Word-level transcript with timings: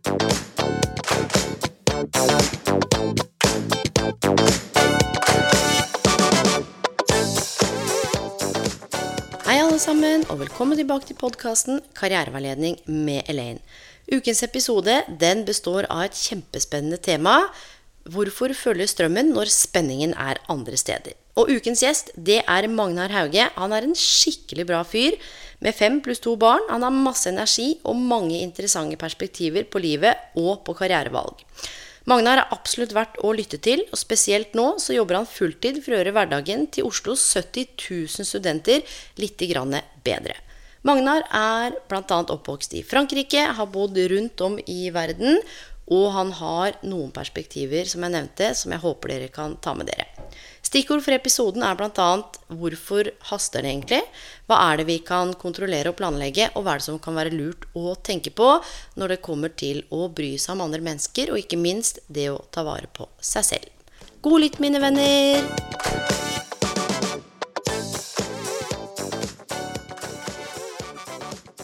Hei 0.00 0.08
alle 9.60 9.76
sammen, 9.76 10.24
og 10.30 10.40
velkommen 10.40 10.78
tilbake 10.78 11.04
til 11.04 11.18
podkasten 11.20 11.82
Karriereveiledning 11.92 12.78
med 12.88 13.28
Elaine. 13.28 13.60
Ukens 14.08 14.40
episode 14.46 15.02
den 15.20 15.44
består 15.44 15.84
av 15.92 16.08
et 16.08 16.16
kjempespennende 16.16 16.96
tema. 16.96 17.36
Hvorfor 18.08 18.56
følge 18.56 18.88
strømmen 18.88 19.34
når 19.36 19.52
spenningen 19.52 20.16
er 20.16 20.40
andre 20.48 20.80
steder? 20.80 21.12
Og 21.36 21.52
ukens 21.52 21.84
gjest 21.84 22.10
det 22.16 22.40
er 22.48 22.68
Magnar 22.72 23.12
Hauge. 23.12 23.50
Han 23.52 23.72
er 23.76 23.84
en 23.84 23.96
skikkelig 23.96 24.64
bra 24.66 24.80
fyr 24.82 25.12
med 25.60 25.76
fem 25.76 26.00
pluss 26.04 26.22
to 26.24 26.36
barn. 26.40 26.64
Han 26.70 26.84
har 26.86 26.94
masse 26.94 27.30
energi 27.30 27.74
og 27.84 27.98
mange 28.00 28.40
interessante 28.40 28.98
perspektiver 29.00 29.68
på 29.70 29.82
livet 29.82 30.36
og 30.40 30.64
på 30.66 30.76
karrierevalg. 30.78 31.44
Magnar 32.08 32.40
er 32.40 32.54
absolutt 32.54 32.94
verdt 32.96 33.18
å 33.22 33.30
lytte 33.36 33.60
til, 33.62 33.82
og 33.92 33.98
spesielt 34.00 34.54
nå 34.56 34.72
så 34.82 34.96
jobber 34.96 35.20
han 35.20 35.28
fulltid 35.28 35.82
for 35.84 35.92
å 35.92 35.98
gjøre 36.00 36.14
hverdagen 36.16 36.64
til 36.72 36.88
Oslos 36.88 37.22
70 37.36 37.74
000 37.76 38.26
studenter 38.26 38.80
litt 39.20 39.36
bedre. 40.02 40.38
Magnar 40.82 41.26
er 41.28 41.76
bl.a. 41.90 42.20
oppvokst 42.24 42.72
i 42.78 42.80
Frankrike, 42.82 43.42
har 43.52 43.68
bodd 43.68 43.98
rundt 44.10 44.40
om 44.40 44.56
i 44.64 44.88
verden, 44.94 45.42
og 45.92 46.06
han 46.14 46.32
har 46.38 46.78
noen 46.86 47.10
perspektiver 47.12 47.84
som 47.90 48.06
jeg 48.06 48.14
nevnte, 48.14 48.54
som 48.56 48.72
jeg 48.72 48.80
håper 48.80 49.12
dere 49.12 49.28
kan 49.34 49.58
ta 49.60 49.74
med 49.76 49.90
dere. 49.90 50.06
Stikkord 50.70 51.00
for 51.02 51.10
episoden 51.10 51.64
er 51.66 51.74
bl.a.: 51.74 52.10
Hvorfor 52.46 53.08
haster 53.26 53.64
det 53.64 53.72
egentlig? 53.72 54.04
Hva 54.46 54.58
er 54.68 54.76
det 54.78 54.84
vi 54.86 55.00
kan 55.02 55.32
kontrollere 55.34 55.90
og 55.90 55.96
planlegge? 55.98 56.46
Og 56.54 56.62
hva 56.62 56.76
er 56.76 56.78
det 56.78 56.86
som 56.86 57.00
kan 57.02 57.16
være 57.18 57.32
lurt 57.34 57.66
å 57.74 57.96
tenke 57.98 58.30
på 58.30 58.52
når 58.94 59.16
det 59.16 59.24
kommer 59.26 59.50
til 59.50 59.82
å 59.90 60.06
bry 60.14 60.36
seg 60.38 60.54
om 60.54 60.62
andre 60.68 60.78
mennesker, 60.86 61.34
og 61.34 61.42
ikke 61.42 61.58
minst 61.58 61.98
det 62.06 62.28
å 62.30 62.38
ta 62.54 62.62
vare 62.62 62.86
på 62.86 63.08
seg 63.18 63.48
selv? 63.48 63.66
God 64.22 64.44
lytt, 64.44 64.60
mine 64.62 64.78
venner! 64.78 65.42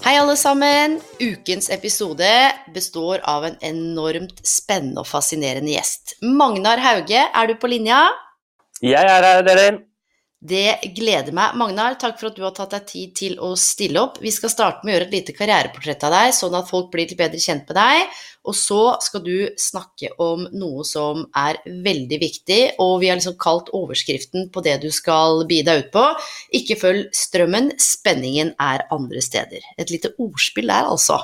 Hei, 0.03 0.19
alle 0.19 0.35
sammen! 0.35 0.99
Ukens 1.23 1.71
episode 1.71 2.35
består 2.75 3.23
av 3.23 3.47
en 3.47 3.63
enormt 3.71 4.43
spennende 4.43 5.07
og 5.07 5.13
fascinerende 5.15 5.79
gjest. 5.79 6.19
Magnar 6.27 6.83
Hauge, 6.83 7.29
er 7.31 7.47
du 7.47 7.55
på 7.55 7.71
linja? 7.71 8.09
Jeg 8.85 9.09
er 9.09 9.25
her, 9.25 9.43
dere. 9.47 9.69
Det 10.47 10.93
gleder 10.95 11.33
meg. 11.35 11.55
Magnar, 11.57 11.97
takk 11.99 12.19
for 12.21 12.29
at 12.29 12.37
du 12.37 12.43
har 12.45 12.53
tatt 12.55 12.75
deg 12.75 12.85
tid 12.87 13.15
til 13.17 13.39
å 13.43 13.55
stille 13.59 13.99
opp. 14.03 14.19
Vi 14.23 14.31
skal 14.35 14.53
starte 14.53 14.85
med 14.85 14.93
å 14.93 14.97
gjøre 14.97 15.07
et 15.09 15.15
lite 15.17 15.35
karriereportrett 15.35 16.05
av 16.07 16.13
deg, 16.13 16.35
sånn 16.37 16.55
at 16.59 16.69
folk 16.69 16.91
blir 16.93 17.09
litt 17.09 17.17
bedre 17.19 17.41
kjent 17.41 17.65
med 17.67 17.79
deg. 17.79 18.19
Og 18.47 18.55
så 18.55 18.83
skal 19.03 19.25
du 19.25 19.49
snakke 19.59 20.13
om 20.23 20.45
noe 20.55 20.85
som 20.87 21.25
er 21.35 21.59
veldig 21.65 22.19
viktig, 22.21 22.61
og 22.85 23.01
vi 23.03 23.11
har 23.11 23.19
liksom 23.19 23.39
kalt 23.43 23.73
overskriften 23.75 24.51
på 24.53 24.63
det 24.63 24.77
du 24.85 24.91
skal 24.95 25.43
bi 25.49 25.63
deg 25.67 25.87
ut 25.87 25.91
på. 25.97 26.05
Ikke 26.61 26.79
følg 26.79 27.09
strømmen, 27.17 27.73
spenningen 27.81 28.53
er 28.61 28.87
andre 28.95 29.25
steder. 29.25 29.65
Et 29.81 29.91
lite 29.91 30.13
ordspill 30.23 30.69
der, 30.71 30.93
altså. 30.93 31.19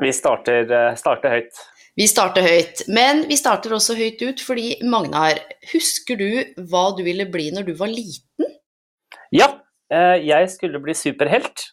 Vi 0.00 0.14
starter, 0.14 0.64
eh, 0.70 0.94
starter 0.98 1.36
høyt. 1.36 1.64
Vi 1.94 2.08
starter 2.10 2.42
høyt, 2.42 2.80
men 2.90 3.20
vi 3.30 3.36
starter 3.38 3.70
også 3.76 3.94
høyt 3.94 4.22
ut 4.26 4.40
fordi 4.42 4.80
Magnar, 4.82 5.38
husker 5.70 6.18
du 6.18 6.64
hva 6.66 6.88
du 6.98 7.04
ville 7.06 7.28
bli 7.30 7.52
når 7.54 7.68
du 7.68 7.76
var 7.78 7.92
liten? 7.92 8.48
Ja, 9.30 9.46
eh, 9.94 10.18
jeg 10.26 10.48
skulle 10.50 10.80
bli 10.82 10.96
superhelt. 10.98 11.68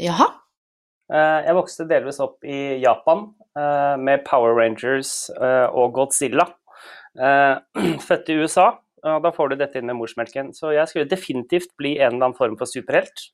Jaha. 0.00 0.30
Eh, 1.12 1.40
jeg 1.44 1.58
vokste 1.58 1.84
delvis 1.90 2.22
opp 2.24 2.40
i 2.40 2.80
Japan 2.80 3.26
eh, 3.52 4.00
med 4.00 4.24
Power 4.24 4.56
Rangers 4.56 5.28
og 5.36 5.92
Godzilla. 6.00 6.48
Født 8.08 8.32
i 8.32 8.40
USA, 8.40 8.70
og 9.04 9.20
da 9.22 9.30
får 9.30 9.52
du 9.52 9.60
dette 9.60 9.78
inn 9.78 9.92
med 9.92 10.00
morsmelken. 10.00 10.54
Så 10.56 10.72
jeg 10.72 10.88
skulle 10.88 11.12
definitivt 11.12 11.76
bli 11.76 11.98
en 11.98 12.14
eller 12.14 12.30
annen 12.30 12.40
form 12.40 12.56
for 12.56 12.66
superhelt 12.66 13.28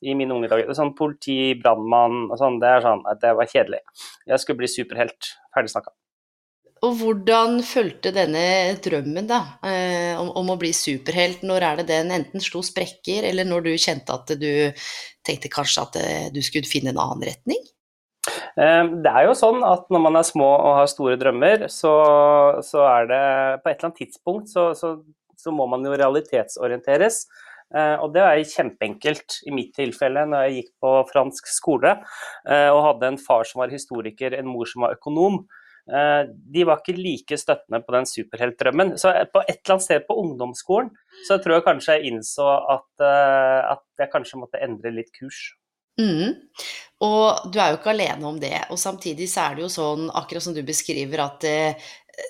i 0.00 0.14
mine 0.14 0.34
unge 0.34 0.48
dager. 0.50 0.70
Sånn 0.78 0.94
politi, 0.96 1.56
brannmann 1.58 2.28
og 2.30 2.38
sånn, 2.40 2.62
det 2.62 2.70
er 2.70 2.86
sånn 2.86 3.02
at 3.10 3.20
det 3.22 3.34
var 3.36 3.50
kjedelig. 3.50 3.82
Jeg 4.30 4.42
skulle 4.42 4.62
bli 4.62 4.70
superhelt. 4.70 5.34
Ferdig 5.54 5.72
snakka. 5.72 5.92
Og 6.86 6.94
hvordan 6.96 7.58
fulgte 7.66 8.12
denne 8.14 8.72
drømmen 8.80 9.26
da, 9.28 9.40
eh, 9.68 10.14
om, 10.16 10.30
om, 10.40 10.52
å 10.54 10.60
bli 10.60 10.70
superhelt? 10.72 11.42
Når 11.44 11.66
er 11.66 11.80
det 11.80 11.90
den 11.90 12.14
enten 12.16 12.40
slo 12.40 12.62
sprekker, 12.64 13.26
eller 13.28 13.44
når 13.48 13.66
du 13.66 13.74
kjente 13.74 14.16
at 14.16 14.32
du 14.40 14.80
tenkte 15.26 15.52
kanskje 15.52 15.84
at 15.84 16.00
eh, 16.00 16.30
du 16.32 16.40
skulle 16.44 16.70
finne 16.70 16.94
en 16.94 17.02
annen 17.02 17.26
retning? 17.28 17.60
Eh, 18.56 18.86
det 19.04 19.12
er 19.12 19.28
jo 19.28 19.36
sånn 19.36 19.60
at 19.66 19.92
når 19.92 20.04
man 20.06 20.16
er 20.22 20.26
små 20.30 20.48
og 20.54 20.78
har 20.78 20.88
store 20.88 21.20
drømmer, 21.20 21.66
så, 21.68 21.92
så 22.64 22.86
er 22.88 23.12
det 23.12 23.22
på 23.60 23.68
et 23.68 23.76
eller 23.76 23.90
annet 23.90 24.00
tidspunkt 24.00 24.48
så, 24.52 24.70
så, 24.78 24.96
så 25.36 25.52
må 25.52 25.68
man 25.68 25.84
jo 25.84 25.92
realitetsorienteres. 25.92 27.26
Eh, 27.70 27.96
og 28.02 28.10
det 28.14 28.22
er 28.24 28.42
kjempeenkelt 28.50 29.40
i 29.46 29.54
mitt 29.54 29.72
tilfelle 29.76 30.24
når 30.26 30.46
jeg 30.46 30.56
gikk 30.56 30.70
på 30.82 30.92
fransk 31.12 31.50
skole 31.52 31.94
eh, 31.94 32.68
og 32.68 32.82
hadde 32.88 33.12
en 33.12 33.20
far 33.20 33.46
som 33.46 33.62
var 33.62 33.74
historiker, 33.74 34.34
en 34.34 34.50
mor 34.50 34.66
som 34.70 34.86
var 34.86 34.96
økonom. 34.98 35.44
Eh, 35.90 36.24
de 36.26 36.66
var 36.66 36.82
ikke 36.82 36.98
like 36.98 37.38
støttende 37.38 37.82
på 37.86 37.94
den 37.94 38.10
superheltdrømmen. 38.10 38.96
Så 38.98 39.14
på 39.30 39.44
et 39.46 39.60
eller 39.60 39.76
annet 39.76 39.86
sted 39.86 40.04
på 40.08 40.18
ungdomsskolen 40.24 40.90
så 41.28 41.38
tror 41.38 41.58
jeg 41.58 41.68
kanskje 41.68 41.98
jeg 41.98 42.12
innså 42.12 42.50
at, 42.74 43.06
at 43.06 43.86
jeg 44.02 44.12
kanskje 44.12 44.42
måtte 44.42 44.62
endre 44.64 44.94
litt 44.94 45.14
kurs. 45.14 45.50
Mm. 46.00 46.36
Og 47.04 47.50
du 47.52 47.58
er 47.60 47.72
jo 47.72 47.80
ikke 47.80 47.92
alene 47.92 48.28
om 48.28 48.38
det. 48.40 48.54
Og 48.72 48.78
samtidig 48.80 49.26
så 49.30 49.46
er 49.46 49.58
det 49.58 49.66
jo 49.66 49.72
sånn, 49.72 50.06
akkurat 50.16 50.46
som 50.46 50.54
du 50.56 50.62
beskriver, 50.64 51.22
at 51.26 51.44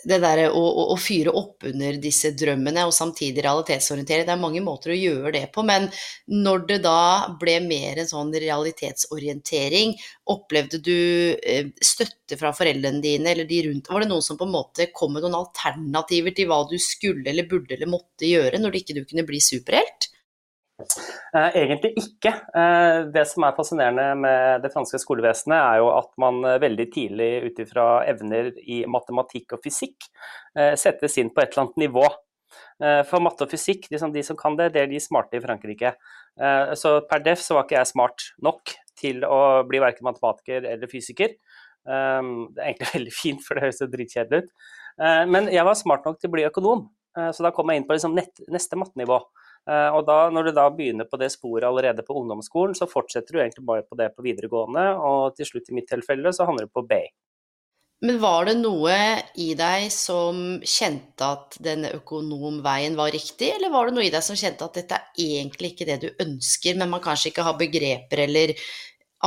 det 0.09 0.19
derre 0.23 0.49
å, 0.51 0.61
å, 0.61 0.85
å, 0.95 0.97
fyre 1.01 1.33
opp 1.37 1.67
under 1.69 1.99
disse 2.03 2.33
drømmene 2.39 2.85
og 2.89 2.95
samtidig 2.95 3.45
realitetsorientere, 3.45 4.27
det 4.29 4.35
er 4.35 4.41
mange 4.41 4.63
måter 4.65 4.95
å 4.95 4.99
gjøre 4.99 5.33
det 5.37 5.45
på. 5.55 5.65
Men 5.67 5.89
når 6.31 6.65
det 6.69 6.79
da 6.85 7.01
ble 7.41 7.57
mer 7.65 8.01
en 8.03 8.11
sånn 8.11 8.33
realitetsorientering, 8.35 9.97
opplevde 10.31 10.81
du 10.85 10.97
eh, 11.35 11.73
støtte 11.83 12.39
fra 12.41 12.55
foreldrene 12.57 13.03
dine 13.05 13.35
eller 13.35 13.49
de 13.49 13.65
rundt? 13.69 13.91
Var 13.91 14.05
det 14.05 14.13
noen 14.13 14.25
som 14.25 14.39
på 14.41 14.49
en 14.49 14.55
måte 14.55 14.91
kom 14.95 15.17
med 15.17 15.27
noen 15.27 15.41
alternativer 15.41 16.37
til 16.37 16.51
hva 16.51 16.63
du 16.71 16.79
skulle 16.81 17.27
eller 17.31 17.51
burde 17.51 17.77
eller 17.77 17.91
måtte 17.91 18.29
gjøre 18.29 18.63
når 18.63 18.73
du 18.73 18.81
ikke 18.83 19.05
kunne 19.05 19.29
bli 19.29 19.43
superhelt? 19.45 20.11
Eh, 21.35 21.57
egentlig 21.63 21.93
ikke. 22.01 22.33
Eh, 22.61 23.01
det 23.15 23.25
som 23.31 23.45
er 23.47 23.57
fascinerende 23.57 24.07
med 24.19 24.65
det 24.65 24.73
franske 24.75 24.99
skolevesenet, 25.03 25.57
er 25.59 25.81
jo 25.83 25.91
at 25.95 26.11
man 26.21 26.41
eh, 26.45 26.59
veldig 26.63 26.87
tidlig 26.95 27.31
ut 27.47 27.61
ifra 27.63 27.87
evner 28.11 28.51
i 28.61 28.83
matematikk 28.91 29.57
og 29.57 29.63
fysikk 29.65 30.11
settes 30.51 31.15
inn 31.21 31.29
på 31.31 31.43
et 31.45 31.53
eller 31.53 31.69
annet 31.69 31.77
nivå. 31.79 32.03
For 33.07 33.23
matte 33.23 33.45
og 33.47 33.53
fysikk, 33.53 33.85
de 33.93 33.99
som, 34.01 34.11
de 34.11 34.23
som 34.27 34.35
kan 34.37 34.57
det, 34.59 34.73
det 34.75 34.81
er 34.83 34.89
de 34.91 34.99
smarte 35.01 35.39
i 35.39 35.43
Frankrike. 35.45 35.93
Så 36.81 36.91
per 37.07 37.23
def 37.23 37.39
så 37.45 37.55
var 37.55 37.69
ikke 37.69 37.77
jeg 37.77 37.91
smart 37.93 38.25
nok 38.43 38.73
til 38.99 39.23
å 39.23 39.63
bli 39.69 39.79
verken 39.79 40.09
matematiker 40.09 40.67
eller 40.73 40.91
fysiker. 40.91 41.37
Det 41.87 41.95
er 41.95 42.73
egentlig 42.73 42.91
veldig 42.97 43.15
fint, 43.15 43.45
for 43.47 43.55
det 43.55 43.69
høres 43.69 43.79
jo 43.85 43.89
dritkjedelig 43.93 44.43
ut. 44.43 44.51
Men 45.31 45.47
jeg 45.55 45.69
var 45.69 45.79
smart 45.79 46.09
nok 46.09 46.19
til 46.19 46.33
å 46.33 46.35
bli 46.35 46.49
økonom, 46.49 46.89
så 47.15 47.47
da 47.47 47.55
kom 47.55 47.71
jeg 47.71 47.83
inn 47.83 47.87
på 47.87 47.95
liksom 47.95 48.19
neste 48.19 48.81
mattenivå. 48.81 49.21
Eh, 49.71 49.89
og 49.95 50.05
da, 50.09 50.19
når 50.35 50.49
du 50.49 50.53
da 50.57 50.67
begynner 50.75 51.07
på 51.07 51.19
det 51.21 51.31
sporet 51.35 51.69
allerede 51.69 52.03
på 52.07 52.17
ungdomsskolen, 52.19 52.75
så 52.75 52.91
fortsetter 52.91 53.37
du 53.37 53.43
egentlig 53.43 53.67
bare 53.69 53.87
på 53.87 53.99
det 53.99 54.11
på 54.17 54.25
videregående, 54.27 54.87
og 54.99 55.37
til 55.39 55.47
slutt 55.47 55.71
i 55.71 55.77
mitt 55.79 55.91
tilfelle 55.91 56.33
så 56.35 56.49
handler 56.49 56.67
det 56.67 56.75
på 56.75 56.87
B. 56.91 57.03
Men 58.01 58.17
var 58.17 58.47
det 58.49 58.55
noe 58.57 58.95
i 59.45 59.51
deg 59.59 59.91
som 59.93 60.39
kjente 60.65 61.27
at 61.37 61.59
denne 61.61 61.91
økonomveien 61.99 62.97
var 62.97 63.13
riktig, 63.13 63.51
eller 63.59 63.71
var 63.75 63.91
det 63.91 63.97
noe 63.99 64.07
i 64.09 64.13
deg 64.13 64.25
som 64.25 64.39
kjente 64.41 64.65
at 64.65 64.79
dette 64.81 64.97
er 64.97 65.35
egentlig 65.43 65.75
ikke 65.75 65.89
det 65.91 65.99
du 66.07 66.25
ønsker, 66.25 66.79
men 66.81 66.89
man 66.91 67.05
kanskje 67.05 67.29
ikke 67.31 67.45
har 67.45 67.61
begreper 67.61 68.25
eller 68.25 68.55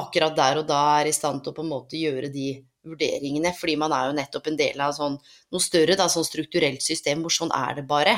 akkurat 0.01 0.33
der 0.35 0.63
og 0.63 0.65
da 0.65 0.81
er 0.97 1.11
i 1.11 1.13
stand 1.13 1.43
til 1.43 1.53
å 1.53 1.59
på 1.59 1.61
en 1.61 1.69
måte 1.69 2.01
gjøre 2.01 2.33
de 2.33 2.47
vurderingene, 2.83 3.53
fordi 3.55 3.77
man 3.79 3.93
er 3.95 4.09
jo 4.09 4.17
nettopp 4.17 4.49
en 4.49 4.57
del 4.59 4.81
av 4.81 4.97
sånn, 4.97 5.19
noe 5.53 5.63
større, 5.63 5.95
da, 5.99 6.09
sånn 6.09 6.25
strukturelt 6.25 6.81
system 6.83 7.21
hvor 7.21 7.31
sånn 7.37 7.53
er 7.53 7.77
det 7.77 7.85
bare? 7.87 8.17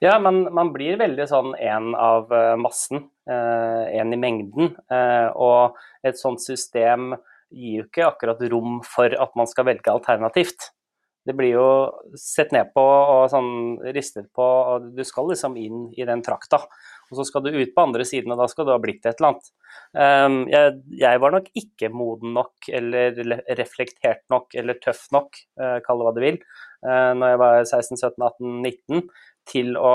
Ja, 0.00 0.16
man, 0.22 0.46
man 0.54 0.72
blir 0.72 0.96
veldig 1.00 1.26
sånn 1.28 1.52
en 1.60 1.92
av 1.98 2.32
eh, 2.32 2.54
massen, 2.60 3.08
en 3.28 4.14
i 4.14 4.16
mengden. 4.16 4.70
Og 5.36 5.76
et 6.00 6.16
sånt 6.16 6.40
system 6.40 7.10
gir 7.52 7.82
jo 7.82 7.84
ikke 7.84 8.06
akkurat 8.06 8.40
rom 8.48 8.78
for 8.86 9.12
at 9.12 9.34
man 9.36 9.48
skal 9.50 9.66
velge 9.68 9.92
alternativt. 9.92 10.70
Det 11.28 11.34
blir 11.36 11.58
jo 11.58 11.68
sett 12.16 12.54
ned 12.56 12.70
på 12.72 12.82
og 12.82 13.26
sånn 13.28 13.50
ristet 13.92 14.30
på, 14.32 14.44
og 14.44 14.86
du 14.96 15.02
skal 15.04 15.28
liksom 15.28 15.58
inn 15.60 15.90
i 15.92 16.06
den 16.08 16.22
trakta. 16.24 16.62
Og 17.10 17.18
så 17.18 17.26
skal 17.28 17.44
du 17.44 17.50
ut 17.52 17.74
på 17.74 17.84
andre 17.84 18.06
siden, 18.08 18.32
og 18.32 18.40
da 18.40 18.46
skal 18.48 18.64
du 18.64 18.72
ha 18.72 18.78
blitt 18.80 19.04
et 19.04 19.18
eller 19.18 19.34
annet. 19.34 19.50
Um, 19.92 20.38
jeg, 20.48 20.78
jeg, 21.00 21.20
var 21.20 21.34
nok 21.34 21.50
ikke 21.56 21.90
moden 21.92 22.32
nok 22.36 22.68
eller 22.72 23.20
reflektert 23.60 24.24
nok 24.32 24.56
eller 24.56 24.80
tøff 24.80 25.06
nok, 25.12 25.36
kall 25.84 26.00
det 26.00 26.08
hva 26.08 26.14
du 26.16 26.22
vil, 26.24 26.40
når 26.80 27.32
jeg 27.32 27.40
var 27.42 27.56
16, 27.64 27.96
17, 27.96 28.26
18, 28.28 28.58
19, 28.64 29.06
til 29.48 29.76
å 29.80 29.92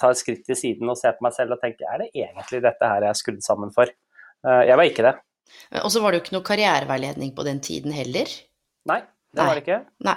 ta 0.00 0.10
et 0.10 0.20
skritt 0.20 0.44
til 0.46 0.58
siden 0.58 0.90
og 0.90 0.98
se 1.00 1.12
på 1.14 1.24
meg 1.26 1.36
selv 1.36 1.56
og 1.56 1.62
tenke 1.62 1.86
er 1.88 2.04
det 2.04 2.10
egentlig 2.12 2.62
dette 2.64 2.90
her 2.90 3.06
jeg 3.06 3.14
er 3.14 3.20
skrudd 3.20 3.42
sammen 3.44 3.72
for? 3.74 3.90
Uh, 4.44 4.62
jeg 4.66 4.76
var 4.80 4.90
ikke 4.90 5.06
det. 5.06 5.14
Og 5.82 5.90
så 5.92 6.00
var 6.02 6.12
det 6.12 6.20
jo 6.20 6.24
ikke 6.24 6.36
noe 6.36 6.46
karriereveiledning 6.46 7.34
på 7.36 7.44
den 7.46 7.60
tiden 7.64 7.94
heller. 7.94 8.30
Nei, 8.88 9.00
det 9.32 9.40
Nei. 9.40 9.48
var 9.48 9.58
det 9.58 9.64
ikke. 9.64 9.80
Nei. 10.08 10.16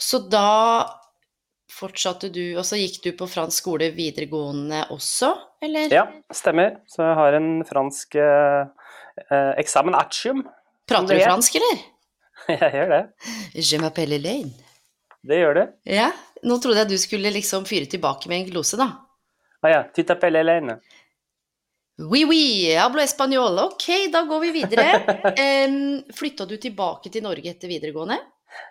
Så 0.00 0.22
da 0.32 0.48
fortsatte 1.70 2.30
du, 2.32 2.42
og 2.58 2.64
så 2.66 2.78
gikk 2.80 3.00
du 3.04 3.10
på 3.18 3.28
fransk 3.30 3.62
skole 3.62 3.90
videregående 3.94 4.84
også, 4.94 5.30
eller? 5.64 5.92
Ja, 5.94 6.06
stemmer. 6.34 6.80
Så 6.90 7.04
jeg 7.04 7.18
har 7.20 7.36
en 7.38 7.50
fransk 7.68 8.16
eh, 8.20 8.90
eh 9.28 9.52
eksamen 9.62 9.96
artium. 9.96 10.42
Prater 10.90 11.16
du 11.16 11.24
fransk, 11.24 11.60
eller? 11.60 11.84
jeg 12.56 12.72
gjør 12.78 12.92
det. 12.96 13.02
Je 13.54 13.80
m'appelle 13.82 14.18
Elaine. 14.18 14.52
Det 15.26 15.36
gjør 15.42 15.58
du. 15.58 15.64
Ja. 15.92 16.10
Nå 16.48 16.56
trodde 16.62 16.82
jeg 16.84 16.92
du 16.94 16.98
skulle 17.00 17.32
liksom 17.34 17.66
fyre 17.68 17.88
tilbake 17.90 18.30
med 18.30 18.42
en 18.42 18.50
glose, 18.52 18.78
da. 18.80 18.88
Ah 19.60 19.74
ja. 19.74 19.82
Tu 19.94 20.02
t'appelles 20.02 20.40
Elaine. 20.40 20.78
Oui, 22.00 22.24
oui, 22.24 22.74
hablo 22.76 23.00
español. 23.00 23.58
Ok, 23.58 23.86
da 24.12 24.22
går 24.22 24.40
vi 24.40 24.50
videre. 24.50 24.86
Um, 25.40 26.00
Flytta 26.16 26.46
du 26.48 26.56
tilbake 26.56 27.10
til 27.12 27.24
Norge 27.24 27.52
etter 27.52 27.68
videregående? 27.68 28.16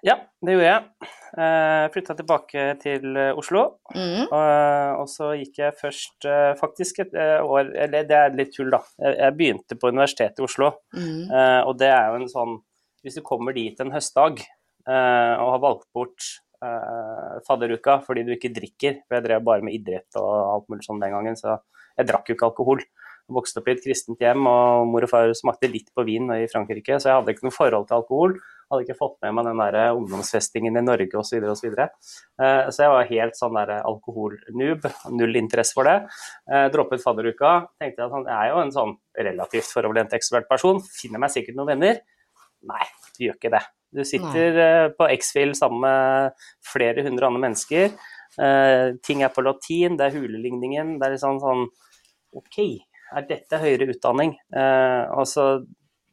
Ja, 0.04 0.16
det 0.42 0.56
gjorde 0.56 0.70
jeg. 0.72 1.10
Uh, 1.38 1.86
Flytta 1.94 2.16
tilbake 2.18 2.64
til 2.82 3.06
eh, 3.14 3.38
Oslo. 3.38 3.62
Mm. 3.94 4.26
Og, 4.26 5.04
og 5.04 5.12
så 5.12 5.30
gikk 5.38 5.62
jeg 5.62 5.78
først 5.78 6.26
uh, 6.26 6.56
faktisk 6.60 7.04
et 7.06 7.14
år 7.14 7.70
Eller 7.86 8.08
det 8.10 8.18
er 8.18 8.36
litt 8.36 8.56
tull, 8.56 8.74
da. 8.74 8.82
Jeg, 8.98 9.20
jeg 9.22 9.38
begynte 9.38 9.78
på 9.78 9.94
Universitetet 9.94 10.42
i 10.42 10.48
Oslo. 10.48 10.74
Mm. 10.98 11.30
Uh, 11.30 11.62
og 11.70 11.78
det 11.80 11.94
er 11.94 12.10
jo 12.10 12.24
en 12.24 12.32
sånn 12.34 12.58
Hvis 13.06 13.20
du 13.20 13.24
kommer 13.26 13.56
dit 13.56 13.78
en 13.80 13.94
høstdag 13.94 14.42
og 14.90 15.50
har 15.54 15.60
valgt 15.62 15.86
bort 15.94 16.26
fadderuka 17.48 18.02
fordi 18.04 18.26
du 18.28 18.34
ikke 18.36 18.52
drikker 18.52 18.98
For 19.06 19.16
jeg 19.16 19.24
drev 19.30 19.44
bare 19.48 19.64
med 19.64 19.78
idrett 19.78 20.18
og 20.20 20.28
alt 20.28 20.66
mulig 20.68 20.84
sånn 20.84 21.00
den 21.00 21.14
gangen, 21.16 21.38
så 21.40 21.56
jeg 22.00 22.08
drakk 22.10 22.30
jo 22.30 22.36
ikke 22.38 22.50
alkohol 22.50 22.82
Jeg 22.84 23.36
vokste 23.38 23.62
opp 23.62 23.70
i 23.70 23.76
et 23.76 23.84
kristent 23.84 24.24
hjem, 24.24 24.48
og 24.50 24.88
mor 24.90 25.06
og 25.06 25.12
far 25.12 25.32
smakte 25.38 25.70
litt 25.72 25.92
på 25.96 26.06
vin 26.08 26.32
i 26.36 26.48
Frankrike, 26.52 26.98
så 26.98 27.12
jeg 27.12 27.20
hadde 27.20 27.36
ikke 27.36 27.46
noe 27.46 27.56
forhold 27.56 27.86
til 27.90 28.00
alkohol. 28.00 28.34
Hadde 28.70 28.86
ikke 28.88 28.98
fått 28.98 29.16
med 29.26 29.36
meg 29.38 29.48
den 29.50 29.62
der 29.62 29.78
ungdomsfestingen 29.98 30.82
i 30.82 30.84
Norge 30.86 31.18
osv. 31.18 31.30
Så, 31.30 31.38
videre, 31.38 31.54
og 31.54 31.60
så, 31.60 31.68
videre. 31.68 31.88
Eh, 32.42 32.72
så 32.74 32.84
jeg 32.88 32.94
var 32.96 33.10
helt 33.12 33.38
sånn 33.38 33.58
der 33.58 33.74
alkoholnoob, 33.78 34.90
null 35.14 35.42
interesse 35.42 35.78
for 35.78 35.90
det. 35.90 35.98
Eh, 36.50 36.68
droppet 36.74 37.06
fadderuka. 37.06 37.56
Tenkte 37.82 38.10
at 38.10 38.18
jeg 38.20 38.38
er 38.38 38.54
jo 38.54 38.62
en 38.66 38.78
sånn 38.78 38.96
relativt 39.30 39.74
foroverlent 39.74 40.14
ekstrovert 40.18 40.50
person, 40.50 40.82
finner 41.02 41.22
meg 41.22 41.34
sikkert 41.34 41.58
noen 41.58 41.76
venner. 41.76 42.02
Nei, 42.70 42.86
du 43.18 43.28
gjør 43.28 43.38
ikke 43.38 43.58
det. 43.58 43.68
Du 43.96 44.04
sitter 44.06 44.54
Nei. 44.54 44.66
Eh, 44.66 44.88
på 44.96 45.08
X-Fill 45.18 45.56
sammen 45.58 45.82
med 45.86 46.48
flere 46.66 47.06
hundre 47.08 47.30
andre 47.30 47.48
mennesker. 47.48 47.94
ting 49.04 49.24
er 49.26 49.32
på 49.34 49.42
latin, 49.44 49.98
det 49.98 50.06
er 50.06 50.16
huleligningen. 50.16 50.94
Det 51.00 51.08
er 51.08 51.12
litt 51.12 51.24
sånn, 51.24 51.42
sånn 51.42 51.66
OK, 52.38 52.60
er 53.18 53.26
dette 53.30 53.60
høyere 53.62 53.90
utdanning? 53.90 54.36
Uh, 54.54 55.10
og 55.18 55.26
så 55.30 55.46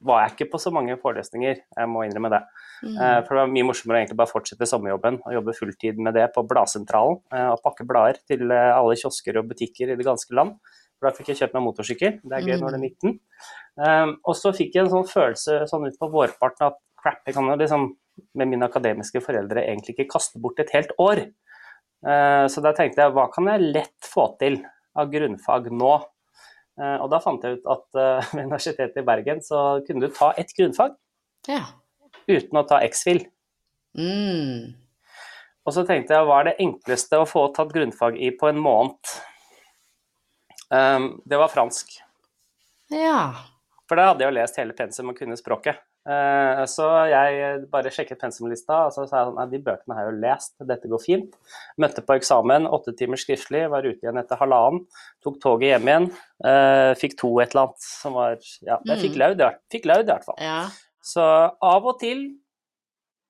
var 0.07 0.23
jeg 0.23 0.35
ikke 0.35 0.49
på 0.53 0.61
så 0.61 0.71
mange 0.75 0.97
forelesninger, 1.01 1.61
jeg 1.77 1.91
må 1.91 2.05
innrømme 2.05 2.31
det. 2.33 2.41
Mm. 2.85 2.97
Uh, 2.97 3.21
for 3.27 3.33
det 3.33 3.43
var 3.43 3.53
mye 3.53 3.69
morsommere 3.69 3.99
å 3.99 4.03
egentlig 4.03 4.19
bare 4.21 4.33
fortsette 4.33 4.69
sommerjobben 4.69 5.21
og 5.23 5.37
jobbe 5.37 5.57
fulltid 5.57 6.01
med 6.03 6.17
det 6.17 6.27
på 6.35 6.45
Bladsentralen. 6.49 7.21
Og 7.53 7.63
pakke 7.65 7.87
blader 7.89 8.21
til 8.29 8.49
alle 8.53 8.99
kiosker 8.99 9.41
og 9.41 9.53
butikker 9.53 9.93
i 9.93 9.99
det 9.99 10.09
ganske 10.09 10.37
land. 10.37 10.57
For 10.97 11.09
da 11.09 11.17
fikk 11.17 11.33
jeg 11.33 11.43
kjøpt 11.43 11.57
meg 11.57 11.65
motorsykkel, 11.67 12.19
det 12.25 12.37
er 12.39 12.47
gøy 12.47 12.61
når 12.63 12.73
du 12.73 12.79
er 12.79 12.85
19. 12.89 13.17
Um, 13.77 14.13
og 14.25 14.37
så 14.39 14.53
fikk 14.57 14.79
jeg 14.79 14.87
en 14.87 14.95
sånn 14.95 15.09
følelse 15.11 15.59
sånn 15.69 15.85
ut 15.91 15.99
på 16.01 16.09
vårparten 16.13 16.71
at 16.71 16.79
crap, 17.07 17.23
jeg 17.27 17.37
kan 17.37 17.49
jo 17.53 17.57
liksom 17.61 17.89
med 18.37 18.51
mine 18.51 18.67
akademiske 18.67 19.21
foreldre 19.23 19.63
egentlig 19.63 19.95
ikke 19.95 20.11
kaste 20.17 20.41
bort 20.43 20.59
et 20.63 20.73
helt 20.75 20.93
år. 21.03 21.23
Uh, 22.07 22.45
så 22.51 22.63
da 22.65 22.75
tenkte 22.77 23.03
jeg 23.03 23.15
hva 23.15 23.29
kan 23.33 23.49
jeg 23.53 23.71
lett 23.77 24.11
få 24.11 24.29
til 24.41 24.59
av 24.97 25.11
grunnfag 25.13 25.71
nå? 25.73 25.95
Eh, 26.77 26.97
og 27.01 27.09
da 27.09 27.21
fant 27.25 27.45
jeg 27.45 27.57
ut 27.57 27.69
at 27.73 27.97
eh, 27.97 28.27
ved 28.37 28.49
Universitetet 28.51 29.01
i 29.01 29.05
Bergen 29.07 29.41
så 29.45 29.81
kunne 29.87 30.05
du 30.05 30.13
ta 30.13 30.33
ett 30.37 30.53
grunnfag 30.57 30.93
ja. 31.49 31.63
uten 32.29 32.61
å 32.61 32.65
ta 32.69 32.83
X-FIL. 32.85 33.23
Mm. 33.97 34.75
Og 35.65 35.73
så 35.73 35.87
tenkte 35.89 36.17
jeg 36.17 36.29
hva 36.29 36.43
er 36.43 36.51
det 36.51 36.59
enkleste 36.67 37.23
å 37.23 37.29
få 37.29 37.47
tatt 37.57 37.73
grunnfag 37.73 38.21
i 38.21 38.29
på 38.37 38.51
en 38.51 38.61
måned? 38.61 39.17
Det 40.69 41.39
var 41.41 41.51
fransk. 41.51 41.97
Ja. 42.93 43.21
For 43.89 43.99
da 43.99 44.11
hadde 44.11 44.23
jeg 44.23 44.31
jo 44.31 44.37
lest 44.37 44.61
hele 44.61 44.77
pensum 44.79 45.11
og 45.11 45.19
kunne 45.19 45.39
språket. 45.39 45.81
Eh, 46.07 46.61
så 46.71 46.87
jeg 47.11 47.65
bare 47.73 47.91
sjekket 47.91 48.21
pensumlista, 48.21 48.85
og 48.87 48.95
så 48.95 49.09
sa 49.09 49.25
jeg 49.25 49.33
sånn 49.33 49.51
de 49.51 49.61
bøkene 49.67 49.97
har 49.97 50.07
jeg 50.07 50.13
jo 50.13 50.23
lest, 50.23 50.55
dette 50.69 50.91
går 50.93 51.03
fint. 51.03 51.37
Møtte 51.83 52.05
på 52.07 52.15
eksamen, 52.21 52.69
åtte 52.71 52.95
timer 52.99 53.19
skriftlig, 53.19 53.65
var 53.73 53.87
ute 53.87 53.99
igjen 53.99 54.23
etter 54.23 54.39
halvannen. 54.39 54.85
Tok 55.27 55.41
toget 55.43 55.75
hjem 55.75 55.91
igjen. 55.91 56.09
Eh, 56.47 56.93
fikk 57.01 57.19
to 57.19 57.33
et 57.43 57.51
eller 57.51 57.67
annet 57.67 57.87
som 57.89 58.19
var 58.19 58.37
Ja, 58.37 58.79
jeg 58.87 59.03
fikk 59.03 59.17
mm. 59.17 59.21
laud, 59.25 59.47
fikk 59.73 59.91
laud 59.91 60.05
i 60.05 60.13
hvert 60.13 60.29
fall. 60.29 60.41
Ja. 60.43 60.61
Så 61.07 61.23
av 61.23 61.87
og 61.87 61.99
til 62.03 62.29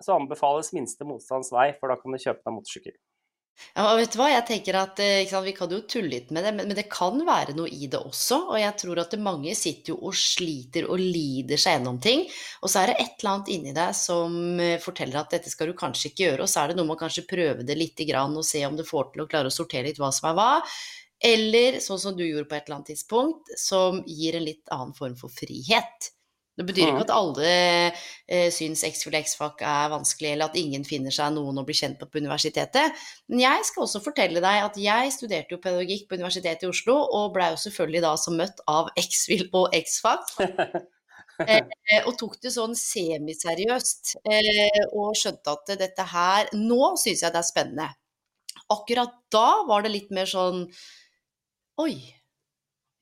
så 0.04 0.18
anbefales 0.18 0.72
minste 0.76 1.06
motstands 1.08 1.48
vei, 1.54 1.70
for 1.80 1.88
da 1.88 1.96
kan 2.00 2.12
du 2.12 2.20
kjøpe 2.20 2.42
deg 2.42 2.54
motorsykkel. 2.58 2.96
Ja, 3.76 3.86
og 3.90 3.98
vet 4.00 4.12
du 4.12 4.18
hva, 4.20 4.28
jeg 4.30 4.44
tenker 4.48 4.76
at 4.80 5.00
eh, 5.04 5.26
sant, 5.28 5.46
Vi 5.46 5.54
kan 5.56 5.72
jo 5.72 5.82
tulle 5.88 6.10
litt 6.12 6.32
med 6.32 6.44
det, 6.44 6.52
men, 6.56 6.68
men, 6.68 6.76
det 6.78 6.86
kan 6.92 7.18
være 7.26 7.54
noe 7.56 7.68
i 7.72 7.88
det 7.92 8.00
også. 8.00 8.38
Og 8.52 8.58
jeg 8.60 8.76
tror 8.82 9.00
at 9.02 9.16
mange 9.20 9.54
sitter 9.56 9.94
jo 9.94 9.98
og 10.10 10.16
sliter 10.16 10.88
og 10.88 11.00
lider 11.00 11.60
seg 11.60 11.78
gjennom 11.78 12.00
ting. 12.02 12.26
Og 12.62 12.72
så 12.72 12.82
er 12.82 12.92
det 12.92 12.98
et 13.02 13.20
eller 13.20 13.32
annet 13.34 13.52
inni 13.56 13.76
deg 13.76 13.96
som 13.96 14.60
eh, 14.60 14.76
forteller 14.82 15.20
at 15.20 15.32
dette 15.36 15.52
skal 15.52 15.72
du 15.72 15.76
kanskje 15.78 16.10
ikke 16.10 16.26
gjøre. 16.26 16.44
Og 16.44 16.52
så 16.52 16.62
er 16.62 16.72
det 16.72 16.80
noe 16.80 16.88
med 16.88 16.98
å 16.98 17.02
kanskje 17.04 17.28
prøve 17.28 17.66
det 17.68 17.78
lite 17.78 18.08
grann 18.08 18.36
og 18.36 18.48
se 18.48 18.64
om 18.68 18.76
du 18.76 18.84
får 18.86 19.12
til 19.14 19.24
å 19.24 19.30
klare 19.30 19.52
å 19.52 19.56
sortere 19.56 19.88
litt 19.88 20.00
hva 20.02 20.12
som 20.14 20.30
er 20.32 20.38
hva. 20.40 20.50
Eller 21.24 21.80
sånn 21.80 22.00
som 22.00 22.16
du 22.16 22.26
gjorde 22.26 22.48
på 22.50 22.58
et 22.58 22.66
eller 22.66 22.80
annet 22.80 22.92
tidspunkt, 22.92 23.54
som 23.60 24.02
gir 24.04 24.36
en 24.36 24.44
litt 24.44 24.68
annen 24.74 24.92
form 24.96 25.16
for 25.16 25.32
frihet. 25.32 26.12
Det 26.56 26.64
betyr 26.64 26.88
ikke 26.88 27.04
at 27.04 27.12
alle 27.12 27.48
eh, 27.52 28.46
syns 28.54 28.80
X-Full 28.88 29.16
X-Fac 29.18 29.60
er 29.60 29.90
vanskelig, 29.92 30.30
eller 30.32 30.48
at 30.48 30.56
ingen 30.56 30.86
finner 30.88 31.12
seg 31.12 31.34
noen 31.34 31.60
å 31.60 31.64
bli 31.68 31.76
kjent 31.76 31.98
på 32.00 32.08
på 32.08 32.22
universitetet. 32.22 32.96
Men 33.28 33.42
jeg 33.42 33.66
skal 33.68 33.84
også 33.84 34.00
fortelle 34.04 34.40
deg 34.40 34.64
at 34.64 34.78
jeg 34.80 35.12
studerte 35.12 35.52
jo 35.52 35.60
pedagogikk 35.60 36.06
på 36.08 36.16
Universitetet 36.16 36.64
i 36.64 36.70
Oslo, 36.70 36.96
og 37.18 37.34
blei 37.36 37.50
jo 37.52 37.60
selvfølgelig 37.66 38.04
da 38.06 38.14
så 38.22 38.32
møtt 38.32 38.64
av 38.72 38.88
X-Fill 39.04 39.46
og 39.52 39.76
X-Fac. 39.76 40.32
eh, 41.44 42.00
og 42.06 42.16
tok 42.16 42.40
det 42.40 42.54
sånn 42.56 42.76
semiseriøst, 42.80 44.16
eh, 44.24 44.82
og 44.96 45.12
skjønte 45.20 45.58
at 45.58 45.76
dette 45.76 46.08
her 46.08 46.48
Nå 46.56 46.94
syns 46.96 47.20
jeg 47.20 47.36
det 47.36 47.42
er 47.42 47.50
spennende. 47.52 47.90
Akkurat 48.72 49.12
da 49.30 49.48
var 49.68 49.84
det 49.84 49.92
litt 49.92 50.08
mer 50.14 50.26
sånn 50.30 50.64
Oi, 51.84 52.00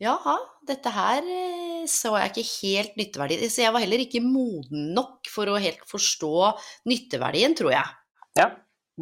Jaha, 0.02 0.34
dette 0.66 0.90
her 0.90 1.22
eh, 1.22 1.84
så 1.90 2.16
jeg 2.18 2.32
ikke 2.32 2.44
helt 2.50 2.96
nytteverdi 2.98 3.36
Så 3.46 3.62
jeg 3.62 3.74
var 3.74 3.84
heller 3.84 4.02
ikke 4.02 4.24
moden 4.24 4.90
nok 4.96 5.30
for 5.30 5.52
å 5.52 5.60
helt 5.60 5.84
forstå 5.86 6.34
nytteverdien, 6.90 7.54
tror 7.54 7.76
jeg. 7.76 7.92
Ja. 8.40 8.50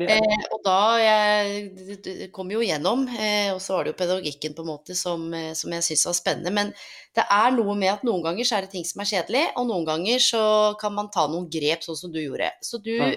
Eh, 0.00 0.44
og 0.48 0.62
da 0.64 0.76
jeg, 0.96 2.28
kom 2.32 2.48
jo 2.48 2.62
gjennom, 2.64 3.02
eh, 3.12 3.50
og 3.52 3.58
så 3.60 3.76
var 3.76 3.84
det 3.84 3.92
jo 3.92 3.98
pedagogikken 3.98 4.54
på 4.56 4.64
en 4.64 4.70
måte 4.70 4.96
som, 4.96 5.26
eh, 5.36 5.50
som 5.52 5.72
jeg 5.74 5.84
syntes 5.84 6.06
var 6.08 6.16
spennende. 6.16 6.52
Men 6.54 6.72
det 7.12 7.26
er 7.28 7.52
noe 7.52 7.74
med 7.76 7.92
at 7.92 8.06
noen 8.08 8.24
ganger 8.24 8.48
så 8.48 8.56
er 8.56 8.64
det 8.64 8.72
ting 8.72 8.86
som 8.88 9.04
er 9.04 9.10
kjedelig, 9.10 9.44
og 9.60 9.68
noen 9.68 9.84
ganger 9.84 10.22
så 10.24 10.44
kan 10.80 10.96
man 10.96 11.10
ta 11.12 11.26
noen 11.28 11.50
grep 11.52 11.84
sånn 11.84 11.98
som 11.98 12.14
du 12.14 12.22
gjorde. 12.22 12.48
Så 12.64 12.80
du 12.80 12.94
ja. 12.94 13.12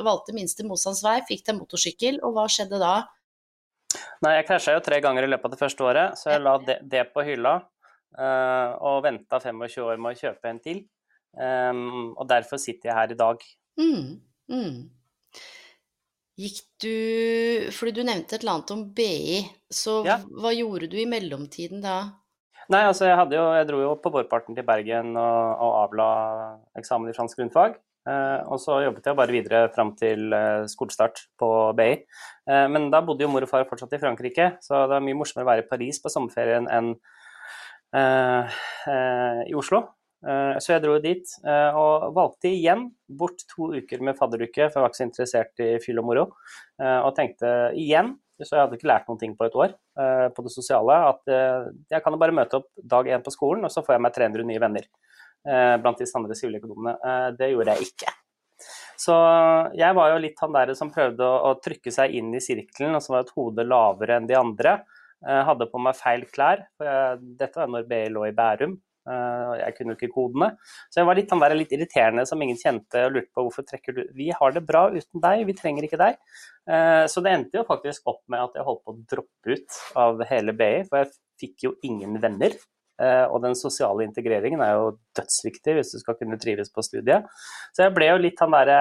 valgte 0.00 0.36
minste 0.36 0.64
motstands 0.64 1.04
vei, 1.04 1.20
fikk 1.28 1.44
deg 1.44 1.60
motorsykkel, 1.60 2.22
og 2.24 2.32
hva 2.38 2.48
skjedde 2.48 2.80
da? 2.80 2.96
Nei, 4.24 4.36
jeg 4.38 4.46
krasja 4.48 4.76
jo 4.76 4.82
tre 4.84 5.00
ganger 5.04 5.26
i 5.26 5.30
løpet 5.30 5.48
av 5.48 5.54
det 5.54 5.60
første 5.60 5.84
året, 5.84 6.20
så 6.20 6.32
jeg 6.32 6.44
la 6.44 6.56
det, 6.64 6.78
det 6.88 7.06
på 7.12 7.24
hylla. 7.26 7.58
Uh, 8.16 8.72
og 8.86 9.02
venta 9.04 9.40
25 9.42 9.82
år 9.84 9.98
med 10.00 10.16
å 10.16 10.20
kjøpe 10.22 10.48
en 10.48 10.60
til. 10.64 10.84
Um, 11.36 12.14
og 12.16 12.24
derfor 12.30 12.60
sitter 12.60 12.90
jeg 12.90 12.96
her 12.96 13.12
i 13.12 13.18
dag. 13.18 13.42
Mm, 13.76 14.06
mm. 14.48 14.76
Gikk 16.36 16.62
du 16.84 16.92
Fordi 17.72 17.92
du 17.96 18.02
nevnte 18.04 18.36
et 18.36 18.42
eller 18.42 18.58
annet 18.58 18.72
om 18.72 18.84
BI, 18.96 19.40
så 19.72 20.00
ja. 20.04 20.18
hva 20.20 20.52
gjorde 20.56 20.88
du 20.92 20.96
i 21.00 21.08
mellomtiden 21.08 21.84
da? 21.84 21.96
Nei, 22.72 22.82
altså 22.82 23.06
jeg, 23.06 23.28
jo, 23.36 23.44
jeg 23.54 23.68
dro 23.68 23.80
jo 23.84 23.92
på 24.02 24.10
vårparten 24.12 24.56
til 24.56 24.66
Bergen 24.66 25.12
og, 25.14 25.60
og 25.62 25.76
avla 25.84 26.08
eksamen 26.78 27.12
i 27.12 27.14
fransk 27.16 27.38
grunnfag. 27.38 27.76
Og 28.06 28.60
så 28.62 28.78
jobbet 28.84 29.06
jeg 29.10 29.18
bare 29.18 29.34
videre 29.34 29.60
fram 29.74 29.90
til 29.98 30.30
skolestart 30.70 31.24
på 31.40 31.48
BI. 31.78 31.92
Men 32.70 32.88
da 32.92 33.00
bodde 33.02 33.26
jo 33.26 33.32
mor 33.32 33.42
og 33.42 33.50
far 33.50 33.66
fortsatt 33.66 33.96
i 33.98 34.02
Frankrike, 34.02 34.52
så 34.62 34.84
det 34.86 34.94
var 34.94 35.04
mye 35.04 35.18
morsommere 35.18 35.46
å 35.46 35.50
være 35.50 35.64
i 35.66 35.70
Paris 35.70 35.98
på 36.02 36.12
sommerferien 36.14 36.70
enn 36.70 36.94
i 39.46 39.54
Oslo. 39.58 39.82
Så 40.26 40.72
jeg 40.72 40.82
dro 40.82 40.96
dit 41.02 41.34
og 41.46 42.14
valgte 42.16 42.50
igjen 42.50 42.86
bort 43.06 43.42
to 43.50 43.72
uker 43.76 44.00
med 44.02 44.16
fadderuke, 44.18 44.70
for 44.70 44.78
jeg 44.78 44.84
var 44.84 44.90
ikke 44.90 45.00
så 45.02 45.08
interessert 45.08 45.62
i 45.62 45.72
fyll 45.82 46.00
og 46.02 46.08
moro. 46.08 46.24
Og 46.78 47.10
tenkte 47.18 47.50
igjen 47.78 48.14
så 48.36 48.52
jeg 48.52 48.66
hadde 48.66 48.76
ikke 48.76 48.88
lært 48.90 49.06
noen 49.08 49.20
ting 49.20 49.32
på 49.32 49.46
et 49.46 49.54
år 49.56 49.70
på 50.36 50.42
det 50.44 50.52
sosiale. 50.52 50.96
At 51.14 51.22
jeg 51.88 52.02
kan 52.04 52.12
jo 52.12 52.20
bare 52.20 52.34
møte 52.36 52.58
opp 52.60 52.66
dag 52.84 53.08
én 53.08 53.24
på 53.24 53.32
skolen, 53.32 53.64
og 53.64 53.72
så 53.72 53.80
får 53.86 53.96
jeg 53.96 54.04
meg 54.04 54.16
300 54.18 54.48
nye 54.50 54.62
venner 54.66 54.84
blant 55.46 56.00
disse 56.02 56.18
andre 56.18 56.34
siviløkonomene. 56.34 56.96
det 57.38 57.52
gjorde 57.52 57.76
jeg 57.76 57.90
ikke. 57.90 58.14
Så 58.98 59.14
jeg 59.76 59.94
var 59.96 60.10
jo 60.10 60.20
litt 60.24 60.40
han 60.42 60.54
der 60.56 60.72
som 60.74 60.90
prøvde 60.92 61.22
å, 61.22 61.52
å 61.52 61.58
trykke 61.62 61.92
seg 61.92 62.16
inn 62.18 62.32
i 62.34 62.42
sirkelen, 62.42 62.96
og 62.96 63.04
som 63.04 63.14
var 63.16 63.26
et 63.26 63.34
hode 63.36 63.66
lavere 63.68 64.18
enn 64.18 64.28
de 64.28 64.38
andre. 64.38 64.78
Jeg 65.26 65.46
hadde 65.48 65.68
på 65.70 65.80
meg 65.82 65.96
feil 65.98 66.26
klær. 66.32 66.66
Dette 66.80 67.60
var 67.60 67.70
når 67.72 67.86
BI 67.88 68.02
lå 68.12 68.26
i 68.28 68.34
Bærum. 68.36 68.76
Jeg 69.06 69.74
kunne 69.76 69.94
jo 69.94 69.98
ikke 70.00 70.14
kodene. 70.14 70.48
Så 70.90 71.00
jeg 71.00 71.08
var 71.08 71.18
litt, 71.18 71.30
der, 71.30 71.54
litt 71.56 71.74
irriterende 71.76 72.24
som 72.26 72.40
ingen 72.42 72.58
kjente 72.58 73.04
og 73.06 73.14
lurte 73.14 73.30
på 73.34 73.44
hvorfor 73.46 73.66
trekker 73.68 73.94
du 73.94 74.00
Vi 74.18 74.32
har 74.34 74.54
det 74.54 74.64
bra 74.66 74.88
uten 74.90 75.22
deg, 75.22 75.44
vi 75.46 75.54
trenger 75.56 75.86
ikke 75.86 76.00
deg. 76.00 76.18
Så 77.12 77.22
det 77.22 77.34
endte 77.36 77.60
jo 77.60 77.66
faktisk 77.68 78.08
opp 78.10 78.24
med 78.32 78.42
at 78.42 78.58
jeg 78.58 78.66
holdt 78.66 78.82
på 78.82 78.96
å 78.96 79.04
droppe 79.14 79.54
ut 79.54 79.78
av 80.02 80.24
hele 80.30 80.56
BI, 80.58 80.72
for 80.88 81.04
jeg 81.04 81.14
fikk 81.42 81.68
jo 81.68 81.76
ingen 81.86 82.18
venner. 82.22 82.56
Uh, 82.96 83.28
og 83.28 83.42
den 83.44 83.56
sosiale 83.58 84.06
integreringen 84.06 84.62
er 84.64 84.72
jo 84.78 84.92
dødsviktig 85.18 85.74
hvis 85.76 85.92
du 85.92 85.98
skal 86.00 86.16
kunne 86.16 86.38
trives 86.40 86.72
på 86.72 86.84
studiet. 86.84 87.26
Så 87.76 87.84
jeg 87.84 87.94
ble 87.96 88.08
jo 88.08 88.20
litt 88.22 88.40
han 88.40 88.56
derre 88.56 88.80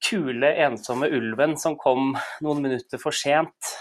kule, 0.00 0.52
ensomme 0.64 1.10
ulven 1.12 1.56
som 1.60 1.76
kom 1.80 2.14
noen 2.44 2.62
minutter 2.64 3.02
for 3.02 3.14
sent 3.14 3.72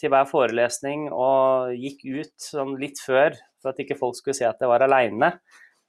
til 0.00 0.10
hver 0.12 0.26
forelesning 0.28 1.06
og 1.14 1.72
gikk 1.78 2.02
ut 2.10 2.48
sånn 2.50 2.74
litt 2.80 3.00
før 3.00 3.36
for 3.62 3.70
at 3.72 3.82
ikke 3.82 3.98
folk 4.00 4.18
skulle 4.18 4.36
se 4.36 4.48
at 4.48 4.60
jeg 4.60 4.70
var 4.70 4.84
aleine. 4.84 5.30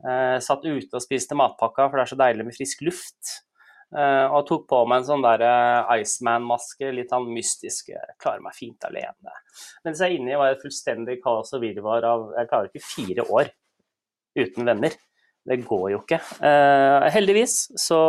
Eh, 0.03 0.37
satt 0.43 0.65
ute 0.67 0.93
og 0.93 1.03
spiste 1.03 1.35
matpakka, 1.37 1.87
for 1.87 1.97
det 1.97 2.05
er 2.05 2.11
så 2.11 2.19
deilig 2.19 2.45
med 2.47 2.57
frisk 2.57 2.83
luft. 2.85 3.33
Eh, 3.93 4.25
og 4.33 4.47
tok 4.49 4.65
på 4.71 4.79
meg 4.89 5.01
en 5.01 5.07
sånn 5.07 5.23
der 5.25 5.43
eh, 5.45 5.93
Iceman-maske, 6.01 6.89
litt 6.95 7.13
sånn 7.13 7.29
mystisk. 7.33 7.91
Jeg 7.93 8.17
klarer 8.21 8.41
meg 8.41 8.55
fint 8.57 8.87
alene. 8.89 9.35
Mens 9.85 10.01
jeg 10.01 10.17
inni 10.17 10.37
var 10.39 10.53
et 10.53 10.63
fullstendig 10.63 11.19
kaos 11.23 11.53
og 11.53 11.61
virvar 11.61 12.07
av 12.09 12.29
Jeg 12.39 12.49
klarer 12.49 12.71
ikke 12.71 12.87
fire 12.87 13.27
år 13.29 13.51
uten 14.39 14.65
venner. 14.65 14.97
Det 15.43 15.59
går 15.67 15.87
jo 15.93 16.01
ikke. 16.01 16.21
Eh, 16.47 17.07
heldigvis 17.13 17.57
så 17.79 18.01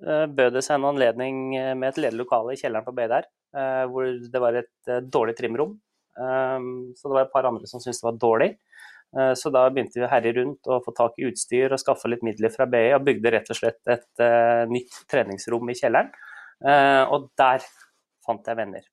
eh, 0.00 0.26
bød 0.30 0.56
det 0.56 0.64
seg 0.64 0.78
en 0.78 0.92
anledning 0.94 1.48
med 1.74 1.90
et 1.90 2.04
ledig 2.06 2.22
lokale 2.22 2.54
i 2.54 2.60
kjelleren 2.60 2.86
på 2.86 2.94
BDR, 2.96 3.26
eh, 3.58 3.82
hvor 3.90 4.08
det 4.30 4.42
var 4.46 4.62
et 4.62 4.94
dårlig 5.12 5.36
trimrom 5.40 5.76
så 6.14 7.08
det 7.08 7.14
var 7.14 7.24
et 7.24 7.32
par 7.32 7.46
andre 7.48 7.66
som 7.66 7.80
syntes 7.82 7.98
det 7.98 8.06
var 8.06 8.18
dårlig. 8.22 8.50
Eh, 9.14 9.32
så 9.38 9.50
da 9.54 9.64
begynte 9.70 10.00
vi 10.00 10.06
å 10.06 10.10
herje 10.10 10.34
rundt 10.40 10.70
og 10.70 10.82
få 10.86 10.94
tak 10.96 11.20
i 11.20 11.28
utstyr 11.28 11.74
og 11.74 11.80
skaffe 11.82 12.10
litt 12.10 12.24
midler 12.26 12.52
fra 12.54 12.66
BI, 12.70 12.88
og 12.96 13.04
bygde 13.06 13.34
rett 13.36 13.52
og 13.52 13.58
slett 13.58 13.92
et 13.92 14.22
uh, 14.22 14.64
nytt 14.70 15.04
treningsrom 15.10 15.70
i 15.70 15.78
kjelleren. 15.78 16.10
Uh, 16.64 17.04
og 17.14 17.30
der 17.38 17.64
fant 18.24 18.46
jeg 18.48 18.58
venner. 18.58 18.84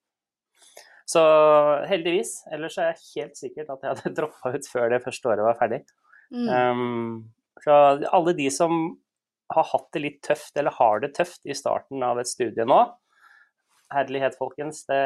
Så 1.08 1.22
heldigvis. 1.90 2.38
Ellers 2.54 2.78
er 2.78 2.92
jeg 2.92 3.06
helt 3.16 3.38
sikkert 3.40 3.72
at 3.74 3.82
jeg 3.84 3.94
hadde 3.94 4.14
droppa 4.20 4.54
ut 4.54 4.68
før 4.70 4.92
det 4.94 5.02
første 5.04 5.32
året 5.32 5.46
var 5.48 5.58
ferdig. 5.60 5.82
Mm. 6.32 6.48
Um, 6.48 7.54
så 7.62 7.78
alle 8.08 8.34
de 8.38 8.48
som 8.52 8.76
har 9.52 9.66
hatt 9.68 9.88
det 9.92 10.00
litt 10.00 10.20
tøft, 10.24 10.54
eller 10.56 10.74
har 10.78 11.02
det 11.02 11.12
tøft 11.18 11.42
i 11.44 11.56
starten 11.56 12.02
av 12.06 12.20
et 12.22 12.30
studie 12.30 12.64
nå, 12.64 12.78
herlighet, 13.92 14.38
folkens. 14.38 14.86
Det, 14.88 15.00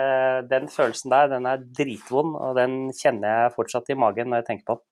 den 0.53 0.69
følelsen 0.71 1.11
der, 1.11 1.33
den 1.33 1.49
er 1.51 1.65
dritvond, 1.81 2.37
og 2.39 2.53
den 2.61 2.77
kjenner 2.95 3.33
jeg 3.33 3.57
fortsatt 3.57 3.91
i 3.91 3.99
magen 3.99 4.31
når 4.31 4.45
jeg 4.45 4.49
tenker 4.53 4.69
på 4.69 4.79
den. 4.79 4.87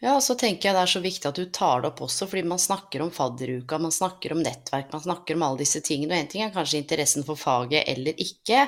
Ja, 0.00 0.14
så 0.24 0.34
tenker 0.40 0.70
jeg 0.70 0.76
det 0.76 0.82
er 0.82 0.92
så 0.94 1.02
viktig 1.04 1.28
at 1.28 1.36
du 1.36 1.50
tar 1.52 1.82
det 1.82 1.90
opp 1.90 2.00
også, 2.06 2.26
fordi 2.30 2.42
man 2.48 2.60
snakker 2.62 3.02
om 3.04 3.12
fadderuka, 3.12 3.78
man 3.82 3.92
snakker 3.92 4.32
om 4.32 4.40
nettverk, 4.44 4.88
man 4.94 5.04
snakker 5.04 5.36
om 5.36 5.44
alle 5.44 5.60
disse 5.60 5.82
tingene. 5.84 6.16
Og 6.16 6.24
én 6.24 6.30
ting 6.32 6.44
er 6.46 6.54
kanskje 6.54 6.80
interessen 6.80 7.26
for 7.26 7.40
faget 7.40 7.84
eller 7.92 8.16
ikke, 8.24 8.64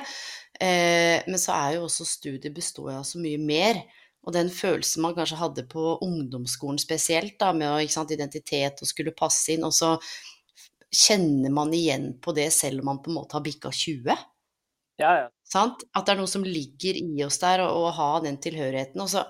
eh, 0.61 1.25
men 1.25 1.41
så 1.41 1.55
er 1.57 1.77
jo 1.77 1.87
også 1.87 2.05
studiet 2.07 2.53
består 2.53 2.93
av 2.99 3.07
så 3.09 3.21
mye 3.21 3.41
mer. 3.41 3.81
Og 4.23 4.35
den 4.37 4.51
følelsen 4.53 5.03
man 5.03 5.15
kanskje 5.17 5.41
hadde 5.41 5.65
på 5.71 5.97
ungdomsskolen 6.05 6.79
spesielt, 6.79 7.35
da, 7.41 7.51
med 7.57 7.89
sant, 7.91 8.13
identitet 8.13 8.79
og 8.79 8.87
skulle 8.87 9.17
passe 9.17 9.51
inn, 9.55 9.65
og 9.67 9.73
så 9.75 9.97
kjenner 10.93 11.51
man 11.51 11.73
igjen 11.73 12.13
på 12.21 12.31
det 12.37 12.51
selv 12.53 12.83
om 12.83 12.93
man 12.93 13.01
på 13.03 13.09
en 13.11 13.17
måte 13.17 13.35
har 13.35 13.43
bikka 13.43 13.73
20. 13.73 14.13
Ja, 15.01 15.11
ja. 15.23 15.29
At 15.57 16.05
det 16.05 16.13
er 16.13 16.19
noe 16.21 16.29
som 16.29 16.45
ligger 16.45 16.97
i 16.97 17.23
oss 17.25 17.39
der, 17.41 17.65
å 17.65 17.89
ha 17.93 18.09
den 18.23 18.39
tilhørigheten. 18.41 19.01
Og 19.03 19.09
så, 19.11 19.25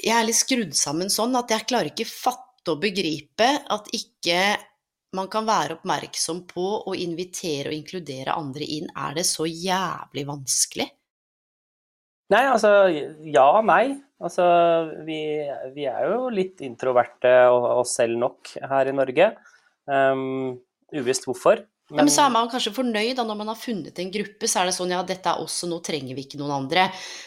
jeg 0.00 0.16
er 0.16 0.26
litt 0.26 0.38
skrudd 0.38 0.74
sammen 0.76 1.12
sånn 1.12 1.36
at 1.38 1.52
jeg 1.52 1.68
klarer 1.68 1.92
ikke 1.92 2.08
fatte 2.08 2.74
og 2.74 2.82
begripe 2.82 3.48
at 3.72 3.88
ikke 3.96 4.40
man 5.16 5.26
kan 5.30 5.46
være 5.48 5.78
oppmerksom 5.78 6.44
på 6.50 6.66
å 6.86 6.94
invitere 6.94 7.72
og 7.72 7.76
inkludere 7.76 8.36
andre 8.36 8.66
inn. 8.76 8.86
Er 8.94 9.16
det 9.18 9.26
så 9.26 9.46
jævlig 9.48 10.26
vanskelig? 10.28 10.86
Nei, 12.30 12.44
altså 12.46 12.70
ja 13.26 13.46
og 13.58 13.66
nei. 13.66 13.96
Altså 14.22 14.44
vi, 15.06 15.18
vi 15.74 15.88
er 15.90 16.04
jo 16.12 16.28
litt 16.30 16.60
introverte 16.62 17.32
oss 17.50 17.96
selv 17.98 18.20
nok 18.20 18.52
her 18.70 18.90
i 18.90 18.94
Norge. 18.94 19.32
Um, 19.90 20.60
uvisst 20.94 21.26
hvorfor. 21.26 21.64
Ja, 21.90 22.04
men 22.04 22.10
så 22.12 22.22
er 22.22 22.30
man 22.30 22.48
kanskje 22.50 22.70
fornøyd 22.74 23.16
da 23.18 23.24
når 23.26 23.38
man 23.40 23.48
har 23.50 23.58
funnet 23.58 23.96
en 23.98 24.12
gruppe, 24.14 24.46
så 24.46 24.60
er 24.60 24.68
det 24.68 24.74
sånn 24.76 24.92
ja, 24.94 25.00
dette 25.06 25.26
er 25.26 25.42
oss, 25.42 25.56
og 25.66 25.72
nå 25.72 25.80
trenger 25.82 26.14
vi 26.14 26.22
ikke 26.22 26.38
noen 26.38 26.52
andre. 26.54 26.84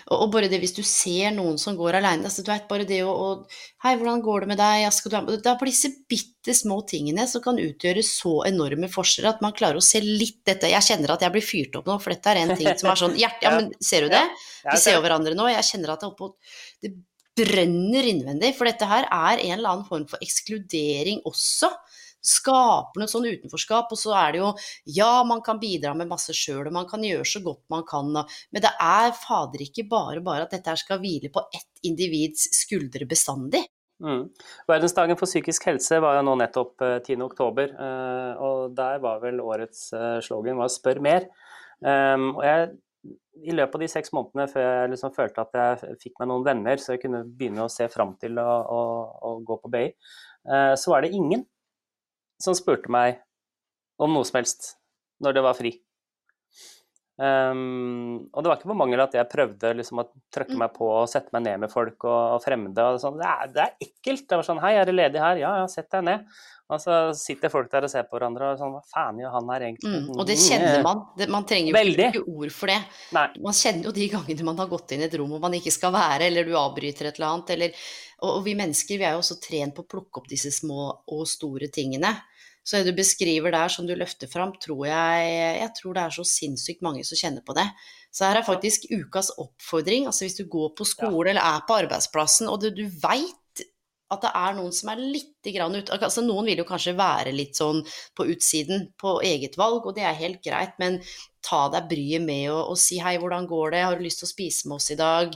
Og, 0.08 0.15
og 0.24 0.29
bare 0.32 0.50
det 0.51 0.62
hvis 0.62 0.75
du 0.77 0.82
ser 0.88 1.34
noen 1.36 1.60
som 1.60 1.75
går 1.79 2.00
aleine, 2.00 2.29
altså, 2.29 2.46
du 2.46 2.51
vet 2.53 2.70
bare 2.70 2.88
det 2.88 3.01
å, 3.03 3.43
Hei, 3.84 3.98
hvordan 4.00 4.22
går 4.24 4.46
det 4.46 4.51
med 4.53 4.62
deg? 4.62 4.86
Skal 4.96 5.12
du 5.12 5.34
Det 5.36 5.50
er 5.51 5.60
på 5.60 5.67
disse 5.67 5.89
bitte 6.08 6.55
små 6.55 6.79
tingene 6.88 7.25
som 7.27 7.43
kan 7.43 7.60
utgjøre 7.60 8.03
så 8.08 8.38
enorme 8.48 8.88
forskjeller 8.91 9.34
at 9.34 9.43
man 9.43 9.55
klarer 9.58 9.82
å 9.82 9.84
se 9.84 10.00
litt 10.03 10.39
dette. 10.48 10.72
Jeg 10.72 10.88
kjenner 10.88 11.17
at 11.17 11.25
jeg 11.25 11.36
blir 11.36 11.43
fyrt 11.43 11.75
opp 11.79 11.89
nå, 11.91 11.98
for 12.00 12.15
dette 12.15 12.32
er 12.32 12.43
en 12.46 12.55
ting 12.55 12.70
som 12.79 12.93
er 12.93 13.03
sånn 13.03 13.17
hjerte, 13.20 13.43
Ja, 13.48 13.58
men 13.58 13.74
ser 13.84 14.08
du 14.08 14.13
det? 14.13 14.24
Vi 14.70 14.79
ser 14.79 14.96
jo 14.96 15.03
hverandre 15.03 15.36
nå. 15.36 15.50
Jeg 15.51 15.67
kjenner 15.74 15.98
at 15.98 16.05
det, 16.05 16.08
er 16.08 16.15
oppå, 16.15 16.32
det 16.79 16.96
brenner 17.36 18.05
innvendig, 18.08 18.53
for 18.55 18.70
dette 18.70 18.88
her 18.88 19.08
er 19.10 19.41
en 19.41 19.58
eller 19.58 19.72
annen 19.75 19.88
form 19.89 20.05
for 20.10 20.22
ekskludering 20.24 21.24
også 21.27 21.72
skaper 22.24 23.03
noe 23.03 23.12
sånn 23.12 23.27
utenforskap. 23.27 23.92
Og 23.94 24.00
så 24.00 24.15
er 24.20 24.34
det 24.34 24.42
jo 24.42 24.53
Ja, 24.98 25.12
man 25.27 25.44
kan 25.46 25.62
bidra 25.62 25.94
med 25.98 26.12
masse 26.12 26.36
sjøl, 26.38 26.68
og 26.68 26.75
man 26.75 26.89
kan 26.89 27.03
gjøre 27.03 27.27
så 27.27 27.44
godt 27.44 27.63
man 27.74 27.86
kan, 27.88 28.12
men 28.13 28.63
det 28.63 28.72
er 28.82 29.13
fader 29.18 29.63
ikke 29.63 29.88
bare 29.89 30.24
bare 30.24 30.48
at 30.48 30.53
dette 30.56 30.75
skal 30.80 31.01
hvile 31.01 31.32
på 31.34 31.44
ett 31.53 31.88
individs 31.88 32.48
skuldre 32.56 33.08
bestandig. 33.10 33.63
Mm. 34.03 34.25
Verdensdagen 34.68 35.18
for 35.20 35.30
psykisk 35.30 35.68
helse 35.70 36.00
var 36.03 36.18
jo 36.18 36.24
nå 36.27 36.36
nettopp 36.42 36.82
10.10, 36.82 37.62
eh, 37.63 37.75
eh, 37.88 38.42
og 38.44 38.74
der 38.75 38.98
var 39.03 39.22
vel 39.24 39.39
årets 39.44 39.92
eh, 39.96 40.18
slogan 40.25 40.60
var 40.60 40.72
'spør 40.72 41.00
mer'. 41.03 41.30
Um, 41.84 42.36
og 42.38 42.44
jeg, 42.48 42.68
I 43.44 43.56
løpet 43.56 43.75
av 43.75 43.82
de 43.82 43.88
seks 43.92 44.13
månedene 44.15 44.48
før 44.48 44.63
jeg 44.63 44.92
liksom 44.94 45.15
følte 45.15 45.44
at 45.44 45.58
jeg 45.60 45.96
fikk 46.03 46.20
meg 46.20 46.30
noen 46.32 46.46
venner, 46.46 46.80
så 46.80 46.94
jeg 46.94 47.01
kunne 47.03 47.25
begynne 47.27 47.65
å 47.65 47.72
se 47.72 47.88
fram 47.92 48.13
til 48.22 48.39
å, 48.39 48.51
å, 48.77 48.82
å 49.20 49.32
gå 49.44 49.58
på 49.60 49.72
BI, 49.74 49.89
så 50.80 50.92
var 50.92 51.03
det 51.03 51.12
ingen 51.15 51.44
som 52.42 52.56
spurte 52.58 52.92
meg 52.92 53.22
om 54.02 54.13
noe 54.13 54.25
som 54.28 54.40
helst 54.42 54.74
når 55.24 55.38
det 55.38 55.44
var 55.46 55.58
fri. 55.58 55.74
Um, 57.24 58.25
og 58.34 58.44
det 58.44 58.50
var 58.50 58.58
ikke 58.58 58.72
på 58.72 58.75
mangel 58.75 59.00
at 59.00 59.13
jeg 59.15 59.30
prøvde 59.32 59.70
liksom 59.77 60.01
å 60.01 60.08
trykke 60.34 60.58
mm. 60.58 60.60
meg 60.60 60.74
på 60.75 60.88
og 60.92 61.06
sette 61.08 61.32
meg 61.32 61.46
ned 61.46 61.62
med 61.62 61.72
folk 61.72 62.03
og, 62.03 62.18
og 62.36 62.42
fremmede. 62.44 62.84
Og 62.84 63.00
sånn. 63.00 63.20
det, 63.22 63.30
er, 63.30 63.53
det, 63.53 63.68
er, 63.68 63.86
ekkelt. 63.88 64.25
Det 64.27 64.39
var 64.39 64.48
sånn 64.48 64.60
Hei, 64.63 64.74
er 64.80 64.89
du 64.89 64.92
ledig 64.96 65.22
her? 65.22 65.39
Ja, 65.39 65.53
ja, 65.62 65.70
sett 65.72 65.88
deg 65.94 66.03
ned. 66.10 66.25
Og 66.74 66.82
så 66.82 66.98
sitter 67.15 67.51
folk 67.53 67.70
der 67.72 67.86
og 67.86 67.92
ser 67.92 68.06
på 68.08 68.18
hverandre 68.18 68.53
og 68.53 68.60
sånn 68.60 68.72
Hva 68.74 68.82
faen 68.88 69.20
gjør 69.20 69.34
han 69.36 69.50
her 69.51 69.65
egentlig? 69.68 69.92
Mm, 69.94 70.10
og 70.15 70.27
det 70.27 70.38
kjenner 70.42 70.84
man. 70.86 71.03
Det, 71.20 71.27
man 71.32 71.48
trenger 71.48 71.75
jo 71.75 72.08
ikke 72.10 72.24
ord 72.24 72.53
for 72.56 72.72
det. 72.74 72.80
Nei. 73.15 73.25
Man 73.46 73.58
kjenner 73.60 73.88
jo 73.89 73.96
de 73.96 74.10
gangene 74.12 74.48
man 74.48 74.60
har 74.63 74.72
gått 74.72 74.96
inn 74.96 75.03
i 75.03 75.08
et 75.08 75.18
rom 75.20 75.32
hvor 75.36 75.44
man 75.44 75.56
ikke 75.60 75.74
skal 75.75 75.94
være, 75.96 76.27
eller 76.32 76.48
du 76.48 76.56
avbryter 76.60 77.12
et 77.12 77.20
eller 77.20 77.30
annet. 77.30 77.56
Eller, 77.56 77.88
og, 78.24 78.30
og 78.34 78.44
vi 78.48 78.58
mennesker 78.60 79.00
vi 79.00 79.08
er 79.08 79.15
jo 79.15 79.24
også 79.24 79.39
trent 79.44 79.77
på 79.77 79.86
å 79.86 79.92
plukke 79.96 80.24
opp 80.24 80.32
disse 80.32 80.51
små 80.56 80.89
og 81.13 81.27
store 81.30 81.72
tingene. 81.72 82.15
Så 82.63 82.79
det 82.79 82.93
du 82.93 82.98
beskriver 82.98 83.51
der 83.51 83.72
som 83.72 83.88
du 83.88 83.91
løfter 84.00 84.29
fram, 84.32 84.53
tror 84.63 84.86
jeg, 84.88 85.32
jeg 85.60 85.72
tror 85.79 85.98
det 85.98 86.03
er 86.05 86.15
så 86.15 86.24
sinnssykt 86.27 86.84
mange 86.86 87.03
som 87.03 87.20
kjenner 87.20 87.43
på 87.43 87.55
det. 87.58 87.67
Så 88.13 88.27
her 88.27 88.39
er 88.39 88.48
faktisk 88.48 88.88
ukas 88.91 89.34
oppfordring. 89.41 90.08
altså 90.08 90.24
Hvis 90.25 90.39
du 90.39 90.46
går 90.48 90.72
på 90.77 90.88
skole 90.88 91.27
ja. 91.27 91.34
eller 91.34 91.48
er 91.58 91.65
på 91.67 91.75
arbeidsplassen 91.82 92.51
og 92.51 92.62
du, 92.63 92.70
du 92.72 92.86
veit 93.03 93.39
at 94.13 94.24
det 94.24 94.32
er 94.38 94.55
noen 94.58 94.74
som 94.75 94.91
er 94.93 95.01
litt 95.01 95.50
grann 95.55 95.75
ut, 95.75 95.89
altså 95.96 96.22
Noen 96.22 96.46
vil 96.46 96.62
jo 96.62 96.67
kanskje 96.67 96.96
være 96.98 97.34
litt 97.34 97.58
sånn 97.58 97.82
på 98.17 98.27
utsiden 98.29 98.88
på 99.00 99.15
eget 99.25 99.58
valg, 99.58 99.88
og 99.88 99.96
det 99.98 100.05
er 100.05 100.20
helt 100.20 100.43
greit, 100.46 100.75
men 100.82 101.00
ta 101.43 101.65
deg 101.74 101.89
bryet 101.89 102.24
med 102.25 102.51
og, 102.51 102.74
å 102.74 102.79
si 102.79 103.00
hei, 103.03 103.15
hvordan 103.22 103.48
går 103.50 103.74
det, 103.74 103.84
har 103.88 103.98
du 103.98 104.05
lyst 104.05 104.22
til 104.22 104.29
å 104.29 104.34
spise 104.34 104.70
med 104.70 104.77
oss 104.77 104.91
i 104.93 105.00
dag? 105.00 105.34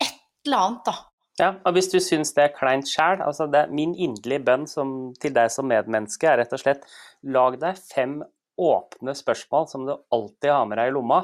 Et 0.00 0.16
eller 0.48 0.64
annet, 0.64 0.88
da. 0.88 0.96
Ja, 1.38 1.52
og 1.62 1.76
hvis 1.76 1.90
du 1.92 2.00
syns 2.02 2.32
det 2.34 2.48
er 2.48 2.56
kleint 2.56 2.88
sjæl, 2.90 3.20
altså 3.22 3.46
min 3.70 3.92
inderlige 3.94 4.42
bønn 4.42 4.66
som, 4.66 5.12
til 5.22 5.34
deg 5.36 5.52
som 5.54 5.68
medmenneske 5.70 6.26
er 6.26 6.40
rett 6.42 6.54
og 6.56 6.62
slett 6.62 6.88
lag 7.22 7.58
deg 7.62 7.78
fem 7.78 8.18
åpne 8.58 9.14
spørsmål 9.14 9.68
som 9.70 9.84
du 9.86 9.92
alltid 9.94 10.50
har 10.50 10.66
med 10.66 10.80
deg 10.80 10.90
i 10.90 10.94
lomma. 10.96 11.20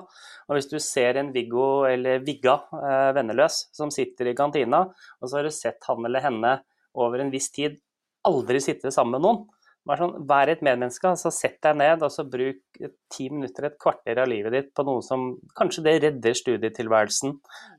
Og 0.47 0.55
hvis 0.55 0.71
du 0.71 0.77
ser 0.83 1.19
en 1.19 1.33
Viggo 1.35 1.83
eller 1.89 2.23
Vigga 2.23 2.61
eh, 2.79 3.11
venneløs 3.17 3.65
som 3.75 3.91
sitter 3.91 4.31
i 4.31 4.37
kantina, 4.39 4.85
og 5.19 5.27
så 5.27 5.41
har 5.41 5.49
du 5.49 5.55
sett 5.55 5.83
han 5.89 6.07
eller 6.07 6.23
henne 6.23 6.55
over 6.95 7.19
en 7.19 7.35
viss 7.35 7.51
tid 7.55 7.81
aldri 8.25 8.63
sitte 8.63 8.95
sammen 8.95 9.19
med 9.19 9.27
noen, 9.27 9.43
Vær, 9.85 10.01
sånn, 10.01 10.15
vær 10.29 10.49
et 10.49 10.63
medmenneske. 10.65 11.09
altså 11.11 11.33
Sett 11.35 11.59
deg 11.65 11.77
ned 11.77 12.05
og 12.07 12.13
så 12.13 12.25
bruk 12.29 12.85
ti 13.13 13.27
minutter, 13.29 13.69
et 13.69 13.81
kvarter 13.81 14.21
av 14.23 14.31
livet 14.31 14.55
ditt 14.55 14.71
på 14.77 14.85
noe 14.89 15.03
som 15.05 15.35
kanskje 15.59 15.85
det 15.85 15.97
redder 16.07 16.39
studietilværelsen 16.39 17.35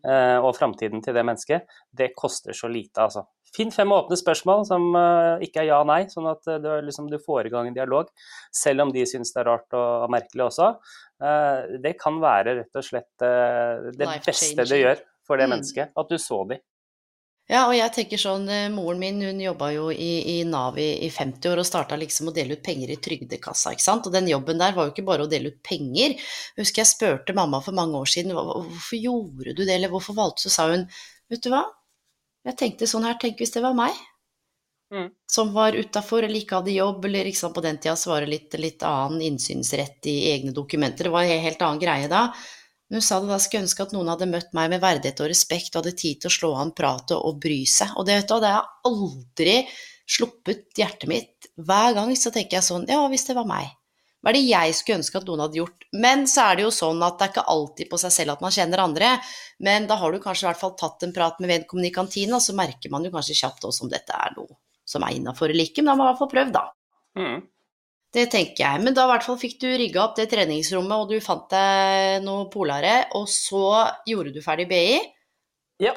eh, 0.06 0.38
og 0.38 0.54
framtiden 0.58 1.02
til 1.06 1.18
det 1.18 1.26
mennesket. 1.26 1.66
Det 1.90 2.12
koster 2.18 2.54
så 2.58 2.70
lite, 2.70 3.08
altså. 3.08 3.26
Finn 3.56 3.72
fem 3.72 3.92
åpne 3.96 4.18
spørsmål 4.20 4.66
som 4.68 4.90
uh, 4.98 5.42
ikke 5.44 5.62
er 5.62 5.70
ja 5.70 5.80
og 5.80 5.88
nei, 5.88 6.02
sånn 6.12 6.28
at 6.28 6.44
uh, 6.50 6.58
du, 6.60 6.68
liksom, 6.84 7.08
du, 7.12 7.16
får 7.24 7.48
i 7.48 7.54
gang 7.54 7.70
en 7.70 7.78
dialog. 7.78 8.10
Selv 8.52 8.84
om 8.84 8.92
de 8.92 9.06
syns 9.08 9.32
det 9.32 9.44
er 9.44 9.48
rart 9.48 9.78
og, 9.78 10.06
og 10.06 10.12
merkelig 10.12 10.48
også. 10.50 10.72
Uh, 11.24 11.78
det 11.84 11.96
kan 12.02 12.20
være 12.24 12.58
rett 12.60 12.82
og 12.82 12.86
slett 12.86 13.26
det 13.96 14.10
beste 14.26 14.68
det 14.68 14.82
gjør 14.82 15.04
for 15.26 15.40
det 15.40 15.48
mm. 15.48 15.56
mennesket, 15.56 15.94
at 15.96 16.12
du 16.12 16.20
så 16.20 16.42
de. 16.50 16.60
Ja, 17.46 17.68
og 17.68 17.76
jeg 17.78 17.94
tenker 17.94 18.18
sånn, 18.18 18.48
eh, 18.50 18.72
moren 18.74 18.98
min 19.04 19.20
hun 19.22 19.42
jobba 19.44 19.68
jo 19.76 19.92
i, 19.94 20.14
i 20.34 20.38
Nav 20.50 20.80
i, 20.82 20.88
i, 21.06 21.12
50 21.14 21.52
år 21.52 21.60
og 21.62 21.68
starta 21.68 21.98
liksom 22.02 22.32
å 22.32 22.34
dele 22.34 22.58
ut 22.58 22.64
penger 22.66 22.90
i 22.90 22.98
trygdekassa, 22.98 23.76
ikke 23.76 23.86
sant. 23.86 24.08
Og 24.10 24.16
den 24.16 24.32
jobben 24.32 24.58
der 24.58 24.74
var 24.74 24.88
jo 24.88 24.96
ikke 24.96 25.06
bare 25.06 25.28
å 25.28 25.30
dele 25.30 25.54
ut 25.54 25.60
penger. 25.62 26.16
Jeg 26.18 26.64
husker 26.64 26.82
jeg 26.82 26.90
spurte 26.90 27.38
mamma 27.38 27.62
for 27.62 27.78
mange 27.78 28.02
år 28.02 28.10
siden 28.10 28.34
hvorfor 28.34 28.98
gjorde 28.98 29.54
du 29.54 29.62
det, 29.62 29.76
eller 29.76 29.94
hvorfor 29.94 30.18
valgte 30.18 30.42
du, 30.42 30.48
så 30.48 30.56
sa 30.56 30.68
hun 30.74 30.88
vet 31.30 31.46
du 31.46 31.52
hva, 31.54 31.62
jeg 32.46 32.58
tenkte 32.58 32.90
sånn 32.90 33.06
her, 33.06 33.18
tenk 33.22 33.40
hvis 33.42 33.54
det 33.54 33.62
var 33.66 33.78
meg. 33.78 33.94
Mm. 34.94 35.08
Som 35.30 35.54
var 35.54 35.78
utafor 35.78 36.26
eller 36.26 36.40
ikke 36.42 36.60
hadde 36.60 36.74
jobb, 36.74 37.06
eller 37.06 37.30
liksom 37.30 37.54
på 37.54 37.62
den 37.66 37.78
tida 37.82 37.96
så 37.98 38.12
var 38.14 38.26
det 38.26 38.34
litt, 38.34 38.58
litt 38.62 38.86
annen 38.86 39.22
innsynsrett 39.26 40.10
i 40.10 40.18
egne 40.34 40.54
dokumenter. 40.54 41.10
Det 41.10 41.14
var 41.14 41.30
en 41.30 41.46
helt 41.46 41.62
annen 41.66 41.82
greie 41.82 42.10
da. 42.10 42.28
Hun 42.94 43.02
sa 43.02 43.18
det 43.20 43.32
da 43.32 43.40
skulle 43.42 43.66
ønske 43.66 43.82
at 43.82 43.94
noen 43.96 44.12
hadde 44.12 44.28
møtt 44.30 44.52
meg 44.54 44.70
med 44.74 44.84
verdighet 44.84 45.22
og 45.24 45.32
respekt 45.32 45.74
og 45.74 45.82
hadde 45.82 45.98
tid 45.98 46.22
til 46.22 46.30
å 46.30 46.36
slå 46.36 46.52
an, 46.62 46.74
prate 46.78 47.18
og 47.18 47.40
bry 47.42 47.64
seg. 47.70 47.96
Og 47.98 48.06
det, 48.06 48.20
vet 48.20 48.30
du, 48.30 48.36
det 48.44 48.52
har 48.54 48.68
aldri 48.86 49.56
sluppet 50.06 50.78
hjertet 50.78 51.10
mitt. 51.10 51.50
Hver 51.58 51.96
gang 51.98 52.14
så 52.20 52.32
tenker 52.34 52.60
jeg 52.60 52.68
sånn 52.68 52.86
Ja, 52.92 53.02
hvis 53.10 53.26
det 53.26 53.38
var 53.38 53.50
meg. 53.50 53.74
Hva 54.22 54.32
er 54.32 54.38
det 54.40 54.46
jeg 54.48 54.74
skulle 54.74 55.00
ønske 55.02 55.20
at 55.20 55.28
noen 55.30 55.42
hadde 55.44 55.60
gjort? 55.60 55.84
Men 55.94 56.24
så 56.30 56.48
er 56.48 56.58
det 56.58 56.64
jo 56.66 56.74
sånn 56.74 57.02
at 57.06 57.18
det 57.18 57.28
er 57.28 57.34
ikke 57.34 57.50
alltid 57.54 57.90
på 57.92 58.00
seg 58.02 58.14
selv 58.14 58.34
at 58.34 58.46
man 58.46 58.54
kjenner 58.54 58.82
andre. 58.82 59.12
Men 59.66 59.86
da 59.90 59.98
har 60.02 60.14
du 60.14 60.22
kanskje 60.22 60.48
i 60.48 60.50
hvert 60.50 60.62
fall 60.62 60.74
tatt 60.80 61.06
en 61.06 61.14
prat 61.14 61.42
med 61.42 61.52
vedkommende 61.54 61.92
i 61.92 61.94
kantina, 61.94 62.40
så 62.42 62.56
merker 62.58 62.94
man 62.94 63.06
jo 63.06 63.14
kanskje 63.14 63.38
kjapt 63.38 63.68
også 63.70 63.86
om 63.86 63.92
dette 63.94 64.18
er 64.18 64.34
noe 64.38 64.58
som 64.86 65.06
er 65.06 65.18
innafor 65.18 65.54
eller 65.54 65.70
ikke. 65.70 65.82
Men 65.82 65.92
da 65.92 65.94
har 65.94 66.02
man 66.02 66.08
i 66.08 66.12
hvert 66.12 66.24
fall 66.24 66.34
prøvd, 66.34 66.56
da. 66.58 66.66
Mm. 67.22 67.38
Det 68.16 68.30
tenker 68.32 68.64
jeg. 68.64 68.84
Men 68.86 68.96
da 68.96 69.06
i 69.06 69.12
hvert 69.12 69.26
fall 69.28 69.40
fikk 69.40 69.58
du 69.60 69.68
rigga 69.76 70.06
opp 70.06 70.16
det 70.16 70.30
treningsrommet, 70.32 71.04
og 71.04 71.12
du 71.12 71.24
fant 71.24 71.50
deg 71.52 72.24
noe 72.24 72.48
polare, 72.52 73.10
og 73.20 73.28
så 73.32 73.84
gjorde 74.08 74.32
du 74.36 74.42
ferdig 74.46 74.70
BI. 74.70 75.00
Ja. 75.84 75.92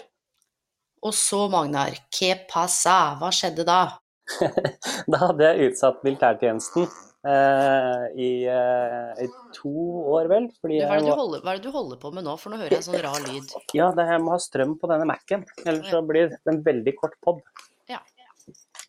Og 1.06 1.14
så, 1.14 1.44
Magnar, 1.52 1.94
que 2.10 2.32
passa? 2.50 3.14
Hva 3.20 3.30
skjedde 3.34 3.66
da? 3.68 3.82
da 5.12 5.20
hadde 5.28 5.46
jeg 5.46 5.70
utsatt 5.70 6.02
militærtjenesten 6.04 6.88
eh, 6.88 8.02
i, 8.18 8.32
eh, 8.50 9.22
i, 9.22 9.30
to 9.54 9.72
år, 10.16 10.26
vel. 10.34 10.50
Fordi 10.58 10.82
hva, 10.82 10.98
er 10.98 11.06
må... 11.06 11.14
holder, 11.22 11.46
hva, 11.46 11.54
er 11.54 11.62
det 11.62 11.70
du 11.70 11.78
holder 11.78 12.02
på 12.02 12.12
med 12.18 12.26
nå, 12.26 12.34
for 12.42 12.50
nå 12.50 12.58
hører 12.58 12.74
jeg 12.74 12.82
en 12.82 12.88
sånn 12.90 13.00
rar 13.06 13.22
lyd? 13.28 13.56
Ja, 13.78 13.92
det, 13.94 14.10
jeg 14.10 14.26
må 14.26 14.34
ha 14.34 14.42
strøm 14.42 14.74
på 14.82 14.90
denne 14.90 15.06
Mac-en, 15.06 15.46
ellers 15.62 15.94
så 15.94 16.02
blir 16.10 16.34
det 16.34 16.42
en 16.50 16.62
veldig 16.66 16.98
kort 16.98 17.14
pod. 17.22 17.46
Ja. 17.86 18.02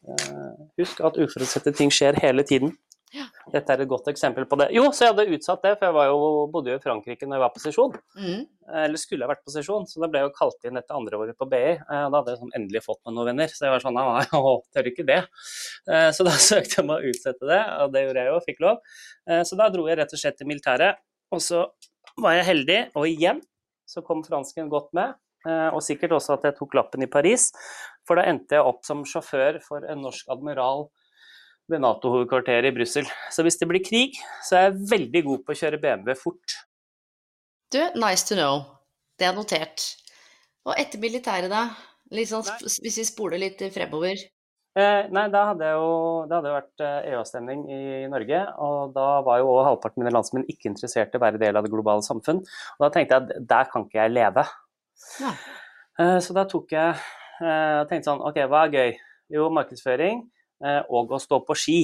Eh, 0.10 0.54
husk 0.82 1.06
at 1.06 1.22
uforutsette 1.22 1.78
ting 1.78 1.94
skjer 1.94 2.18
hele 2.26 2.48
tiden. 2.48 2.74
Ja. 3.10 3.26
Dette 3.50 3.74
er 3.74 3.82
et 3.82 3.90
godt 3.90 4.08
eksempel 4.12 4.46
på 4.46 4.58
det. 4.62 4.68
Jo, 4.76 4.84
så 4.94 5.08
jeg 5.08 5.14
hadde 5.16 5.34
utsatt 5.34 5.64
det, 5.66 5.72
for 5.80 5.98
jeg 5.98 6.12
jo, 6.12 6.26
bodde 6.54 6.70
jo 6.70 6.78
i 6.78 6.82
Frankrike 6.84 7.26
når 7.26 7.40
jeg 7.40 7.44
var 7.44 7.54
på 7.56 7.62
sesjon. 7.64 7.96
Mm. 8.20 8.44
Eller 8.84 9.02
skulle 9.02 9.26
jeg 9.26 9.32
vært 9.32 9.42
på 9.48 9.54
sesjon, 9.54 9.88
så 9.90 10.04
da 10.04 10.10
ble 10.12 10.22
jeg 10.22 10.30
jo 10.30 10.36
kalt 10.36 10.68
inn 10.70 10.78
etter 10.78 10.98
andre 10.98 11.22
året 11.24 11.38
på 11.40 11.48
BI. 11.50 11.62
Eh, 11.80 11.80
da 11.90 12.12
hadde 12.14 12.36
jeg 12.36 12.42
sånn 12.44 12.54
endelig 12.60 12.84
fått 12.86 13.02
meg 13.08 13.16
noen 13.16 13.32
venner, 13.32 13.54
så 13.54 13.66
jeg 13.66 13.74
var 13.74 13.86
sånn 13.86 13.98
nei, 13.98 14.06
jeg 14.28 14.60
tør 14.76 14.92
ikke 14.92 15.08
det. 15.10 15.20
Eh, 15.90 16.10
så 16.14 16.28
da 16.28 16.36
søkte 16.50 16.78
jeg 16.78 16.86
om 16.86 16.94
å 16.94 17.00
utsette 17.10 17.50
det, 17.50 17.62
og 17.80 17.96
det 17.96 18.06
gjorde 18.06 18.26
jeg 18.26 18.32
jo, 18.34 18.44
fikk 18.46 18.62
lov. 18.68 19.00
Eh, 19.26 19.42
så 19.50 19.58
da 19.64 19.72
dro 19.74 19.88
jeg 19.90 20.02
rett 20.02 20.14
og 20.14 20.22
slett 20.22 20.38
til 20.38 20.52
militæret. 20.52 21.02
Og 21.34 21.42
så 21.46 21.66
var 22.22 22.38
jeg 22.38 22.48
heldig, 22.52 22.80
og 22.94 23.10
igjen 23.10 23.42
så 23.90 24.06
kom 24.06 24.22
fransken 24.26 24.70
godt 24.70 24.94
med. 24.98 25.18
Og 25.48 25.80
sikkert 25.82 26.12
også 26.18 26.34
at 26.36 26.44
jeg 26.50 26.58
tok 26.58 26.74
lappen 26.76 27.06
i 27.06 27.08
Paris, 27.10 27.46
for 28.06 28.20
da 28.20 28.26
endte 28.28 28.58
jeg 28.58 28.66
opp 28.68 28.82
som 28.86 29.06
sjåfør 29.08 29.62
for 29.64 29.86
en 29.88 30.02
norsk 30.04 30.28
admiral 30.34 30.90
ved 31.70 31.84
Nato-hovedkvarteret 31.84 32.72
i 32.72 32.76
Brussel. 32.76 33.08
Så 33.32 33.46
hvis 33.46 33.60
det 33.60 33.68
blir 33.70 33.84
krig, 33.86 34.18
så 34.46 34.58
er 34.58 34.68
jeg 34.68 34.90
veldig 34.92 35.24
god 35.28 35.46
på 35.46 35.54
å 35.54 35.60
kjøre 35.62 35.82
BMW 35.82 36.18
fort. 36.18 36.58
Du, 37.70 37.80
nice 38.02 38.26
to 38.26 38.38
know. 38.38 38.64
Det 39.20 39.28
er 39.30 39.38
notert. 39.38 39.86
Og 40.66 40.74
etter 40.80 41.02
militæret, 41.02 41.52
da? 41.52 41.70
Sånn, 42.26 42.46
hvis 42.82 42.98
vi 42.98 43.06
spoler 43.06 43.42
litt 43.42 43.62
fremover? 43.74 44.18
Eh, 44.80 45.10
nei, 45.14 45.26
da 45.34 45.44
hadde 45.50 45.70
jo 45.74 45.86
det 46.30 46.36
hadde 46.38 46.54
vært 46.54 46.84
EU-avstemning 46.86 47.64
eh, 47.70 47.86
e 48.00 48.02
i 48.06 48.10
Norge. 48.10 48.42
Og 48.66 48.96
da 48.96 49.08
var 49.26 49.42
jo 49.42 49.54
halvparten 49.66 50.02
av 50.02 50.06
mine 50.06 50.16
landsmenn 50.16 50.48
ikke 50.50 50.72
interessert 50.72 51.14
i 51.14 51.20
å 51.20 51.24
være 51.24 51.42
del 51.42 51.60
av 51.60 51.66
det 51.66 51.74
globale 51.74 52.06
samfunn. 52.06 52.42
Og 52.78 52.86
da 52.86 52.92
tenkte 52.94 53.18
jeg 53.18 53.26
at 53.26 53.48
der 53.50 53.72
kan 53.72 53.86
ikke 53.86 54.02
jeg 54.02 54.16
leve. 54.16 54.46
Ja. 55.22 55.34
Eh, 56.00 56.18
så 56.24 56.36
da 56.38 56.46
tok 56.50 56.74
jeg 56.74 56.96
eh, 56.96 57.80
tenkte 57.90 58.08
sånn 58.12 58.26
OK, 58.26 58.42
hva 58.50 58.66
er 58.66 58.76
gøy? 58.78 58.94
Jo, 59.36 59.50
markedsføring. 59.54 60.24
Eh, 60.60 60.82
og 60.92 61.16
å 61.16 61.22
stå 61.22 61.40
på 61.48 61.56
ski. 61.58 61.80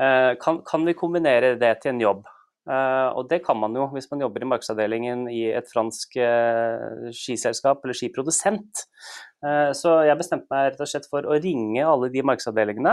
Eh, 0.00 0.32
kan, 0.40 0.60
kan, 0.66 0.84
vi 0.86 0.96
kombinere 0.96 1.56
det 1.60 1.72
til 1.82 1.94
en 1.94 2.04
jobb? 2.04 2.28
Eh, 2.70 3.08
og 3.16 3.30
det 3.30 3.40
kan 3.46 3.56
man 3.58 3.74
jo 3.74 3.86
hvis 3.94 4.10
man 4.12 4.22
jobber 4.26 4.44
i 4.44 4.50
markedsavdelingen 4.52 5.24
i 5.32 5.46
et 5.56 5.68
fransk 5.72 6.18
skiselskap 7.16 7.84
eller 7.84 7.96
skiprodusent. 7.96 8.84
Så 9.72 9.94
jeg 10.04 10.18
bestemte 10.20 10.52
meg 10.52 10.74
rett 10.74 10.82
og 10.84 10.88
slett 10.90 11.06
for 11.08 11.24
å 11.24 11.38
ringe 11.40 11.80
alle 11.80 12.10
de 12.12 12.20
markedsavdelingene 12.28 12.92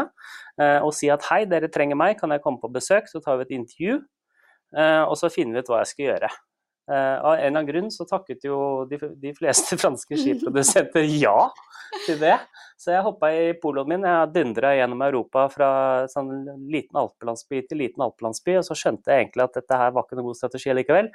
og 0.80 0.94
si 0.96 1.10
at 1.12 1.28
hei, 1.28 1.42
dere 1.52 1.68
trenger 1.68 2.00
meg, 2.00 2.16
kan 2.22 2.32
jeg 2.32 2.40
komme 2.46 2.64
på 2.64 2.72
besøk? 2.72 3.12
Så 3.12 3.20
tar 3.20 3.36
vi 3.42 3.50
et 3.50 3.58
intervju, 3.58 3.98
og 4.80 5.16
så 5.20 5.28
finner 5.34 5.60
vi 5.60 5.66
ut 5.66 5.74
hva 5.74 5.82
jeg 5.84 5.92
skal 5.92 6.08
gjøre. 6.08 6.32
Av 6.88 7.34
en 7.34 7.40
eller 7.40 7.52
annen 7.52 7.68
grunn 7.68 7.90
så 7.92 8.08
takket 8.08 8.46
jo 8.48 8.86
de, 8.90 9.00
de 9.20 9.34
fleste 9.36 9.78
franske 9.82 10.20
skiprodusenter 10.20 11.08
ja 11.20 11.36
til 12.06 12.20
det. 12.22 12.38
Så 12.78 12.92
jeg 12.94 13.02
hoppa 13.06 13.30
i 13.34 13.54
poloen 13.58 13.90
min. 13.90 14.06
Jeg 14.06 14.32
dundra 14.36 14.74
gjennom 14.78 15.02
Europa 15.08 15.48
fra 15.50 15.70
sånn 16.12 16.30
liten 16.70 17.00
alpelandsby 17.00 17.64
til 17.66 17.82
liten 17.82 18.04
alpelandsby, 18.06 18.58
og 18.60 18.66
så 18.68 18.78
skjønte 18.78 19.10
jeg 19.10 19.24
egentlig 19.24 19.46
at 19.48 19.58
dette 19.58 19.80
her 19.82 19.94
var 19.96 20.06
ikke 20.06 20.20
noen 20.20 20.30
god 20.30 20.38
strategi 20.38 20.76
likevel. 20.78 21.10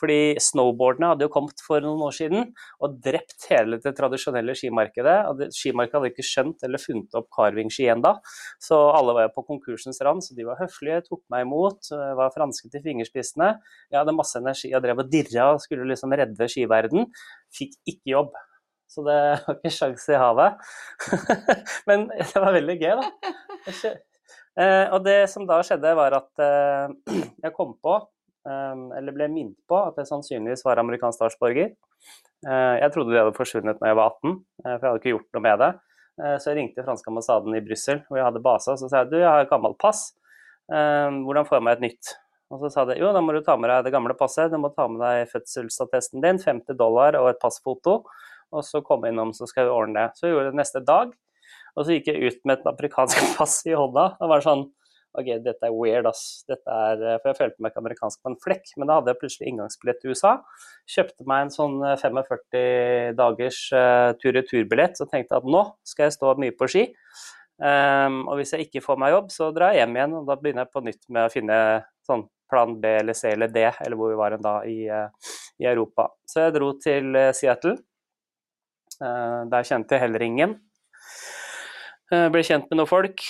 Fordi 0.00 0.18
snowboardene 0.42 1.12
hadde 1.12 1.28
jo 1.28 1.32
kommet 1.36 1.62
for 1.62 1.84
noen 1.84 2.02
år 2.08 2.16
siden 2.16 2.48
og 2.82 2.98
drept 3.04 3.46
hele 3.52 3.78
det 3.84 3.94
tradisjonelle 3.98 4.56
skimarkedet. 4.58 5.16
Skimarkedet 5.54 6.00
hadde 6.00 6.12
ikke 6.12 6.26
skjønt 6.26 6.66
eller 6.66 6.82
funnet 6.82 7.14
opp 7.20 7.30
carvingski 7.36 7.86
ennå, 7.94 8.16
så 8.62 8.80
alle 8.96 9.14
var 9.14 9.28
jo 9.28 9.34
på 9.38 9.46
konkursens 9.52 10.02
rand. 10.02 10.24
Så 10.24 10.34
de 10.34 10.48
var 10.48 10.58
høflige, 10.58 11.04
tok 11.06 11.22
meg 11.30 11.46
imot, 11.46 11.92
var 12.18 12.34
franske 12.34 12.72
til 12.72 12.82
fingerspissene. 12.82 13.52
Jeg 13.92 14.00
hadde 14.00 14.18
masse 14.18 14.40
energi 14.42 14.74
og 14.74 14.82
drev 14.82 15.04
og 15.04 15.13
dirra 15.14 15.52
skulle 15.62 15.86
liksom 15.88 16.12
redde 16.18 16.50
skiverden. 16.50 17.08
Fikk 17.54 17.78
ikke 17.94 18.16
jobb. 18.16 18.34
Så 18.90 19.02
det 19.06 19.20
var 19.46 19.56
ikke 19.56 19.72
sjans 19.74 20.08
i 20.12 20.18
havet. 20.18 20.66
Men 21.88 22.08
det 22.12 22.34
var 22.34 22.52
veldig 22.54 22.76
gøy, 22.78 23.00
da. 23.00 23.94
Eh, 24.54 24.86
og 24.94 25.00
det 25.02 25.24
som 25.32 25.46
da 25.48 25.58
skjedde, 25.66 25.94
var 25.98 26.14
at 26.14 26.42
eh, 26.42 26.92
jeg 27.44 27.54
kom 27.56 27.74
på, 27.82 27.96
eh, 28.46 28.84
eller 29.00 29.16
ble 29.16 29.28
minnet 29.32 29.58
på, 29.70 29.80
at 29.80 29.98
jeg 29.98 30.10
sannsynligvis 30.12 30.64
var 30.66 30.82
amerikansk 30.82 31.20
statsborger. 31.20 31.74
Jeg 32.44 32.92
trodde 32.92 33.14
de 33.14 33.16
hadde 33.16 33.32
forsvunnet 33.32 33.78
når 33.80 33.88
jeg 33.88 33.96
var 33.96 34.10
18, 34.18 34.32
for 34.60 34.66
jeg 34.68 34.84
hadde 34.84 34.98
ikke 35.00 35.12
gjort 35.14 35.28
noe 35.32 35.42
med 35.46 35.62
det. 35.62 35.68
Så 36.42 36.50
jeg 36.50 36.58
ringte 36.58 36.82
franske 36.84 37.08
ambassaden 37.08 37.56
i 37.56 37.62
Brussel, 37.64 38.02
hvor 38.04 38.18
jeg 38.20 38.26
hadde 38.26 38.42
base, 38.44 38.74
og 38.74 38.82
så 38.82 38.90
sa 38.90 39.00
jeg 39.00 39.08
du, 39.14 39.16
jeg 39.22 39.30
har 39.30 39.46
et 39.46 39.48
gammelt 39.48 39.78
pass. 39.80 40.02
Hvordan 40.68 41.48
får 41.48 41.56
jeg 41.56 41.64
meg 41.64 41.78
et 41.78 41.86
nytt? 41.86 42.12
Og 42.52 42.60
så 42.60 42.70
sa 42.70 42.84
de 42.88 42.98
jo, 43.00 43.08
da 43.14 43.22
må 43.24 43.32
du 43.32 43.40
ta 43.44 43.56
med 43.56 43.70
deg 43.72 43.86
det 43.86 43.94
gamle 43.94 44.14
passet, 44.18 44.52
du 44.52 44.60
må 44.60 44.70
ta 44.74 44.84
med 44.90 45.00
deg 45.00 45.30
fødselsattesten 45.32 46.22
din, 46.24 46.38
50 46.42 46.76
dollar 46.78 47.16
og 47.18 47.32
et 47.32 47.40
passfoto 47.42 48.02
og 48.54 48.64
så 48.66 48.82
komme 48.86 49.10
innom, 49.10 49.32
så 49.34 49.48
skal 49.50 49.68
vi 49.68 49.74
ordne 49.74 49.98
det. 49.98 50.18
Så 50.18 50.28
jeg 50.28 50.36
gjorde 50.36 50.52
det 50.52 50.60
neste 50.60 50.82
dag, 50.86 51.12
og 51.74 51.86
så 51.86 51.96
gikk 51.96 52.10
jeg 52.12 52.30
ut 52.30 52.40
med 52.46 52.60
et 52.60 52.70
afrikansk 52.70 53.28
pass 53.38 53.60
i 53.66 53.76
hånda. 53.76 54.14
og 54.20 54.32
var 54.32 54.44
sånn 54.44 54.68
OK, 55.14 55.28
dette 55.44 55.68
er 55.68 55.70
weird, 55.70 56.08
ass. 56.10 56.42
Dette 56.50 56.66
er, 56.74 56.98
eh, 56.98 57.18
for 57.22 57.30
jeg 57.30 57.38
følte 57.38 57.62
meg 57.62 57.70
ikke 57.70 57.82
amerikansk 57.84 58.18
på 58.18 58.32
en 58.32 58.40
flekk. 58.42 58.72
Men 58.74 58.88
da 58.90 58.96
hadde 58.98 59.12
jeg 59.12 59.20
plutselig 59.20 59.50
inngangsbillett 59.50 60.00
til 60.02 60.10
USA. 60.10 60.32
Kjøpte 60.90 61.26
meg 61.30 61.44
en 61.44 61.52
sånn 61.54 61.76
45 62.00 62.58
eh, 62.58 63.12
dagers 63.14 63.60
uh, 63.78 64.10
tur-retur-billett 64.18 64.98
så 64.98 65.06
tenkte 65.06 65.38
at 65.38 65.46
nå 65.46 65.62
skal 65.86 66.08
jeg 66.08 66.16
stå 66.16 66.34
mye 66.42 66.56
på 66.58 66.66
ski. 66.72 66.84
Um, 67.54 68.24
og 68.26 68.40
hvis 68.40 68.54
jeg 68.54 68.66
ikke 68.66 68.82
får 68.82 68.98
meg 68.98 69.12
jobb, 69.14 69.28
så 69.30 69.48
drar 69.54 69.72
jeg 69.72 69.84
hjem 69.84 69.98
igjen, 69.98 70.14
og 70.18 70.26
da 70.26 70.36
begynner 70.40 70.64
jeg 70.64 70.74
på 70.74 70.82
nytt 70.82 71.04
med 71.14 71.26
å 71.26 71.32
finne 71.32 71.58
sånn 72.06 72.24
plan 72.50 72.74
B 72.82 72.90
eller 73.00 73.16
C 73.16 73.30
eller 73.30 73.52
D, 73.54 73.62
eller 73.84 73.98
hvor 73.98 74.10
vi 74.10 74.18
var 74.18 74.36
da 74.42 74.54
i, 74.66 74.78
uh, 74.90 75.34
i 75.62 75.68
Europa. 75.70 76.08
Så 76.26 76.46
jeg 76.46 76.56
dro 76.56 76.72
til 76.82 77.18
Seattle 77.36 77.76
Der 78.98 79.66
kjente 79.66 79.96
jeg 79.96 80.04
heller 80.04 80.22
ingen. 80.22 80.52
Ble 82.10 82.42
kjent 82.46 82.68
med 82.70 82.78
noen 82.78 82.90
folk. 82.90 83.22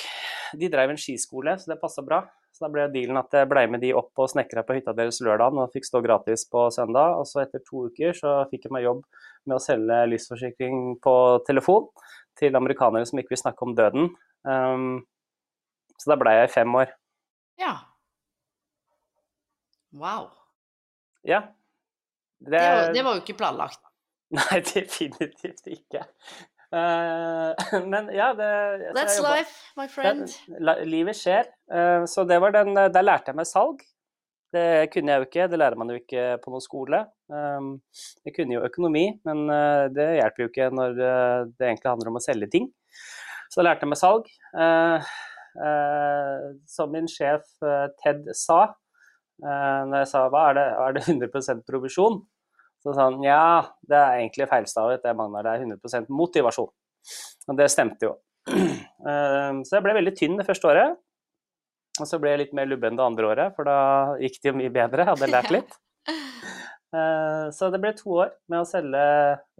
De 0.60 0.68
drev 0.68 0.92
en 0.92 1.00
skiskole, 1.00 1.54
så 1.56 1.70
det 1.72 1.78
passa 1.80 2.04
bra. 2.04 2.20
Så 2.54 2.62
da 2.62 2.70
ble 2.70 2.84
dealen 2.92 3.18
at 3.18 3.34
jeg 3.34 3.48
ble 3.50 3.64
med 3.66 3.82
de 3.82 3.90
opp 3.98 4.20
og 4.22 4.28
snekra 4.30 4.62
på 4.62 4.76
hytta 4.76 4.92
deres 4.94 5.18
lørdag 5.26 5.56
og 5.58 5.72
fikk 5.74 5.88
stå 5.88 6.00
gratis 6.04 6.44
på 6.50 6.68
søndag. 6.74 7.16
Og 7.18 7.26
så 7.26 7.42
etter 7.42 7.62
to 7.66 7.88
uker 7.90 8.14
så 8.14 8.36
fikk 8.52 8.68
jeg 8.68 8.74
meg 8.76 8.86
jobb 8.86 9.00
med 9.48 9.56
å 9.56 9.62
selge 9.62 9.96
livsforsikring 10.12 10.84
på 11.02 11.14
telefon 11.48 11.88
til 12.38 12.54
amerikanere 12.54 13.08
som 13.10 13.18
ikke 13.18 13.34
vil 13.34 13.42
snakke 13.42 13.66
om 13.66 13.74
døden. 13.74 14.06
Um, 14.46 15.02
så 15.98 16.12
da 16.12 16.18
ble 16.20 16.36
jeg 16.36 16.46
i 16.46 16.54
fem 16.54 16.78
år. 16.78 16.94
Ja. 17.58 17.74
Wow. 19.98 20.30
Ja. 21.26 21.42
Det, 22.38 22.54
det, 22.54 22.62
var, 22.62 22.94
det 22.94 23.04
var 23.06 23.18
jo 23.18 23.24
ikke 23.24 23.38
planlagt. 23.42 23.82
Nei, 24.38 24.62
definitivt 24.62 25.66
ikke. 25.74 26.06
Uh, 26.74 27.54
men 27.92 28.08
ja 28.10 28.32
det, 28.34 28.50
That's 28.96 29.20
life, 29.22 29.52
my 29.78 29.86
friend. 29.88 30.26
Det, 30.48 30.76
livet 30.88 31.18
skjer. 31.18 31.46
Uh, 31.70 32.02
så 32.10 32.24
det 32.26 32.40
var 32.42 32.54
den 32.56 32.74
Der 32.74 33.04
lærte 33.04 33.30
jeg 33.30 33.38
meg 33.38 33.48
salg. 33.50 33.84
Det 34.54 34.86
kunne 34.94 35.10
jeg 35.10 35.18
jo 35.18 35.26
ikke, 35.26 35.46
det 35.50 35.58
lærer 35.58 35.78
man 35.78 35.88
jo 35.90 35.98
ikke 35.98 36.24
på 36.42 36.52
noen 36.52 36.62
skole. 36.62 37.00
Um, 37.26 37.72
jeg 38.22 38.36
kunne 38.36 38.54
jo 38.54 38.62
økonomi, 38.62 39.08
men 39.26 39.48
det 39.90 40.04
hjelper 40.20 40.44
jo 40.44 40.50
ikke 40.52 40.68
når 40.70 40.92
det 40.94 41.66
egentlig 41.66 41.90
handler 41.90 42.10
om 42.12 42.20
å 42.20 42.22
selge 42.22 42.46
ting. 42.52 42.68
Så 43.50 43.58
jeg 43.58 43.66
lærte 43.66 43.88
meg 43.90 43.98
salg. 43.98 44.30
som 46.70 46.94
min 46.94 47.10
sjef 47.10 47.50
Ted 48.04 48.30
sa, 48.38 48.60
når 49.42 49.96
jeg 50.04 50.12
sa 50.12 50.22
hva 50.30 50.44
er 50.52 50.56
det, 50.60 50.68
er 50.86 50.96
det 51.00 51.04
100% 51.08 51.66
provisjon? 51.66 52.22
Så 52.84 52.92
han 52.98 53.22
ja, 53.24 53.64
det 53.88 53.96
er 53.96 54.18
egentlig 54.18 54.48
feilstavet, 54.50 55.00
det 55.04 55.16
mangler 55.16 55.46
deg 55.46 55.64
100% 55.64 56.10
motivasjon. 56.12 56.68
Og 57.48 57.56
det 57.58 57.70
stemte 57.72 58.10
jo. 58.10 58.18
Ehm, 59.04 59.58
så 59.68 59.76
jeg 59.76 59.84
ble 59.84 59.92
veldig 59.98 60.12
tynn 60.16 60.38
det 60.38 60.46
første 60.48 60.68
året. 60.70 60.94
Og 62.00 62.08
så 62.08 62.16
ble 62.20 62.30
jeg 62.32 62.40
litt 62.40 62.54
mer 62.56 62.68
lubben 62.70 62.96
det 62.96 63.04
andre 63.04 63.28
året, 63.28 63.56
for 63.56 63.68
da 63.68 63.78
gikk 64.20 64.38
det 64.40 64.48
jo 64.50 64.56
mye 64.56 64.72
bedre. 64.72 65.04
Hadde 65.10 65.28
lært 65.28 65.52
litt. 65.56 65.76
Ehm, 66.08 67.52
så 67.52 67.68
det 67.72 67.80
ble 67.82 67.92
to 67.96 68.18
år 68.24 68.34
med 68.52 68.62
å 68.62 68.68
selge, 68.68 69.06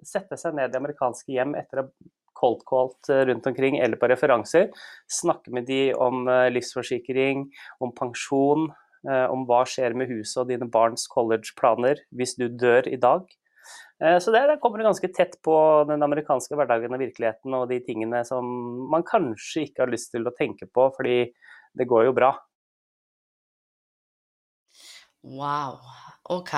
sette 0.05 0.39
seg 0.41 0.57
ned 0.57 0.73
i 0.73 0.81
amerikanske 0.81 1.33
hjem 1.37 1.57
etter 1.61 1.83
å 1.83 1.87
ha 1.87 2.13
cold 2.35 2.65
called 2.67 3.29
rundt 3.29 3.47
omkring 3.47 3.79
eller 3.79 4.01
på 4.01 4.09
referanser. 4.11 4.71
Snakke 5.09 5.53
med 5.55 5.69
de 5.71 5.95
om 5.95 6.27
eh, 6.29 6.51
livsforsikring, 6.53 7.47
om 7.81 7.93
pensjon, 7.97 8.67
om 9.05 9.43
hva 9.49 9.65
skjer 9.69 9.93
med 9.99 10.09
huset 10.09 10.39
og 10.41 10.49
dine 10.49 10.69
barns 10.73 11.05
college-planer 11.13 11.99
hvis 12.17 12.37
du 12.41 12.47
dør 12.49 12.89
i 12.89 12.97
dag. 13.01 13.27
Eh, 14.03 14.19
så 14.19 14.33
der 14.35 14.49
det 14.49 14.61
kommer 14.63 14.83
ganske 14.83 15.09
tett 15.15 15.37
på 15.45 15.57
den 15.89 16.03
amerikanske 16.03 16.57
hverdagen 16.59 16.95
og 16.95 17.03
virkeligheten 17.03 17.55
og 17.57 17.69
de 17.71 17.81
tingene 17.85 18.25
som 18.27 18.49
man 18.91 19.07
kanskje 19.07 19.69
ikke 19.69 19.85
har 19.85 19.93
lyst 19.93 20.13
til 20.15 20.27
å 20.27 20.35
tenke 20.35 20.67
på, 20.67 20.89
fordi 20.97 21.19
det 21.75 21.89
går 21.91 22.09
jo 22.09 22.17
bra. 22.17 22.33
Wow. 25.25 25.79
Ok. 26.31 26.53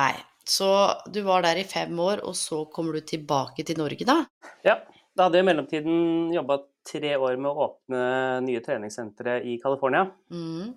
Så 0.46 0.68
du 1.12 1.20
var 1.26 1.42
der 1.42 1.58
i 1.60 1.66
fem 1.66 1.94
år, 1.98 2.22
og 2.26 2.34
så 2.38 2.64
kommer 2.70 2.96
du 2.96 3.06
tilbake 3.06 3.64
til 3.66 3.78
Norge, 3.78 4.06
da? 4.06 4.22
Ja. 4.66 4.80
Da 5.16 5.26
hadde 5.26 5.38
jeg 5.38 5.46
i 5.46 5.48
mellomtiden 5.48 6.32
jobba 6.34 6.58
tre 6.84 7.14
år 7.16 7.38
med 7.40 7.48
å 7.48 7.62
åpne 7.64 8.00
nye 8.44 8.60
treningssentre 8.60 9.38
i 9.48 9.54
California. 9.62 10.02
Mm. 10.28 10.74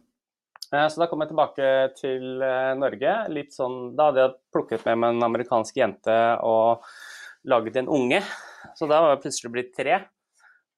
Eh, 0.73 0.87
så 0.89 1.01
da 1.01 1.07
kom 1.09 1.23
jeg 1.23 1.31
tilbake 1.31 1.69
til 1.97 2.43
eh, 2.45 2.73
Norge. 2.77 3.15
litt 3.33 3.55
sånn, 3.55 3.95
Da 3.97 4.09
hadde 4.09 4.25
jeg 4.25 4.37
plukket 4.53 4.85
med 4.85 5.01
meg 5.01 5.15
en 5.15 5.29
amerikansk 5.29 5.79
jente 5.81 6.17
og 6.45 6.85
laget 7.49 7.79
en 7.81 7.89
unge. 7.89 8.21
Så 8.77 8.89
da 8.89 8.99
var 9.01 9.15
jeg 9.15 9.23
plutselig 9.23 9.53
blitt 9.53 9.73
tre. 9.77 10.03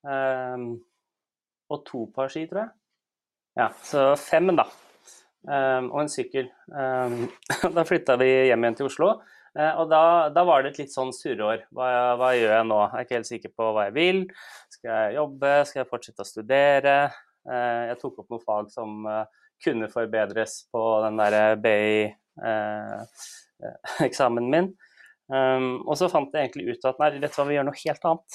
Um, 0.01 0.79
og 1.71 1.83
to 1.85 2.05
par 2.15 2.31
ski, 2.31 2.45
tror 2.49 2.63
jeg. 2.63 2.71
Ja, 3.59 3.67
så 3.85 4.05
fem, 4.17 4.49
da. 4.55 4.65
Um, 5.41 5.89
og 5.91 6.03
en 6.03 6.11
sykkel. 6.13 6.47
Um, 6.69 7.25
da 7.75 7.85
flytta 7.87 8.15
vi 8.21 8.29
hjem 8.49 8.63
igjen 8.63 8.79
til 8.79 8.89
Oslo. 8.89 9.11
Uh, 9.57 9.73
og 9.81 9.89
da, 9.91 10.03
da, 10.31 10.45
var 10.47 10.63
det 10.63 10.71
et 10.71 10.85
litt 10.85 10.93
sånn 10.93 11.11
surreår. 11.15 11.65
Hva, 11.75 11.89
hva, 12.21 12.31
gjør 12.37 12.55
jeg 12.55 12.69
nå? 12.69 12.79
Jeg 12.85 12.95
er 12.95 13.07
ikke 13.07 13.19
helt 13.19 13.31
sikker 13.31 13.55
på 13.57 13.69
hva 13.75 13.89
jeg 13.89 13.97
vil. 13.97 14.23
Skal 14.77 14.93
jeg 14.93 15.19
jobbe? 15.19 15.53
Skal 15.67 15.83
jeg 15.83 15.91
fortsette 15.91 16.25
å 16.25 16.31
studere? 16.31 16.97
Uh, 17.49 17.91
jeg 17.91 17.99
tok 18.01 18.23
opp 18.23 18.31
noen 18.31 18.45
fag 18.45 18.71
som 18.73 19.09
uh, 19.09 19.25
kunne 19.63 19.87
forbedres 19.91 20.53
på 20.73 20.81
den 21.05 21.15
der 21.21 21.33
BI-eksamen 21.63 24.45
eh, 24.45 24.51
min. 24.55 24.67
Um, 25.31 25.87
og 25.87 25.95
så 25.95 26.11
fant 26.11 26.33
jeg 26.35 26.49
egentlig 26.49 26.75
ut 26.75 26.83
at 26.89 26.97
nei, 26.99 27.21
dette 27.21 27.39
var 27.39 27.47
vi 27.47 27.55
gjør 27.55 27.67
noe 27.69 27.83
helt 27.85 28.03
annet. 28.09 28.31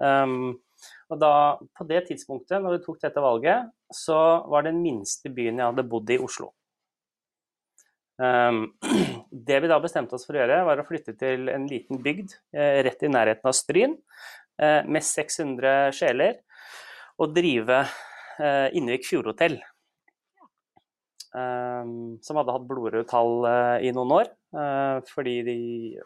Um, 0.00 0.40
og 1.10 1.20
da, 1.20 1.32
på 1.76 1.86
det 1.88 2.06
tidspunktet, 2.10 2.60
når 2.60 2.76
vi 2.76 2.84
tok 2.84 2.98
dette 3.02 3.24
valget, 3.24 3.70
så 3.94 4.18
var 4.50 4.66
den 4.66 4.82
minste 4.84 5.32
byen 5.32 5.60
jeg 5.60 5.72
hadde 5.72 5.90
bodd 5.90 6.12
i, 6.12 6.18
Oslo. 6.20 6.52
Um, 8.20 8.66
det 9.48 9.62
vi 9.64 9.70
da 9.70 9.80
bestemte 9.80 10.16
oss 10.16 10.26
for 10.28 10.36
å 10.36 10.42
gjøre, 10.42 10.60
var 10.68 10.82
å 10.82 10.86
flytte 10.86 11.16
til 11.18 11.48
en 11.52 11.64
liten 11.70 12.02
bygd 12.04 12.36
eh, 12.52 12.82
rett 12.84 13.06
i 13.06 13.10
nærheten 13.10 13.48
av 13.48 13.56
Stryn, 13.56 13.96
eh, 14.60 14.84
med 14.84 15.06
600 15.06 15.96
sjeler, 15.96 16.42
og 17.20 17.32
drive 17.36 17.80
eh, 17.80 18.68
Innvik 18.76 19.08
Fjordhotell. 19.08 19.56
Ehm, 21.30 22.18
som 22.26 22.40
hadde 22.40 22.54
hatt 22.56 22.66
blodrøde 22.66 23.06
tall 23.08 23.44
eh, 23.46 23.86
i 23.86 23.92
noen 23.94 24.14
år. 24.16 24.30
Eh, 24.50 24.96
fordi 25.12 25.34
de 25.46 25.58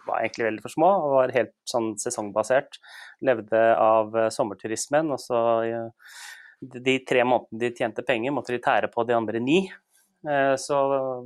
var 0.05 0.21
egentlig 0.21 0.49
veldig 0.51 0.65
for 0.65 0.75
små 0.75 0.91
og 1.01 1.15
var 1.17 1.33
helt 1.37 1.55
sånn 1.69 1.95
sesongbasert. 2.01 2.77
Levde 3.25 3.63
av 3.81 4.13
eh, 4.21 4.29
sommerturismen. 4.35 5.15
Og 5.15 5.23
så 5.23 5.41
de 6.61 6.99
tre 7.09 7.25
månedene 7.25 7.63
de 7.63 7.73
tjente 7.77 8.05
penger, 8.07 8.35
måtte 8.37 8.53
de 8.55 8.61
tære 8.65 8.93
på 8.93 9.07
de 9.09 9.17
andre 9.17 9.41
ni. 9.43 9.65
Så 10.25 10.77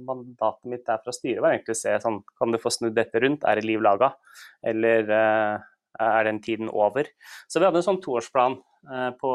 mandatet 0.03 0.67
mitt 0.67 0.83
der 0.89 0.99
fra 1.05 1.13
styret 1.15 1.39
var 1.39 1.53
egentlig 1.53 1.77
å 1.77 1.79
se 1.79 1.93
sånn 2.03 2.17
Kan 2.35 2.51
du 2.51 2.59
få 2.59 2.73
snudd 2.75 2.97
dette 2.97 3.21
rundt? 3.23 3.45
Er 3.47 3.61
det 3.61 3.69
liv 3.69 3.85
laga? 3.85 4.09
Eller 4.67 5.13
er 5.15 6.27
den 6.27 6.41
tiden 6.43 6.67
over? 6.67 7.07
Så 7.47 7.63
vi 7.63 7.69
hadde 7.69 7.79
en 7.79 7.87
sånn 7.87 8.01
toårsplan 8.03 8.57
på, 9.21 9.31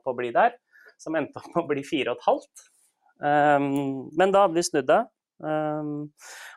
på 0.00 0.14
å 0.14 0.16
bli 0.16 0.30
der, 0.32 0.56
som 0.96 1.18
endte 1.20 1.42
opp 1.42 1.50
med 1.50 1.60
å 1.60 1.68
bli 1.74 1.84
fire 1.84 2.14
og 2.14 2.22
et 2.22 2.30
halvt. 2.30 2.64
Um, 3.22 4.10
men 4.18 4.34
da 4.34 4.46
hadde 4.46 4.58
vi 4.58 4.66
snudd 4.66 4.88
det. 4.90 5.00
Um, 5.42 6.10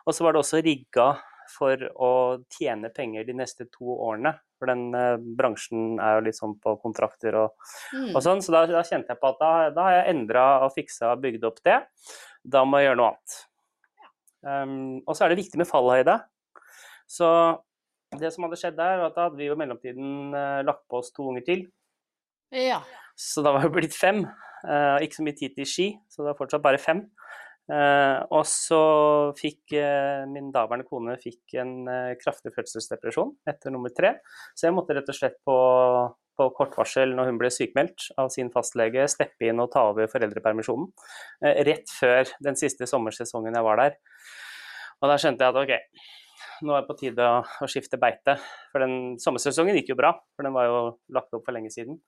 og 0.05 0.13
så 0.13 0.25
var 0.25 0.35
det 0.35 0.41
også 0.41 0.61
rigga 0.65 1.13
for 1.55 1.79
å 2.01 2.11
tjene 2.57 2.89
penger 2.93 3.25
de 3.27 3.35
neste 3.37 3.67
to 3.69 3.95
årene. 3.95 4.33
For 4.59 4.69
den 4.71 4.87
uh, 4.95 5.17
bransjen 5.37 5.99
er 6.01 6.17
jo 6.17 6.25
litt 6.27 6.39
sånn 6.39 6.55
på 6.61 6.75
kontrakter 6.81 7.37
og, 7.43 7.55
mm. 7.93 8.13
og 8.13 8.21
sånn. 8.25 8.41
Så 8.43 8.55
da, 8.55 8.65
da, 8.71 8.85
kjente 8.87 9.13
jeg 9.13 9.21
på 9.21 9.33
at 9.33 9.41
da, 9.41 9.51
da 9.75 9.87
har 9.87 9.97
jeg 9.99 10.15
endra 10.15 10.45
og 10.65 10.73
fiksa 10.75 11.13
og 11.13 11.21
bygd 11.25 11.45
opp 11.49 11.61
det. 11.67 11.81
Da 12.41 12.65
må 12.65 12.81
jeg 12.81 12.89
gjøre 12.89 13.01
noe 13.01 13.11
annet. 13.13 13.37
Um, 14.45 14.75
og 15.05 15.15
så 15.17 15.25
er 15.25 15.33
det 15.33 15.41
viktig 15.41 15.61
med 15.61 15.69
fallhøyde. 15.69 16.19
Så 17.09 17.29
det 18.19 18.31
som 18.33 18.45
hadde 18.45 18.59
skjedd 18.59 18.77
der, 18.77 18.99
var 19.01 19.09
at 19.09 19.17
da 19.17 19.27
hadde 19.27 19.39
vi 19.39 19.49
jo 19.49 19.55
i 19.55 19.59
mellomtiden 19.59 20.35
uh, 20.35 20.61
lagt 20.65 20.85
på 20.89 21.01
oss 21.01 21.13
to 21.13 21.27
unger 21.29 21.45
til. 21.45 21.65
Ja. 22.55 22.81
Så 23.17 23.43
da 23.45 23.53
var 23.55 23.65
det 23.65 23.73
blitt 23.75 23.95
fem. 23.97 24.25
Uh, 24.65 24.97
ikke 25.05 25.19
så 25.19 25.25
mye 25.25 25.37
tid 25.37 25.55
til 25.55 25.69
ski, 25.69 25.87
så 26.09 26.23
det 26.23 26.31
var 26.31 26.39
fortsatt 26.39 26.63
bare 26.63 26.81
fem. 26.81 27.05
Uh, 27.65 28.21
og 28.35 28.43
så 28.45 28.81
fikk 29.39 29.73
uh, 29.73 30.25
min 30.29 30.51
daværende 30.53 30.85
kone 30.85 31.15
fikk 31.17 31.55
en 31.61 31.87
kraftig 32.21 32.53
fødselsdepresjon 32.53 33.33
etter 33.49 33.73
nummer 33.73 33.93
tre. 33.93 34.15
Så 34.57 34.67
jeg 34.67 34.75
måtte 34.77 34.97
rett 34.97 35.09
og 35.11 35.17
slett 35.17 35.37
på, 35.45 35.57
på 36.37 36.49
kort 36.57 36.75
varsel 36.77 37.15
når 37.17 37.31
hun 37.31 37.39
ble 37.41 37.53
sykemeldt 37.53 38.09
av 38.21 38.29
sin 38.33 38.51
fastlege, 38.53 39.07
steppe 39.11 39.49
inn 39.49 39.61
og 39.63 39.71
ta 39.73 39.87
over 39.91 40.09
foreldrepermisjonen. 40.11 40.91
rett 41.69 41.89
før 41.93 42.29
den 42.45 42.59
siste 42.59 42.89
sommersesongen 42.89 43.57
jeg 43.57 43.69
var 43.69 43.81
der. 43.81 43.97
Og 45.01 45.09
da 45.11 45.17
skjønte 45.21 45.45
jeg 45.45 45.53
at 45.53 45.61
ok, 45.61 46.05
nå 46.65 46.75
er 46.75 46.83
det 46.83 46.89
på 46.89 46.97
tide 46.99 47.25
å, 47.27 47.41
å 47.43 47.67
skifte 47.69 47.99
beite. 48.01 48.37
For 48.71 48.83
den 48.83 49.17
sommersesongen 49.21 49.75
gikk 49.79 49.91
jo 49.93 49.99
bra, 49.99 50.13
for 50.35 50.47
den 50.47 50.55
var 50.55 50.69
jo 50.69 50.77
lagt 51.17 51.33
opp 51.35 51.43
for 51.47 51.55
lenge 51.55 51.73
siden. 51.73 51.99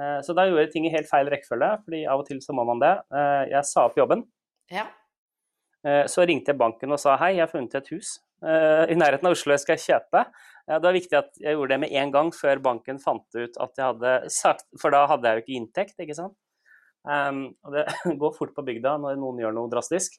Eh, 0.00 0.20
så 0.26 0.34
da 0.34 0.46
gjorde 0.48 0.66
jeg 0.66 0.72
ting 0.74 0.88
i 0.88 0.92
helt 0.94 1.08
feil 1.10 1.30
rekkefølge, 1.30 1.70
fordi 1.86 2.02
av 2.10 2.22
og 2.22 2.28
til 2.28 2.40
så 2.42 2.54
må 2.56 2.66
man 2.66 2.82
det. 2.82 2.94
Eh, 3.14 3.42
jeg 3.52 3.70
sa 3.70 3.86
opp 3.88 3.98
jobben. 3.98 4.24
Ja. 4.72 4.88
Eh, 5.86 6.04
så 6.10 6.26
ringte 6.26 6.52
jeg 6.52 6.60
banken 6.60 6.94
og 6.94 7.00
sa 7.02 7.16
hei, 7.20 7.36
jeg 7.36 7.46
har 7.46 7.52
funnet 7.52 7.80
et 7.80 7.90
hus 7.94 8.18
i 8.44 8.96
nærheten 8.98 9.24
av 9.24 9.32
Oslo 9.32 9.54
jeg 9.54 9.60
skal 9.62 9.78
kjøpe. 9.80 10.20
Det 10.68 10.84
var 10.84 10.92
viktig 10.92 11.16
at 11.16 11.38
jeg 11.40 11.54
gjorde 11.54 11.70
det 11.70 11.78
med 11.80 11.92
en 11.96 12.10
gang 12.12 12.26
før 12.34 12.58
banken 12.60 12.98
fant 13.00 13.38
ut 13.38 13.54
at 13.62 13.78
jeg 13.78 13.86
hadde 13.86 14.10
sagt 14.34 14.66
For 14.82 14.92
da 14.92 15.06
hadde 15.08 15.30
jeg 15.30 15.38
jo 15.38 15.44
ikke 15.44 15.54
inntekt, 15.56 15.94
ikke 16.02 16.16
sant. 16.18 16.34
Um, 17.08 17.54
og 17.64 17.72
det 17.72 17.86
går 18.20 18.34
fort 18.36 18.52
på 18.52 18.64
bygda 18.66 18.98
når 19.00 19.16
noen 19.22 19.40
gjør 19.40 19.54
noe 19.56 19.70
drastisk. 19.72 20.18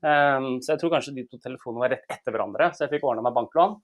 Um, 0.00 0.56
så 0.64 0.72
jeg 0.72 0.80
tror 0.80 0.94
kanskje 0.94 1.14
de 1.18 1.26
to 1.28 1.42
telefonene 1.42 1.84
var 1.84 1.92
rett 1.98 2.16
etter 2.16 2.32
hverandre, 2.32 2.70
så 2.72 2.86
jeg 2.86 2.94
fikk 2.94 3.04
ordna 3.10 3.26
meg 3.26 3.36
banklån. 3.36 3.76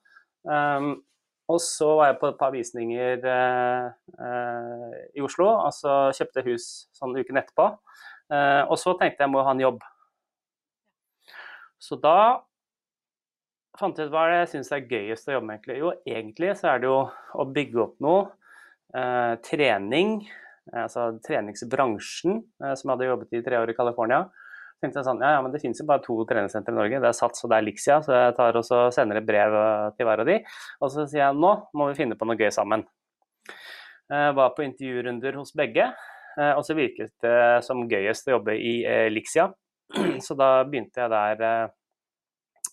Og 1.51 1.59
så 1.61 1.89
var 1.99 2.13
jeg 2.13 2.19
på 2.21 2.29
et 2.31 2.39
par 2.39 2.53
visninger 2.55 3.25
eh, 3.29 3.89
eh, 4.27 5.01
i 5.19 5.25
Oslo, 5.25 5.49
altså 5.65 6.13
kjøpte 6.15 6.45
hus 6.47 6.69
sånn 6.97 7.17
uken 7.19 7.41
etterpå. 7.41 7.67
Eh, 8.33 8.63
og 8.69 8.79
så 8.81 8.95
tenkte 8.95 9.25
jeg 9.25 9.27
jeg 9.27 9.35
må 9.35 9.43
ha 9.45 9.55
en 9.55 9.65
jobb. 9.65 9.83
Så 11.83 11.99
da 12.01 12.43
fant 13.79 13.99
jeg 13.99 14.09
ut 14.09 14.15
hva 14.15 14.29
jeg 14.31 14.53
syns 14.53 14.71
er 14.75 14.87
gøyest 14.87 15.29
å 15.29 15.37
jobbe 15.37 15.49
med, 15.49 15.59
egentlig. 15.59 15.81
Jo, 15.81 15.91
egentlig 16.07 16.55
så 16.61 16.71
er 16.73 16.83
det 16.83 16.91
jo 16.91 17.01
å 17.11 17.49
bygge 17.57 17.83
opp 17.87 17.99
noe. 18.05 18.23
Eh, 18.93 19.35
trening, 19.49 20.19
altså 20.77 21.09
treningsbransjen, 21.25 22.43
eh, 22.63 22.75
som 22.77 22.87
jeg 22.87 22.95
hadde 22.95 23.11
jobbet 23.11 23.39
i 23.39 23.43
tre 23.45 23.61
år 23.63 23.73
i 23.73 23.77
California. 23.77 24.27
Tenkte 24.83 25.01
jeg 25.01 25.07
sånn, 25.07 25.23
ja, 25.23 25.37
ja, 25.37 25.43
men 25.45 25.53
Det 25.55 25.61
finnes 25.63 25.81
jo 25.81 25.87
bare 25.89 26.03
to 26.05 26.17
treningssentre 26.29 26.75
i 26.75 26.79
Norge. 26.79 27.01
Det 27.03 27.11
er 27.11 27.17
Sats 27.17 27.45
og 27.47 27.53
det 27.53 27.59
er 27.59 27.67
Lixia. 27.67 27.99
Så 28.05 28.15
jeg 28.17 28.37
tar 28.39 28.59
og 28.59 28.71
sender 28.95 29.21
et 29.21 29.29
brev 29.29 29.59
eh, 29.59 29.91
til 29.97 30.09
hver 30.09 30.25
av 30.25 30.29
de. 30.29 30.39
Og 30.83 30.93
så 30.93 31.07
sier 31.07 31.25
jeg 31.25 31.39
nå 31.39 31.53
må 31.79 31.89
vi 31.91 31.99
finne 31.99 32.19
på 32.19 32.29
noe 32.29 32.39
gøy 32.39 32.51
sammen. 32.55 32.85
Jeg 34.13 34.35
var 34.37 34.53
på 34.57 34.65
intervjurunder 34.67 35.39
hos 35.41 35.55
begge. 35.57 35.87
Og 36.33 36.63
så 36.65 36.75
virket 36.77 37.13
det 37.21 37.61
som 37.65 37.85
gøyest 37.89 38.29
å 38.29 38.35
jobbe 38.35 38.55
i 38.57 38.73
Lixia. 39.13 39.47
Så 40.27 40.37
da 40.37 40.65
begynte 40.65 41.03
jeg 41.03 41.13
der 41.13 41.73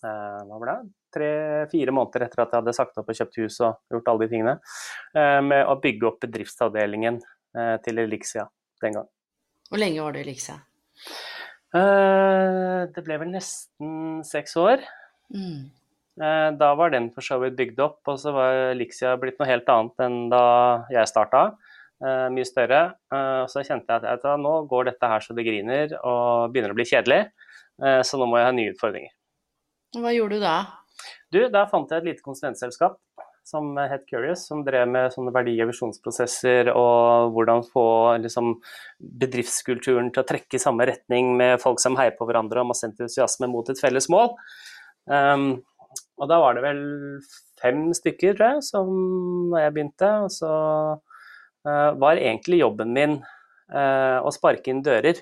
hva 0.00 0.58
var 0.62 0.70
det? 0.70 0.76
Tre-fire 1.12 1.92
måneder 1.92 2.24
etter 2.24 2.40
at 2.40 2.54
jeg 2.54 2.62
hadde 2.62 2.74
sagt 2.76 3.00
opp 3.00 3.12
og 3.12 3.18
kjøpt 3.20 3.40
hus 3.42 3.60
og 3.66 3.92
gjort 3.92 4.08
alle 4.12 4.24
de 4.24 4.30
tingene, 4.32 4.56
med 5.44 5.68
å 5.68 5.76
bygge 5.82 6.08
opp 6.08 6.24
bedriftsavdelingen 6.24 7.20
til 7.84 8.04
Elixia 8.04 8.48
den 8.84 8.96
gang. 8.96 9.12
Hvor 9.68 9.84
lenge 9.84 10.08
var 10.08 10.16
du 10.16 10.22
i 10.22 10.24
Elixia? 10.24 10.56
Det 11.70 13.04
ble 13.06 13.18
vel 13.22 13.30
nesten 13.30 14.24
seks 14.26 14.56
år. 14.58 14.82
Mm. 15.34 15.68
Da 16.60 16.70
var 16.76 16.90
den 16.92 17.08
for 17.14 17.24
så 17.24 17.38
vidt 17.40 17.56
bygd 17.56 17.78
opp, 17.84 18.00
og 18.10 18.18
så 18.20 18.32
var 18.34 18.72
Elixia 18.72 19.14
blitt 19.20 19.38
noe 19.40 19.48
helt 19.48 19.70
annet 19.70 20.02
enn 20.04 20.16
da 20.32 20.42
jeg 20.92 21.08
starta. 21.08 21.44
Mye 22.34 22.48
større. 22.48 22.80
Så 23.52 23.62
kjente 23.64 23.96
jeg 23.96 24.08
at 24.10 24.26
nå 24.40 24.54
går 24.68 24.90
dette 24.90 25.12
her 25.12 25.22
så 25.24 25.36
det 25.36 25.46
griner 25.46 25.94
og 26.00 26.50
begynner 26.52 26.74
å 26.74 26.78
bli 26.78 26.88
kjedelig, 26.90 27.22
så 27.78 28.20
nå 28.20 28.28
må 28.28 28.40
jeg 28.40 28.48
ha 28.48 28.54
nye 28.56 28.74
utfordringer. 28.74 29.14
Hva 30.00 30.12
gjorde 30.16 30.40
du 30.40 30.44
da? 30.44 30.56
Du, 31.32 31.40
Da 31.48 31.64
fant 31.70 31.90
jeg 31.90 32.02
et 32.02 32.08
lite 32.10 32.24
konsulentselskap 32.26 32.98
som 33.50 33.74
het 33.78 34.06
Curious, 34.08 34.46
som 34.48 34.62
drev 34.66 34.86
med 34.90 35.12
sånne 35.14 35.32
verdi- 35.34 35.58
og 35.64 35.70
visjonsprosesser 35.72 36.70
og 36.72 37.34
hvordan 37.34 37.64
få 37.66 37.86
liksom, 38.22 38.54
bedriftskulturen 39.22 40.12
til 40.14 40.22
å 40.22 40.28
trekke 40.28 40.58
i 40.58 40.62
samme 40.62 40.86
retning 40.88 41.34
med 41.38 41.58
folk 41.62 41.82
som 41.82 41.98
heier 41.98 42.14
på 42.18 42.28
hverandre 42.28 42.62
og 42.62 42.70
masse 42.70 42.86
entusiasme 42.86 43.50
mot 43.50 43.68
et 43.70 43.82
felles 43.82 44.08
mål. 44.12 44.32
Um, 45.10 45.48
og 46.20 46.30
da 46.30 46.38
var 46.42 46.56
det 46.56 46.64
vel 46.64 46.82
fem 47.60 47.88
stykker, 47.96 48.36
tror 48.36 48.56
jeg, 48.56 48.66
som 48.68 49.56
jeg 49.56 49.74
begynte. 49.74 50.10
Og 50.26 50.32
så 50.34 50.52
uh, 51.00 51.90
var 52.00 52.20
egentlig 52.20 52.62
jobben 52.62 52.94
min 52.96 53.18
uh, 53.20 54.18
å 54.22 54.32
sparke 54.34 54.72
inn 54.72 54.84
dører 54.86 55.18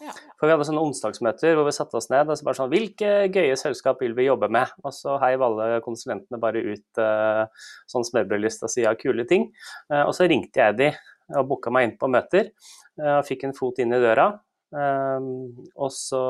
ja. 0.00 0.12
For 0.36 0.46
Vi 0.46 0.52
hadde 0.52 0.66
sånne 0.68 0.84
onsdagsmøter 0.84 1.56
hvor 1.56 1.66
vi 1.68 1.74
satte 1.74 1.96
oss 1.98 2.10
ned 2.12 2.28
og 2.28 2.38
så 2.38 2.46
bare 2.46 2.58
sånn 2.58 2.72
Hvilke 2.72 3.10
gøye 3.32 3.56
selskap 3.58 4.02
vil 4.04 4.16
vi 4.16 4.28
jobbe 4.28 4.50
med? 4.52 4.72
Og 4.84 4.94
så 4.94 5.16
heiv 5.22 5.44
alle 5.46 5.80
konsulentene 5.84 6.40
bare 6.42 6.62
ut 6.64 7.00
uh, 7.00 7.46
sånn 7.90 8.06
smørbrødliste 8.06 8.68
og 8.68 8.72
si 8.72 8.84
ja, 8.84 8.92
kule 8.98 9.26
ting. 9.28 9.48
Uh, 9.92 10.04
og 10.04 10.12
så 10.16 10.28
ringte 10.28 10.62
jeg 10.62 10.78
de 10.80 10.90
og 11.36 11.48
booka 11.50 11.72
meg 11.74 11.88
inn 11.88 11.96
på 11.98 12.10
møter. 12.12 12.52
Uh, 13.00 13.18
og 13.18 13.26
fikk 13.28 13.46
en 13.48 13.56
fot 13.56 13.80
inn 13.82 13.94
i 13.96 14.02
døra. 14.02 14.34
og 14.76 15.90
så 15.94 16.20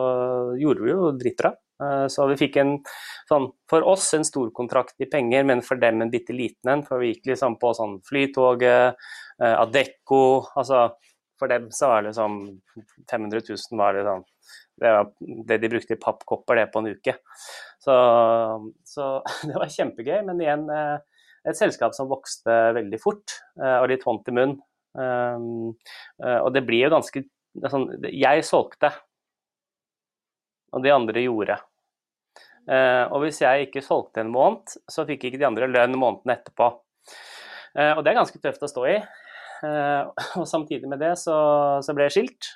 gjorde 0.61 0.83
vi 0.85 0.90
jo 0.92 1.07
dritbra. 1.18 1.50
Så 2.12 2.26
vi 2.31 2.37
fikk 2.38 2.59
en 2.61 2.74
sånn, 3.29 3.48
for 3.68 3.85
oss 3.88 4.05
en 4.14 4.24
stor 4.24 4.50
kontrakt 4.55 5.00
i 5.02 5.09
penger, 5.11 5.42
men 5.48 5.62
for 5.64 5.81
dem 5.81 6.05
en 6.05 6.12
bitte 6.12 6.37
liten 6.37 6.70
en. 6.70 6.85
For 6.87 7.00
vi 7.02 7.11
gikk 7.11 7.33
liksom 7.33 7.57
på 7.61 7.72
sånn 7.76 7.96
Flytoget, 8.07 9.00
Adecco, 9.40 10.20
altså 10.55 10.85
for 11.38 11.53
dem 11.53 11.68
så 11.75 11.90
var 11.90 12.03
det 12.03 12.12
liksom 12.12 12.38
500 13.11 13.40
000 13.49 13.81
var 13.81 13.94
liksom 13.94 14.25
det, 14.77 14.92
var 14.92 15.12
det 15.20 15.59
de 15.59 15.68
brukte 15.68 15.96
i 15.96 16.01
pappkopper 16.01 16.61
det 16.61 16.66
på 16.72 16.83
en 16.83 16.90
uke. 16.92 17.16
Så, 17.81 17.94
så, 18.85 19.07
det 19.49 19.57
var 19.57 19.72
kjempegøy, 19.72 20.20
men 20.29 20.42
igjen 20.42 20.66
eh, 20.72 20.96
et 21.46 21.59
selskap 21.59 21.94
som 21.96 22.11
vokste 22.11 22.57
veldig 22.77 23.01
fort 23.01 23.38
eh, 23.61 23.79
og 23.79 23.88
litt 23.92 24.05
hånd 24.07 24.25
til 24.27 24.37
munn. 24.38 24.57
Um, 24.96 25.75
og 26.25 26.46
det 26.55 26.62
blir 26.64 26.87
jo 26.87 26.94
ganske 26.94 27.20
sånn 27.68 27.83
Jeg 28.09 28.44
solgte, 28.49 28.88
og 30.72 30.81
de 30.85 30.92
andre 30.92 31.25
gjorde. 31.27 31.59
Og 33.12 33.18
hvis 33.22 33.42
jeg 33.42 33.66
ikke 33.66 33.83
solgte 33.85 34.22
en 34.25 34.33
måned, 34.33 34.72
så 34.88 35.05
fikk 35.09 35.29
ikke 35.29 35.40
de 35.42 35.46
andre 35.49 35.68
lønn 35.68 35.99
måneden 36.01 36.33
etterpå. 36.33 36.70
Og 36.72 38.01
det 38.01 38.11
er 38.11 38.18
ganske 38.18 38.40
tøft 38.40 38.64
å 38.64 38.70
stå 38.72 38.87
i. 38.90 38.96
Eh, 39.64 40.03
og 40.40 40.47
samtidig 40.49 40.88
med 40.90 41.01
det 41.01 41.14
så, 41.21 41.37
så 41.85 41.97
ble 41.97 42.09
jeg 42.09 42.16
skilt. 42.19 42.53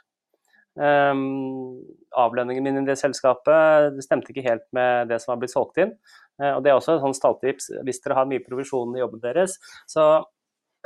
Um, 0.81 1.83
avlønningen 2.15 2.63
min 2.63 2.79
i 2.79 2.87
det 2.87 2.95
selskapet 2.97 3.91
det 3.97 4.05
stemte 4.07 4.31
ikke 4.31 4.45
helt 4.47 4.63
med 4.77 5.11
det 5.11 5.19
som 5.21 5.33
var 5.33 5.41
blitt 5.43 5.53
solgt 5.53 5.81
inn. 5.83 5.93
Uh, 6.41 6.55
og 6.55 6.63
det 6.65 6.73
er 6.73 6.79
også 6.79 6.95
et 6.95 7.05
sånt 7.05 7.19
stalltips. 7.19 7.71
Hvis 7.87 8.01
dere 8.05 8.21
har 8.21 8.29
mye 8.31 8.45
provisjon 8.45 8.95
i 8.97 9.03
jobben 9.03 9.23
deres, 9.23 9.59
så 9.91 10.25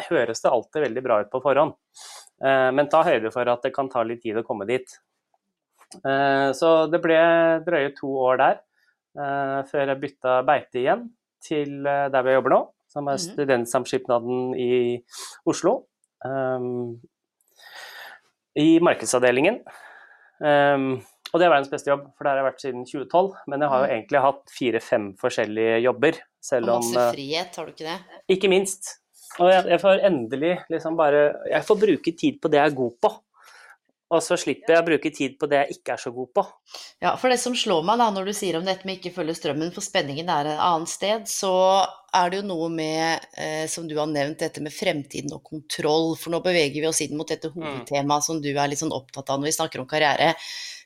høres 0.08 0.42
det 0.42 0.50
alltid 0.50 0.86
veldig 0.88 1.04
bra 1.04 1.20
ut 1.22 1.32
på 1.32 1.42
forhånd. 1.44 1.76
Uh, 2.42 2.70
men 2.74 2.90
ta 2.90 3.04
høyde 3.06 3.32
for 3.34 3.50
at 3.50 3.66
det 3.66 3.74
kan 3.76 3.90
ta 3.92 4.02
litt 4.06 4.24
tid 4.24 4.40
å 4.40 4.46
komme 4.46 4.66
dit. 4.68 4.96
Uh, 6.00 6.50
så 6.56 6.88
det 6.90 7.02
ble 7.04 7.20
drøye 7.66 7.94
to 7.98 8.14
år 8.28 8.40
der 8.42 8.62
før 9.14 9.92
jeg 9.92 10.00
bytta 10.02 10.32
beite 10.42 10.80
igjen 10.80 11.04
til 11.46 11.84
der 11.86 12.24
vi 12.26 12.32
jobber 12.34 12.50
nå, 12.50 12.56
som 12.90 13.06
er 13.06 13.14
mhm. 13.14 13.22
Studentsamskipnaden 13.22 14.56
i 14.58 14.72
Oslo. 15.46 15.84
Um, 16.24 17.00
I 18.56 18.78
markedsavdelingen. 18.84 19.60
Um, 20.40 21.02
og 21.34 21.40
det 21.40 21.46
er 21.48 21.50
verdens 21.50 21.70
beste 21.72 21.90
jobb, 21.90 22.04
for 22.14 22.24
det 22.24 22.30
har 22.30 22.38
jeg 22.38 22.46
vært 22.46 22.62
siden 22.62 22.84
2012. 22.86 23.30
Men 23.50 23.64
jeg 23.64 23.72
har 23.72 23.80
jo 23.80 23.86
mm. 23.86 23.94
egentlig 23.96 24.20
hatt 24.22 24.52
fire-fem 24.54 25.06
forskjellige 25.18 25.80
jobber. 25.82 26.20
Selv 26.44 26.70
og 26.70 26.84
masse 26.84 27.00
eh, 27.00 27.14
frihet, 27.16 27.56
har 27.58 27.66
du 27.66 27.72
ikke 27.74 27.88
det? 27.88 28.20
Ikke 28.36 28.50
minst. 28.52 28.92
Og 29.42 29.50
jeg, 29.50 29.64
jeg 29.72 29.80
får 29.82 30.02
endelig 30.06 30.52
liksom 30.70 30.94
bare 30.94 31.22
Jeg 31.50 31.66
får 31.66 31.78
bruke 31.80 32.12
tid 32.14 32.36
på 32.38 32.50
det 32.52 32.60
jeg 32.60 32.70
er 32.70 32.76
god 32.78 32.92
på. 33.02 33.10
Og 34.12 34.20
så 34.22 34.36
slipper 34.38 34.74
jeg 34.74 34.82
å 34.82 34.86
bruke 34.86 35.10
tid 35.14 35.36
på 35.40 35.48
det 35.50 35.62
jeg 35.62 35.78
ikke 35.78 35.94
er 35.94 36.02
så 36.02 36.12
god 36.14 36.30
på. 36.36 36.44
Ja, 37.02 37.14
for 37.20 37.32
det 37.32 37.38
som 37.40 37.56
slår 37.56 37.86
meg 37.88 37.98
da, 38.02 38.10
når 38.12 38.28
du 38.28 38.34
sier 38.36 38.58
om 38.58 38.66
dette 38.66 38.86
med 38.86 38.98
ikke 38.98 39.14
følge 39.16 39.36
strømmen, 39.38 39.72
for 39.74 39.84
spenningen 39.84 40.28
er 40.30 40.50
et 40.52 40.60
annet 40.60 40.92
sted, 40.92 41.24
så 41.30 41.54
er 42.14 42.30
det 42.30 42.42
jo 42.42 42.46
noe 42.50 42.68
med, 42.70 43.24
eh, 43.40 43.64
som 43.70 43.88
du 43.88 43.96
har 43.98 44.10
nevnt, 44.10 44.38
dette 44.44 44.62
med 44.62 44.74
fremtiden 44.74 45.32
og 45.34 45.42
kontroll. 45.48 46.12
For 46.20 46.34
nå 46.34 46.42
beveger 46.44 46.84
vi 46.84 46.90
oss 46.90 47.02
inn 47.06 47.16
mot 47.18 47.32
dette 47.32 47.50
mm. 47.50 47.56
hovedtemaet 47.56 48.28
som 48.28 48.44
du 48.44 48.52
er 48.52 48.70
litt 48.70 48.84
sånn 48.84 48.94
opptatt 48.94 49.32
av 49.32 49.40
når 49.40 49.50
vi 49.50 49.58
snakker 49.58 49.82
om 49.82 49.90
karriere. 49.90 50.34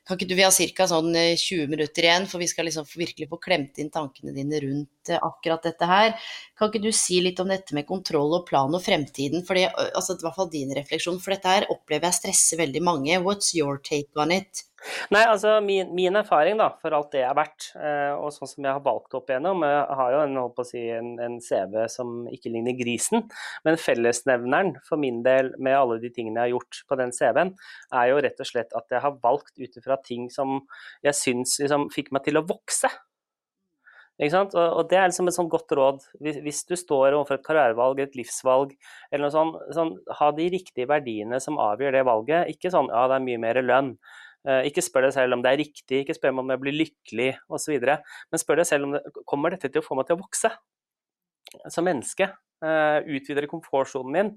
Kan 0.09 0.16
ikke 0.16 0.31
du, 0.31 0.38
Vi 0.38 0.44
har 0.46 0.54
ca. 0.78 0.87
sånn 0.88 1.12
20 1.12 1.37
eh, 1.37 1.68
minutter 1.68 2.07
igjen, 2.07 2.26
for 2.31 2.40
vi 2.40 2.48
skal 2.48 2.64
liksom 2.64 2.87
virkelig 2.96 3.28
få 3.28 3.37
klemt 3.44 3.76
inn 3.83 3.90
tankene 3.92 4.33
dine 4.33 4.62
rundt 4.64 5.11
eh, 5.12 5.20
akkurat 5.20 5.66
dette 5.68 5.88
her. 5.90 6.14
Kan 6.59 6.73
ikke 6.73 6.83
du 6.83 6.90
si 6.94 7.21
litt 7.23 7.38
om 7.42 7.51
dette 7.53 7.77
med 7.77 7.87
kontroll 7.87 8.33
og 8.40 8.47
plan 8.49 8.73
og 8.75 8.83
fremtiden? 8.83 9.44
For 9.47 9.59
det, 9.59 9.68
altså, 9.88 10.16
i 10.18 10.27
hvert 10.27 10.38
fall 10.38 10.51
din 10.51 10.75
refleksjon, 10.75 11.21
for 11.23 11.35
dette 11.35 11.53
her 11.53 11.68
opplever 11.71 12.11
jeg 12.11 12.18
stresser 12.18 12.62
veldig 12.64 12.83
mange. 12.83 13.21
What's 13.23 13.55
your 13.55 13.79
take 13.79 14.18
on 14.18 14.35
it? 14.35 14.64
Nei, 15.11 15.25
altså 15.27 15.57
min, 15.64 15.90
min, 15.94 16.14
erfaring 16.21 16.61
da, 16.61 16.68
for 16.83 16.94
alt 16.94 17.11
det 17.11 17.23
jeg 17.25 17.29
har 17.29 17.37
vært, 17.38 17.64
og 18.21 18.29
sånn 18.35 18.51
som 18.51 18.66
jeg 18.66 18.77
har 18.77 18.85
valgt 18.85 19.16
opp 19.18 19.31
igjennom 19.31 19.64
Jeg 19.66 19.97
har 19.99 20.14
jo 20.14 20.21
en, 20.23 20.37
si, 20.68 20.83
en, 20.94 21.09
en, 21.25 21.38
CV 21.42 21.75
som 21.90 22.12
ikke 22.31 22.53
ligner 22.55 22.77
grisen, 22.79 23.27
men 23.66 23.81
fellesnevneren 23.81 24.77
for 24.87 25.01
min 25.03 25.21
del 25.27 25.51
med 25.59 25.75
alle 25.75 25.99
de 26.03 26.12
tingene 26.14 26.38
jeg 26.38 26.47
har 26.47 26.55
gjort 26.55 26.81
på 26.87 27.01
den 27.03 27.14
CV-en, 27.16 27.53
er 27.90 28.12
jo 28.12 28.23
rett 28.29 28.44
og 28.44 28.51
slett 28.53 28.79
at 28.79 28.94
jeg 28.94 29.03
har 29.03 29.18
valgt 29.25 29.59
ut 29.59 29.83
ifra 29.83 29.99
ting 30.05 30.31
som 30.33 30.61
jeg 31.07 31.18
syns 31.25 31.59
liksom, 31.62 31.90
fikk 31.94 32.14
meg 32.14 32.29
til 32.29 32.38
å 32.38 32.47
vokse. 32.47 32.92
Og, 34.18 34.54
og 34.59 34.88
det 34.90 34.98
er 34.98 35.07
liksom 35.07 35.31
et 35.31 35.37
sånn 35.37 35.50
godt 35.50 35.72
råd. 35.78 36.00
Hvis, 36.22 36.40
hvis, 36.42 36.62
du 36.66 36.74
står 36.78 37.12
overfor 37.12 37.38
et 37.38 37.44
karrierevalg, 37.46 38.00
et 38.02 38.16
livsvalg, 38.18 38.72
eller 39.12 39.28
noe 39.28 39.35
sånt, 39.35 39.61
sånn, 39.76 39.92
ha 40.18 40.31
de 40.35 40.48
riktige 40.57 40.88
verdiene 40.90 41.38
som 41.42 41.61
avgjør 41.62 41.94
det 41.94 42.07
valget. 42.09 42.50
Ikke 42.57 42.72
sånn 42.74 42.90
ja, 42.90 43.04
det 43.11 43.18
er 43.18 43.28
mye 43.28 43.42
mer 43.44 43.62
lønn. 43.62 43.92
Eh, 44.48 44.64
ikke 44.70 44.83
spør 44.85 45.09
deg 45.09 45.14
selv 45.16 45.37
om 45.37 45.44
det 45.44 45.52
er 45.52 45.61
riktig, 45.62 46.02
ikke 46.02 46.16
spør 46.16 46.35
meg 46.35 46.44
om 46.44 46.52
jeg 46.54 46.62
blir 46.64 46.76
lykkelig 46.81 47.31
osv. 47.54 47.78
Men 47.78 48.42
spør 48.42 48.62
deg 48.62 48.68
selv 48.70 48.88
om 48.88 48.96
det 48.96 49.02
kommer 49.28 49.54
dette 49.54 49.70
til 49.70 49.83
å 49.83 49.87
få 49.87 49.98
meg 49.98 50.09
til 50.09 50.18
å 50.18 50.22
vokse 50.22 50.52
som 51.72 51.87
menneske. 51.87 52.31
Uh, 52.59 53.04
utvider 53.07 53.46
komfortsonen 53.50 54.14
min. 54.14 54.31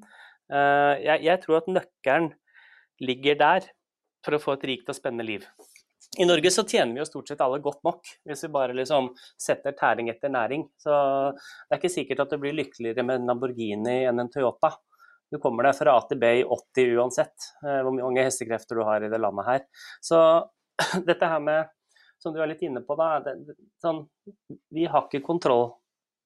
Uh, 0.52 0.94
jeg, 1.02 1.24
jeg, 1.26 1.42
tror 1.42 1.62
at 1.62 1.70
nøkkelen 1.74 2.32
ligger 3.02 3.40
der 3.40 3.70
for 4.22 4.38
å 4.38 4.42
få 4.42 4.60
et 4.60 4.68
rikt 4.70 4.92
og 4.94 4.98
spennende 4.98 5.26
liv. 5.26 5.48
I 6.20 6.26
Norge 6.26 6.52
så 6.52 6.64
tjener 6.68 6.94
vi 6.94 7.00
jo 7.00 7.08
stort 7.08 7.30
sett 7.32 7.42
alle 7.42 7.62
godt 7.64 7.84
nok, 7.88 8.08
hvis 8.28 8.44
vi 8.44 8.52
bare 8.52 8.76
liksom 8.76 9.14
setter 9.40 9.72
tæring 9.78 10.10
etter 10.12 10.32
næring. 10.34 10.66
Så 10.78 10.92
det 11.32 11.76
er 11.76 11.80
ikke 11.80 11.94
sikkert 11.94 12.26
at 12.26 12.34
du 12.34 12.42
blir 12.42 12.58
lykkeligere 12.58 13.06
med 13.08 13.22
en 13.22 13.30
Lamborghini 13.32 14.02
enn 14.10 14.20
en 14.20 14.32
Toyota. 14.32 14.74
Du 15.32 15.40
kommer 15.40 15.70
deg 15.70 15.78
fra 15.78 15.94
A 15.96 16.02
til 16.10 16.20
B 16.20 16.32
i 16.42 16.44
80 16.44 16.98
uansett 17.00 17.48
eh, 17.64 17.80
hvor 17.80 17.94
mange 17.96 18.26
hestekrefter 18.28 18.76
du 18.76 18.84
har 18.84 19.06
i 19.06 19.12
det 19.12 19.22
landet 19.24 19.48
her. 19.48 19.64
Så 20.04 20.20
dette 21.08 21.30
her 21.32 21.40
med, 21.40 21.72
som 22.20 22.36
du 22.36 22.42
er 22.44 22.52
litt 22.52 22.66
inne 22.68 22.84
på, 22.84 22.98
da 23.00 23.14
det, 23.24 23.38
sånn, 23.80 24.04
Vi 24.76 24.90
har 24.92 25.08
ikke 25.08 25.24
kontroll 25.24 25.70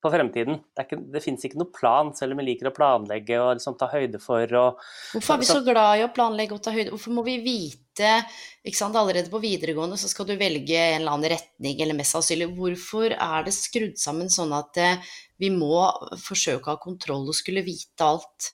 på 0.06 0.12
fremtiden. 0.14 0.60
Det, 0.76 0.86
ikke, 0.86 1.00
det 1.14 1.22
fins 1.24 1.46
ikke 1.48 1.60
noen 1.60 1.74
plan, 1.74 2.12
selv 2.18 2.36
om 2.36 2.42
vi 2.42 2.52
liker 2.52 2.70
å 2.70 2.76
planlegge 2.76 3.40
og 3.42 3.56
liksom 3.58 3.78
ta 3.80 3.90
høyde 3.92 4.22
for 4.22 4.52
og 4.60 4.84
Hvorfor 5.16 5.36
er 5.36 5.42
vi 5.42 5.50
så 5.50 5.62
glad 5.66 6.00
i 6.00 6.06
å 6.06 6.12
planlegge 6.14 6.58
og 6.58 6.64
ta 6.66 6.74
høyde? 6.76 6.92
Hvorfor 6.94 7.16
må 7.18 7.26
vi 7.26 7.40
vite 7.44 7.82
ikke 7.96 8.76
sant, 8.76 8.98
Allerede 9.00 9.32
på 9.32 9.40
videregående 9.40 9.98
så 10.00 10.10
skal 10.12 10.28
du 10.28 10.34
velge 10.36 10.76
en 10.76 11.00
eller 11.00 11.16
annen 11.16 11.32
retning, 11.32 11.80
eller 11.80 11.98
mest 11.98 12.16
sannsynlig. 12.16 12.50
Hvorfor 12.58 13.16
er 13.16 13.46
det 13.48 13.56
skrudd 13.56 13.96
sammen 14.02 14.32
sånn 14.34 14.52
at 14.58 14.82
eh, 14.82 15.14
vi 15.42 15.50
må 15.54 15.86
forsøke 16.22 16.68
å 16.68 16.76
ha 16.76 16.82
kontroll 16.82 17.30
og 17.32 17.38
skulle 17.38 17.64
vite 17.66 18.04
alt? 18.06 18.52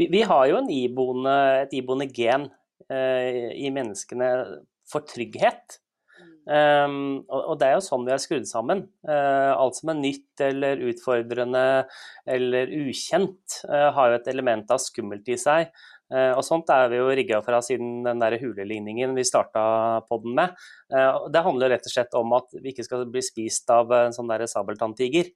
Vi, 0.00 0.08
vi 0.08 0.22
har 0.24 0.46
jo 0.48 0.62
iboende, 0.72 1.36
et 1.66 1.76
iboende 1.76 2.08
gen 2.08 2.48
eh, 2.88 3.52
i 3.60 3.68
menneskene 3.74 4.30
for 4.88 5.04
trygghet. 5.08 5.78
Um, 6.48 7.26
og, 7.28 7.58
det 7.60 7.66
er 7.66 7.74
jo 7.76 7.84
sånn 7.84 8.06
vi 8.06 8.14
er 8.14 8.22
skrudd 8.22 8.46
sammen. 8.48 8.86
Uh, 9.04 9.52
alt 9.52 9.76
som 9.76 9.92
er 9.92 9.98
nytt 9.98 10.42
eller 10.46 10.80
utfordrende 10.88 11.64
eller 12.24 12.72
ukjent, 12.72 13.60
uh, 13.68 13.90
har 13.92 14.14
jo 14.14 14.16
et 14.16 14.30
element 14.32 14.72
av 14.72 14.80
skummelt 14.80 15.28
i 15.28 15.36
seg. 15.40 15.68
Uh, 16.08 16.32
og 16.38 16.40
sånt 16.46 16.72
er 16.72 16.88
vi 16.88 17.02
jo 17.02 17.10
rigga 17.12 17.42
fra 17.44 17.60
siden 17.64 18.00
den 18.06 18.22
der 18.22 18.38
huleligningen 18.40 19.12
vi 19.18 19.26
starta 19.28 20.00
podden 20.08 20.38
med. 20.38 20.56
det 21.28 21.44
handler 21.44 21.74
rett 21.74 21.84
og 21.84 21.92
slett 21.92 22.14
om 22.16 22.32
at 22.38 22.54
vi 22.56 22.72
ikke 22.72 22.86
skal 22.86 23.04
bli 23.12 23.20
spist 23.24 23.68
av 23.74 23.92
en 23.92 24.16
sånn 24.16 24.32
der 24.32 24.46
sabeltanntiger. 24.48 25.28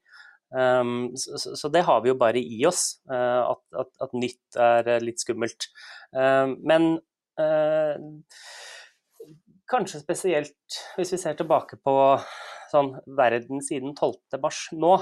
Um, 0.52 1.12
så, 1.16 1.52
så, 1.56 1.68
det 1.72 1.84
har 1.84 2.00
vi 2.04 2.12
jo 2.12 2.16
bare 2.20 2.40
i 2.40 2.64
oss, 2.68 3.02
at, 3.08 3.62
at, 3.76 3.92
at, 4.04 4.16
nytt 4.16 4.56
er 4.60 5.04
litt 5.04 5.20
skummelt. 5.20 5.68
men 6.12 6.94
Kanskje 9.72 10.02
spesielt 10.02 10.78
hvis 10.98 11.14
vi 11.14 11.18
ser 11.20 11.36
tilbake 11.38 11.78
på 11.80 11.94
sånn 12.72 12.92
verden 13.16 13.62
siden 13.64 13.94
12. 13.94 14.40
mars 14.42 14.66
nå, 14.76 14.92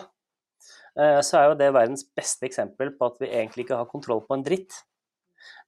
eh, 0.98 1.18
så 1.26 1.40
er 1.40 1.48
jo 1.48 1.58
det 1.58 1.72
verdens 1.74 2.04
beste 2.16 2.46
eksempel 2.46 2.92
på 2.94 3.08
at 3.08 3.18
vi 3.22 3.32
egentlig 3.32 3.66
ikke 3.66 3.80
har 3.80 3.90
kontroll 3.90 4.22
på 4.26 4.36
en 4.36 4.44
dritt. 4.46 4.82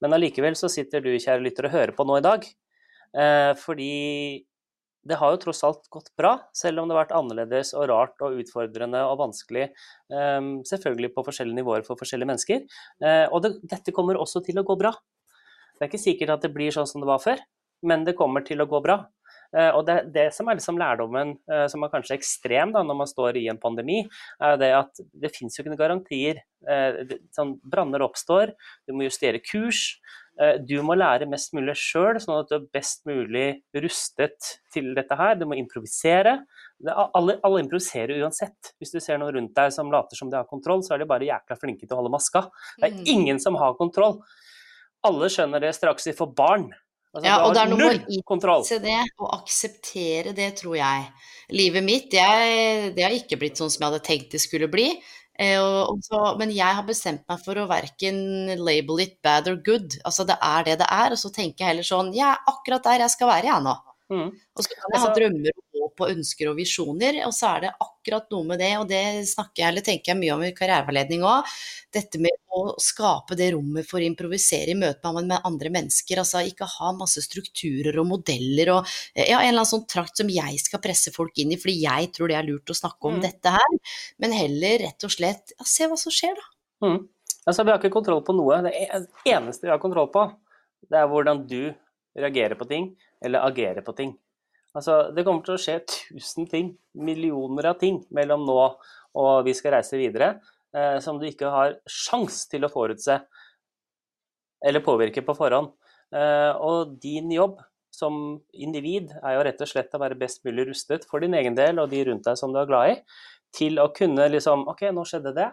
Men 0.03 0.15
allikevel 0.15 0.55
så 0.59 0.71
sitter 0.71 1.03
du, 1.03 1.11
kjære 1.17 1.43
lytter, 1.43 1.67
og 1.67 1.75
hører 1.75 1.95
på 1.97 2.07
nå 2.07 2.21
i 2.21 2.25
dag. 2.27 2.47
Eh, 3.19 3.53
fordi 3.59 3.93
det 5.03 5.19
har 5.19 5.33
jo 5.35 5.41
tross 5.43 5.65
alt 5.67 5.89
gått 5.91 6.13
bra, 6.19 6.37
selv 6.55 6.79
om 6.79 6.87
det 6.87 6.95
har 6.95 7.03
vært 7.03 7.17
annerledes 7.19 7.73
og 7.75 7.89
rart 7.91 8.23
og 8.23 8.37
utfordrende 8.39 9.01
og 9.09 9.17
vanskelig. 9.25 9.73
Eh, 10.15 10.51
selvfølgelig 10.71 11.11
på 11.17 11.25
forskjellige 11.27 11.59
nivåer 11.59 11.83
for 11.89 11.99
forskjellige 11.99 12.31
mennesker. 12.31 12.63
Og 13.35 13.43
det, 13.43 13.57
dette 13.67 13.95
kommer 13.97 14.21
også 14.21 14.45
til 14.47 14.63
å 14.63 14.67
gå 14.69 14.79
bra. 14.79 14.95
Det 15.75 15.89
er 15.89 15.91
ikke 15.91 16.07
sikkert 16.07 16.37
at 16.37 16.47
det 16.47 16.53
blir 16.55 16.71
sånn 16.71 16.87
som 16.87 17.03
det 17.03 17.11
var 17.11 17.19
før, 17.19 17.43
men 17.83 18.07
det 18.07 18.17
kommer 18.19 18.45
til 18.47 18.63
å 18.63 18.69
gå 18.71 18.81
bra. 18.85 19.03
Eh, 19.53 19.69
og 19.77 19.85
det, 19.89 19.99
det 20.15 20.31
som 20.33 20.49
er 20.49 20.57
liksom 20.57 20.79
lærdommen, 20.81 21.35
eh, 21.51 21.67
som 21.69 21.85
er 21.85 21.93
kanskje 21.93 22.17
ekstrem 22.17 22.73
da, 22.73 22.83
når 22.87 22.99
man 23.03 23.11
står 23.11 23.37
i 23.41 23.47
en 23.53 23.61
pandemi, 23.61 24.01
er 24.41 24.57
det 24.61 24.73
at 24.79 25.03
det 25.13 25.33
fins 25.35 25.57
jo 25.57 25.63
ikke 25.63 25.75
noen 25.75 25.83
garantier. 25.83 26.43
Eh, 26.65 27.17
sånn, 27.37 27.59
branner 27.61 28.05
oppstår, 28.07 28.55
du 28.89 28.97
må 28.97 29.09
justere 29.09 29.43
kurs. 29.45 29.91
Du 30.65 30.79
må 30.81 30.95
lære 30.97 31.27
mest 31.29 31.53
mulig 31.53 31.75
sjøl, 31.77 32.17
sånn 32.17 32.39
at 32.39 32.49
du 32.49 32.55
er 32.57 32.63
best 32.73 33.03
mulig 33.05 33.61
rustet 33.77 34.47
til 34.73 34.89
dette 34.97 35.13
her. 35.19 35.35
Du 35.37 35.45
må 35.45 35.59
improvisere. 35.61 36.33
Alle, 36.89 37.35
alle, 37.45 37.61
improviserer 37.61 38.17
uansett. 38.25 38.73
Hvis 38.81 38.95
du 38.95 38.99
ser 39.05 39.21
noen 39.21 39.37
rundt 39.37 39.53
deg 39.59 39.75
som 39.77 39.93
later 39.93 40.17
som 40.17 40.33
de 40.33 40.39
har 40.41 40.49
kontroll, 40.49 40.81
så 40.83 40.97
er 40.97 41.03
de 41.03 41.11
bare 41.11 41.29
jækla 41.29 41.59
flinke 41.61 41.85
til 41.85 41.93
å 41.93 42.01
holde 42.01 42.15
maska. 42.17 42.47
Det 42.79 42.89
er 42.89 42.97
mm. 42.97 43.05
ingen 43.13 43.43
som 43.45 43.61
har 43.61 43.77
kontroll. 43.77 44.23
Alle 45.05 45.29
skjønner 45.35 45.63
det 45.63 45.75
straks 45.77 46.09
de 46.09 46.17
får 46.17 46.33
barn. 46.39 46.71
Altså, 47.13 47.27
ja, 47.29 47.39
og 47.45 47.53
det 47.53 47.61
er 47.61 47.69
noe 47.69 47.79
med 47.79 48.07
å 48.09 48.37
innse 48.57 48.79
det 48.81 49.01
og 49.21 49.33
akseptere 49.37 50.33
det, 50.37 50.49
tror 50.63 50.79
jeg. 50.79 51.09
Livet 51.53 51.85
mitt, 51.85 52.15
jeg, 52.17 52.93
det 52.97 53.05
har 53.05 53.13
ikke 53.13 53.37
blitt 53.41 53.61
sånn 53.61 53.69
som 53.73 53.83
jeg 53.83 53.91
hadde 53.91 54.07
tenkt 54.07 54.33
det 54.33 54.41
skulle 54.41 54.71
bli. 54.73 54.87
Eh, 55.41 55.59
og, 55.61 55.93
og 55.93 56.01
så, 56.05 56.21
men 56.41 56.53
jeg 56.55 56.79
har 56.79 56.87
bestemt 56.89 57.25
meg 57.29 57.41
for 57.45 57.61
å 57.61 57.69
verken 57.69 58.17
label 58.61 59.03
it 59.05 59.19
bad 59.25 59.49
or 59.53 59.59
good. 59.65 59.99
Altså 60.09 60.25
det 60.29 60.39
er 60.41 60.69
det 60.69 60.79
det 60.81 60.89
er. 60.89 61.13
Og 61.13 61.21
så 61.21 61.33
tenker 61.35 61.65
jeg 61.65 61.75
heller 61.75 61.89
sånn 61.89 62.13
Jeg 62.17 62.29
er 62.31 62.53
akkurat 62.53 62.89
der 62.89 63.05
jeg 63.05 63.15
skal 63.17 63.33
være, 63.33 63.51
jeg 63.53 63.67
nå. 63.67 63.77
Mm. 64.13 64.29
Og 64.33 64.65
så 64.65 64.73
kan 64.73 64.97
jeg 64.97 65.05
ha 65.05 65.13
drømmer 65.17 65.53
og 65.57 65.65
håp 65.83 66.03
og 66.05 66.13
ønsker 66.13 66.51
og 66.51 66.59
visjoner, 66.59 67.19
og 67.27 67.35
så 67.37 67.57
er 67.57 67.67
det 67.67 67.73
akkurat 67.83 68.29
noe 68.33 68.47
med 68.49 68.63
det, 68.63 68.71
og 68.79 68.87
det 68.91 69.03
snakker 69.29 69.65
jeg 69.65 69.73
eller 69.73 69.87
tenker 69.87 70.13
jeg 70.13 70.21
mye 70.21 70.37
om 70.37 70.45
i 70.47 70.53
karriereveiledning 70.57 71.25
òg. 71.27 71.51
Dette 71.93 72.21
med 72.23 72.39
å 72.53 72.63
skape 72.81 73.37
det 73.39 73.51
rommet 73.55 73.89
for 73.89 74.01
å 74.01 74.07
improvisere 74.07 74.73
i 74.73 74.79
møte 74.79 75.13
med 75.19 75.35
andre 75.43 75.73
mennesker. 75.75 76.21
Altså 76.23 76.45
ikke 76.47 76.69
ha 76.69 76.93
masse 76.97 77.23
strukturer 77.25 77.99
og 78.01 78.09
modeller 78.11 78.73
og 78.77 78.93
ja, 79.17 79.41
en 79.41 79.51
eller 79.51 79.63
annen 79.63 79.71
sånn 79.73 79.87
trakt 79.91 80.21
som 80.21 80.31
jeg 80.33 80.61
skal 80.63 80.83
presse 80.85 81.13
folk 81.15 81.37
inn 81.43 81.55
i 81.55 81.61
fordi 81.61 81.83
jeg 81.85 82.13
tror 82.17 82.33
det 82.33 82.39
er 82.39 82.49
lurt 82.49 82.73
å 82.73 82.77
snakke 82.77 83.11
om 83.11 83.19
mm. 83.19 83.25
dette 83.25 83.53
her, 83.57 83.79
men 84.23 84.37
heller 84.37 84.79
rett 84.87 85.09
og 85.09 85.13
slett 85.13 85.55
ja, 85.57 85.67
se 85.69 85.89
hva 85.91 85.99
som 86.01 86.15
skjer, 86.15 86.39
da. 86.39 86.49
Mm. 86.87 87.01
Altså, 87.43 87.65
vi 87.65 87.73
har 87.73 87.81
ikke 87.81 87.95
kontroll 87.95 88.23
på 88.27 88.35
noe. 88.37 88.61
Det 88.67 88.73
eneste 89.33 89.67
vi 89.67 89.73
har 89.73 89.81
kontroll 89.83 90.11
på, 90.15 90.27
det 90.91 90.99
er 90.99 91.09
hvordan 91.11 91.43
du 91.51 91.73
reagerer 92.19 92.59
på 92.59 92.69
ting, 92.71 92.93
eller 93.25 93.47
agerer 93.49 93.83
på 93.87 93.95
ting. 93.99 94.13
Altså, 94.73 95.13
det 95.13 95.25
kommer 95.27 95.45
til 95.45 95.57
å 95.57 95.61
skje 95.61 95.81
tusen 95.85 96.49
ting, 96.49 96.73
millioner 96.97 97.73
av 97.73 97.79
ting, 97.81 98.01
mellom 98.15 98.47
nå 98.49 98.59
og 99.21 99.45
vi 99.45 99.53
skal 99.57 99.77
reise 99.77 99.99
videre, 100.01 100.39
eh, 100.73 100.97
som 101.05 101.19
du 101.21 101.27
ikke 101.29 101.51
har 101.53 101.77
sjans 101.85 102.47
til 102.49 102.65
å 102.65 102.73
forutse 102.73 103.19
eller 104.65 104.85
påvirke 104.85 105.25
på 105.27 105.35
forhånd. 105.37 105.73
Eh, 106.15 106.53
og 106.57 106.97
din 107.03 107.31
jobb 107.35 107.61
som 107.93 108.15
individ 108.53 109.13
er 109.21 109.37
jo 109.37 109.45
rett 109.45 109.61
og 109.61 109.69
slett 109.69 109.93
å 109.97 110.01
være 110.01 110.17
best 110.21 110.45
mulig 110.47 110.71
rustet 110.71 111.05
for 111.09 111.21
din 111.21 111.37
egen 111.37 111.57
del 111.59 111.81
og 111.83 111.91
de 111.93 112.05
rundt 112.09 112.25
deg 112.25 112.39
som 112.41 112.55
du 112.55 112.61
er 112.63 112.71
glad 112.71 112.93
i, 112.95 112.97
til 113.53 113.81
å 113.83 113.91
kunne 113.93 114.31
liksom 114.33 114.65
OK, 114.73 114.87
nå 114.97 115.05
skjedde 115.09 115.35
det. 115.37 115.51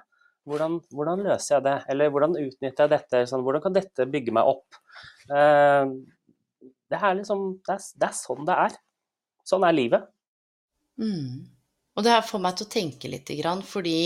Hvordan, 0.48 0.78
hvordan 0.96 1.26
løser 1.26 1.58
jeg 1.58 1.66
det? 1.68 1.76
Eller 1.92 2.14
hvordan 2.14 2.38
utnytter 2.40 2.86
jeg 2.86 2.94
dette? 2.94 3.26
Sånn, 3.28 3.44
hvordan 3.46 3.66
kan 3.66 3.76
dette 3.76 4.08
bygge 4.10 4.34
meg 4.38 4.48
opp? 4.48 4.80
Eh, 5.28 5.92
det 6.90 7.02
er 7.02 7.18
liksom 7.20 7.44
det 7.68 7.76
er, 7.76 7.84
det 8.00 8.08
er, 8.08 8.16
sånn 8.18 8.48
det 8.48 8.56
er. 8.68 8.78
Sånn 9.50 9.66
er 9.66 9.76
livet. 9.76 10.10
Mm. 11.02 11.48
Og 11.98 12.06
det 12.06 12.14
her 12.14 12.26
får 12.26 12.44
meg 12.44 12.58
til 12.58 12.68
å 12.68 12.74
tenke 12.74 13.12
litt, 13.12 13.32
fordi 13.68 14.00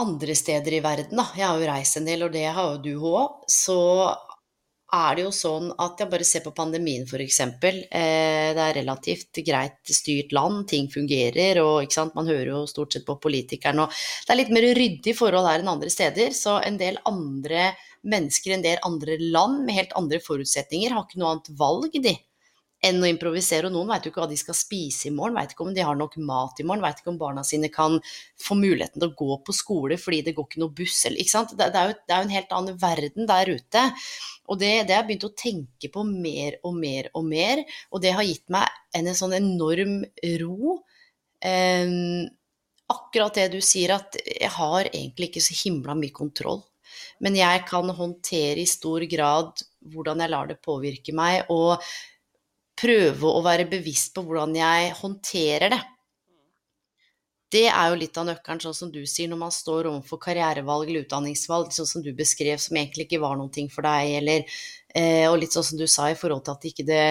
andre 0.00 0.34
steder 0.38 0.76
i 0.78 0.82
verden, 0.84 1.18
da, 1.18 1.26
jeg 1.36 1.46
har 1.46 1.60
jo 1.60 1.68
reist 1.68 1.98
en 1.98 2.08
del, 2.08 2.24
og 2.24 2.32
det 2.32 2.46
har 2.46 2.68
jo 2.70 2.82
du 2.84 3.08
òg, 3.10 3.42
så 3.50 3.80
er 4.90 5.16
det 5.16 5.22
jo 5.22 5.32
sånn 5.34 5.68
at 5.78 6.00
jeg 6.02 6.10
bare 6.10 6.26
ser 6.26 6.42
på 6.42 6.52
pandemien 6.56 7.04
f.eks. 7.06 7.40
Eh, 7.42 8.48
det 8.56 8.62
er 8.64 8.78
relativt 8.80 9.38
greit 9.46 9.92
styrt 9.94 10.32
land, 10.34 10.64
ting 10.70 10.88
fungerer, 10.90 11.60
og 11.62 11.86
man 12.16 12.30
hører 12.30 12.52
jo 12.54 12.64
stort 12.70 12.96
sett 12.96 13.06
på 13.06 13.18
politikerne. 13.22 13.86
og 13.86 14.26
Det 14.26 14.34
er 14.34 14.40
litt 14.40 14.54
mer 14.54 14.66
ryddig 14.78 15.14
forhold 15.18 15.46
her 15.46 15.62
enn 15.62 15.70
andre 15.76 15.92
steder, 15.92 16.34
så 16.34 16.58
en 16.64 16.80
del 16.80 16.98
andre 17.06 17.70
mennesker 18.00 18.56
en 18.56 18.64
del 18.64 18.80
andre 18.86 19.18
land 19.20 19.62
med 19.66 19.76
helt 19.76 19.94
andre 19.98 20.18
forutsetninger 20.24 20.94
har 20.94 21.04
ikke 21.04 21.20
noe 21.20 21.36
annet 21.36 21.52
valg, 21.60 22.00
de, 22.02 22.16
enn 22.84 23.02
å 23.02 23.08
improvisere. 23.08 23.68
Og 23.68 23.74
noen 23.74 23.90
vet 23.92 24.06
jo 24.06 24.12
ikke 24.12 24.22
hva 24.22 24.30
de 24.30 24.38
skal 24.40 24.56
spise 24.56 25.08
i 25.08 25.14
morgen, 25.14 25.36
vet 25.36 25.54
ikke 25.54 25.66
om 25.66 25.74
de 25.76 25.84
har 25.84 25.98
nok 25.98 26.16
mat 26.24 26.60
i 26.60 26.66
morgen, 26.66 26.84
vet 26.84 27.02
ikke 27.02 27.12
om 27.12 27.20
barna 27.20 27.44
sine 27.46 27.70
kan 27.72 27.98
få 28.40 28.56
muligheten 28.58 29.00
til 29.00 29.10
å 29.10 29.16
gå 29.18 29.38
på 29.46 29.56
skole 29.56 29.98
fordi 30.00 30.22
det 30.26 30.34
går 30.36 30.48
ikke 30.48 30.62
noe 30.62 30.76
buss 30.80 31.04
eller 31.08 31.22
ikke 31.22 31.34
sant. 31.34 31.54
Det, 31.56 31.70
det, 31.74 31.82
er, 31.82 31.92
jo, 31.92 31.98
det 32.00 32.14
er, 32.14 32.18
jo, 32.22 32.28
en 32.28 32.36
helt 32.38 32.56
annen 32.58 32.80
verden 32.80 33.30
der 33.30 33.52
ute. 33.52 33.86
Og 34.50 34.60
det, 34.62 34.72
det 34.88 34.96
har 34.96 35.04
jeg 35.04 35.10
begynt 35.10 35.28
å 35.28 35.34
tenke 35.44 35.92
på 35.92 36.04
mer 36.08 36.58
og 36.66 36.76
mer 36.80 37.10
og 37.14 37.26
mer, 37.28 37.64
og 37.92 38.02
det 38.02 38.14
har 38.16 38.26
gitt 38.26 38.48
meg 38.52 38.66
en, 38.96 39.06
en 39.06 39.18
sånn 39.18 39.36
enorm 39.36 40.00
ro. 40.40 40.80
Um, 41.40 42.26
akkurat 42.90 43.36
det 43.38 43.46
du 43.54 43.60
sier, 43.62 43.94
at 43.94 44.18
jeg 44.24 44.50
har 44.56 44.88
egentlig 44.90 45.30
ikke 45.30 45.44
så 45.44 45.56
himla 45.62 45.94
mye 45.98 46.16
kontroll. 46.16 46.64
Men 47.22 47.36
jeg 47.38 47.64
kan 47.68 47.92
håndtere 47.94 48.62
i 48.62 48.68
stor 48.68 49.04
grad 49.10 49.62
hvordan 49.92 50.24
jeg 50.24 50.32
lar 50.32 50.48
det 50.50 50.58
påvirke 50.64 51.14
meg, 51.16 51.46
og 51.52 51.78
prøve 52.80 53.30
å 53.30 53.42
være 53.44 53.68
bevisst 53.70 54.14
på 54.16 54.24
hvordan 54.26 54.56
jeg 54.56 54.92
håndterer 55.00 55.74
det. 55.74 55.80
Det 57.50 57.64
er 57.66 57.88
jo 57.90 57.98
litt 57.98 58.18
av 58.20 58.28
nøkkelen, 58.28 58.60
sånn 58.62 58.76
som 58.76 58.90
du 58.94 59.00
sier, 59.10 59.26
når 59.30 59.40
man 59.40 59.54
står 59.54 59.88
overfor 59.90 60.20
karrierevalg 60.22 60.90
eller 60.90 61.06
utdanningsvalg, 61.06 61.72
sånn 61.74 61.88
som 61.88 62.04
du 62.04 62.12
beskrev, 62.14 62.60
som 62.62 62.78
egentlig 62.78 63.08
ikke 63.08 63.22
var 63.24 63.34
noen 63.40 63.50
ting 63.54 63.66
for 63.72 63.86
deg, 63.86 64.12
eller 64.20 64.60
Eh, 64.90 65.28
og 65.30 65.36
litt 65.38 65.54
sånn 65.54 65.66
som 65.66 65.78
du 65.78 65.84
sa 65.86 66.08
i 66.10 66.16
forhold 66.18 66.42
til 66.42 66.56
at 66.56 66.64
det 66.64 66.70
ikke 66.72 67.02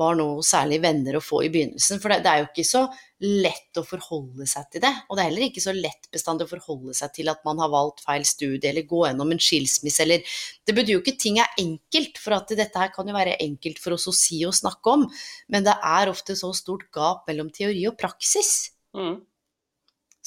var 0.00 0.16
noe 0.18 0.42
særlig 0.42 0.80
venner 0.82 1.18
å 1.18 1.22
få 1.22 1.44
i 1.46 1.50
begynnelsen. 1.54 2.00
For 2.02 2.10
det, 2.10 2.24
det, 2.24 2.32
er 2.32 2.42
jo 2.42 2.48
ikke 2.48 2.64
så 2.66 2.82
lett 3.22 3.78
å 3.78 3.84
forholde 3.86 4.46
seg 4.50 4.66
til 4.72 4.82
det. 4.82 4.90
Og 5.06 5.14
det 5.14 5.22
er 5.22 5.30
heller 5.30 5.46
ikke 5.46 5.62
så 5.62 5.74
lett 5.76 6.10
bestandig 6.14 6.48
å 6.48 6.52
forholde 6.56 6.96
seg 6.98 7.14
til 7.14 7.30
at 7.30 7.44
man 7.46 7.62
har 7.62 7.70
valgt 7.70 8.02
feil 8.06 8.26
studie 8.26 8.72
eller 8.72 8.88
gå 8.90 9.04
gjennom 9.06 9.34
en 9.34 9.42
skilsmisse 9.42 10.02
eller 10.02 10.34
Det 10.66 10.74
betyr 10.74 10.96
jo 10.96 11.04
ikke 11.04 11.18
ting 11.20 11.38
er 11.42 11.54
enkelt, 11.62 12.18
for 12.18 12.36
at 12.40 12.50
dette 12.58 12.82
her 12.82 12.90
kan 12.94 13.06
jo 13.08 13.14
være 13.14 13.38
enkelt 13.44 13.78
for 13.82 13.94
oss 13.94 14.08
å 14.10 14.16
si 14.16 14.42
og 14.48 14.56
snakke 14.58 14.98
om, 14.98 15.06
men 15.48 15.66
det 15.66 15.78
er 15.78 16.10
ofte 16.10 16.36
så 16.38 16.50
stort 16.56 16.88
gap 16.94 17.28
mellom 17.30 17.52
teori 17.54 17.86
og 17.88 17.96
praksis. 18.00 18.72
Mm. 18.98 19.22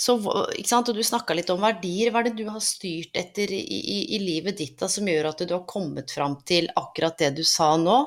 Så, 0.02 0.16
og 0.18 0.90
du 0.98 1.04
snakka 1.06 1.36
litt 1.38 1.52
om 1.54 1.62
verdier. 1.62 2.10
Hva 2.10 2.24
er 2.24 2.32
det 2.32 2.40
du 2.40 2.48
har 2.50 2.64
styrt 2.66 3.18
etter 3.20 3.52
i, 3.54 3.62
i, 3.62 4.00
i, 4.18 4.20
livet 4.24 4.58
ditt 4.58 4.80
da, 4.82 4.90
som 4.90 5.06
gjør 5.06 5.30
at 5.30 5.44
du 5.46 5.54
har 5.54 5.68
kommet 5.70 6.14
fram 6.16 6.40
til 6.48 6.72
akkurat 6.80 7.20
det 7.22 7.36
du 7.38 7.44
sa 7.46 7.76
nå? 7.78 8.00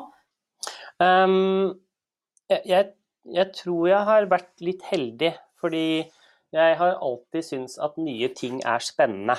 Um, 0.99 1.71
jeg, 2.51 2.63
jeg, 2.67 2.91
jeg, 3.37 3.51
tror 3.61 3.89
jeg 3.93 4.09
har 4.11 4.31
vært 4.33 4.53
litt 4.65 4.85
heldig, 4.91 5.35
fordi 5.61 5.87
Jeg 6.55 6.77
har 6.79 7.01
alltid 7.03 7.43
syntes 7.43 7.81
at 7.83 7.97
nye 7.99 8.29
ting 8.31 8.61
er 8.63 8.83
spennende. 8.83 9.35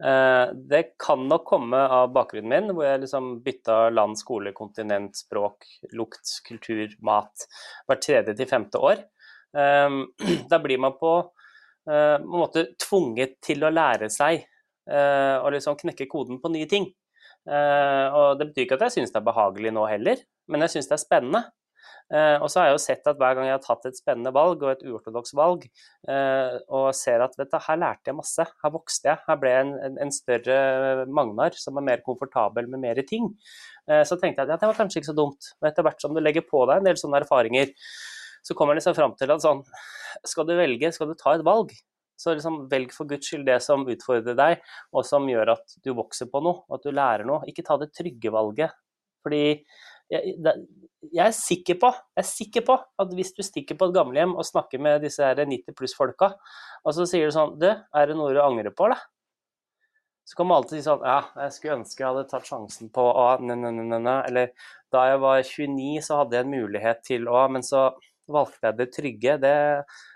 Eh, 0.00 0.52
det 0.54 0.94
kan 0.96 1.26
nok 1.28 1.44
komme 1.44 1.76
av 1.76 2.06
bakgrunnen 2.14 2.48
min, 2.48 2.72
hvor 2.72 2.86
jeg 2.86 3.02
liksom 3.02 3.26
bytta 3.44 3.90
land, 3.92 4.16
skole, 4.16 4.54
kontinent, 4.56 5.18
språk, 5.20 5.66
lukt, 5.92 6.38
kultur, 6.46 6.94
mat 7.04 7.44
hvert 7.84 8.04
tredje 8.06 8.36
til 8.38 8.48
femte 8.48 8.80
år. 8.80 9.02
Eh, 9.56 9.98
da 10.52 10.60
blir 10.62 10.82
man 10.82 10.96
på 11.00 11.18
en 11.90 12.26
måte 12.28 12.66
tvunget 12.78 13.38
til 13.42 13.64
å 13.64 13.70
lære 13.72 14.10
seg 14.12 14.44
å 14.86 15.48
liksom 15.50 15.78
knekke 15.80 16.04
koden 16.12 16.36
på 16.38 16.50
nye 16.52 16.66
ting. 16.68 16.84
Og 17.48 18.36
det 18.38 18.46
betyr 18.50 18.66
ikke 18.66 18.76
at 18.76 18.84
jeg 18.84 18.94
syns 18.98 19.14
det 19.14 19.18
er 19.18 19.26
behagelig 19.26 19.72
nå 19.74 19.86
heller, 19.88 20.20
men 20.52 20.62
jeg 20.66 20.74
syns 20.74 20.90
det 20.90 20.94
er 20.98 21.02
spennende. 21.02 21.40
Uh, 22.10 22.42
og 22.42 22.48
så 22.50 22.58
har 22.58 22.68
jeg 22.68 22.74
jo 22.74 22.82
sett 22.82 23.04
at 23.06 23.18
hver 23.20 23.36
gang 23.38 23.46
jeg 23.46 23.54
har 23.54 23.62
tatt 23.62 23.84
et 23.86 23.98
spennende 23.98 24.32
valg 24.34 24.64
og 24.64 24.72
et 24.72 24.80
uortodoks 24.82 25.30
valg, 25.38 25.66
uh, 26.10 26.56
og 26.66 26.88
ser 26.98 27.22
at 27.22 27.36
vet 27.38 27.52
du, 27.52 27.58
her 27.62 27.78
lærte 27.78 28.10
jeg 28.10 28.18
masse, 28.18 28.46
her 28.64 28.72
vokste 28.74 29.12
jeg, 29.12 29.22
her 29.28 29.38
ble 29.38 29.52
jeg 29.52 29.66
en, 29.68 29.70
en, 29.86 29.98
en 30.06 30.10
større 30.14 31.06
Magnar 31.06 31.54
som 31.58 31.78
er 31.78 31.86
mer 31.86 32.02
komfortabel 32.06 32.66
med 32.72 32.82
mer 32.82 33.02
ting, 33.06 33.30
uh, 33.86 34.02
så 34.02 34.18
tenkte 34.18 34.42
jeg 34.42 34.48
at 34.48 34.56
ja, 34.56 34.58
det 34.58 34.72
var 34.72 34.80
kanskje 34.80 35.04
ikke 35.04 35.12
så 35.12 35.16
dumt. 35.20 35.52
Og 35.62 35.70
etter 35.70 35.86
hvert 35.86 36.02
som 36.02 36.16
du 36.16 36.22
legger 36.22 36.46
på 36.50 36.64
deg 36.66 36.80
en 36.80 36.90
del 36.90 36.98
sånne 36.98 37.22
erfaringer, 37.22 37.70
så 38.42 38.56
kommer 38.56 38.74
jeg 38.74 38.82
liksom 38.82 38.96
fram 38.98 39.14
til 39.18 39.32
at 39.34 39.44
sånn, 39.44 39.62
skal 40.26 40.48
du 40.48 40.56
velge, 40.58 40.92
skal 40.94 41.10
du 41.10 41.16
ta 41.18 41.36
et 41.36 41.46
valg, 41.46 41.72
så 42.20 42.34
liksom 42.34 42.64
velg 42.68 42.92
for 42.92 43.08
guds 43.08 43.30
skyld 43.30 43.46
det 43.48 43.60
som 43.64 43.86
utfordrer 43.88 44.36
deg, 44.36 44.66
og 44.92 45.06
som 45.08 45.28
gjør 45.30 45.54
at 45.54 45.78
du 45.84 45.94
vokser 45.96 46.28
på 46.32 46.42
noe, 46.44 46.66
at 46.74 46.84
du 46.84 46.92
lærer 46.92 47.24
noe. 47.28 47.46
Ikke 47.48 47.64
ta 47.64 47.78
det 47.80 47.94
trygge 47.96 48.32
valget. 48.34 48.74
Fordi 49.24 49.44
jeg, 50.10 50.34
jeg, 50.42 51.22
er 51.24 51.32
sikker 51.36 51.78
på, 51.80 51.92
jeg 52.16 52.22
er 52.24 52.28
sikker 52.28 52.66
på 52.66 52.76
at 52.76 53.14
hvis 53.16 53.32
du 53.36 53.40
stikker 53.46 53.78
på 53.78 53.88
et 53.88 53.96
gamlehjem 53.96 54.34
og 54.34 54.48
snakker 54.48 54.82
med 54.82 55.04
disse 55.06 55.24
90 55.38 55.76
pluss-folka, 55.76 56.32
og 56.84 56.96
så 56.96 57.06
sier 57.08 57.28
du 57.30 57.36
sånn 57.36 57.56
Du, 57.60 57.68
er 57.70 58.10
det 58.10 58.18
noe 58.18 58.34
du 58.34 58.40
angrer 58.42 58.74
på, 58.74 58.88
eller? 58.88 59.00
Så 60.28 60.36
kan 60.36 60.46
man 60.46 60.60
alltid 60.60 60.78
si 60.78 60.86
sånn 60.86 61.04
Ja, 61.06 61.20
jeg 61.44 61.54
skulle 61.56 61.78
ønske 61.80 62.02
jeg 62.02 62.10
hadde 62.12 62.28
tatt 62.30 62.46
sjansen 62.46 62.90
på 62.94 63.02
å 63.02 63.24
Eller 63.40 64.52
da 64.92 65.06
jeg 65.08 65.22
var 65.24 65.40
29, 65.42 66.04
så 66.06 66.20
hadde 66.20 66.36
jeg 66.36 66.46
en 66.46 66.52
mulighet 66.54 67.00
til 67.06 67.26
å 67.30 67.46
Men 67.50 67.66
så 67.66 67.88
valgte 68.32 68.70
jeg 68.70 68.78
det 68.78 68.88
trygge. 68.94 69.36
Det, 69.42 69.54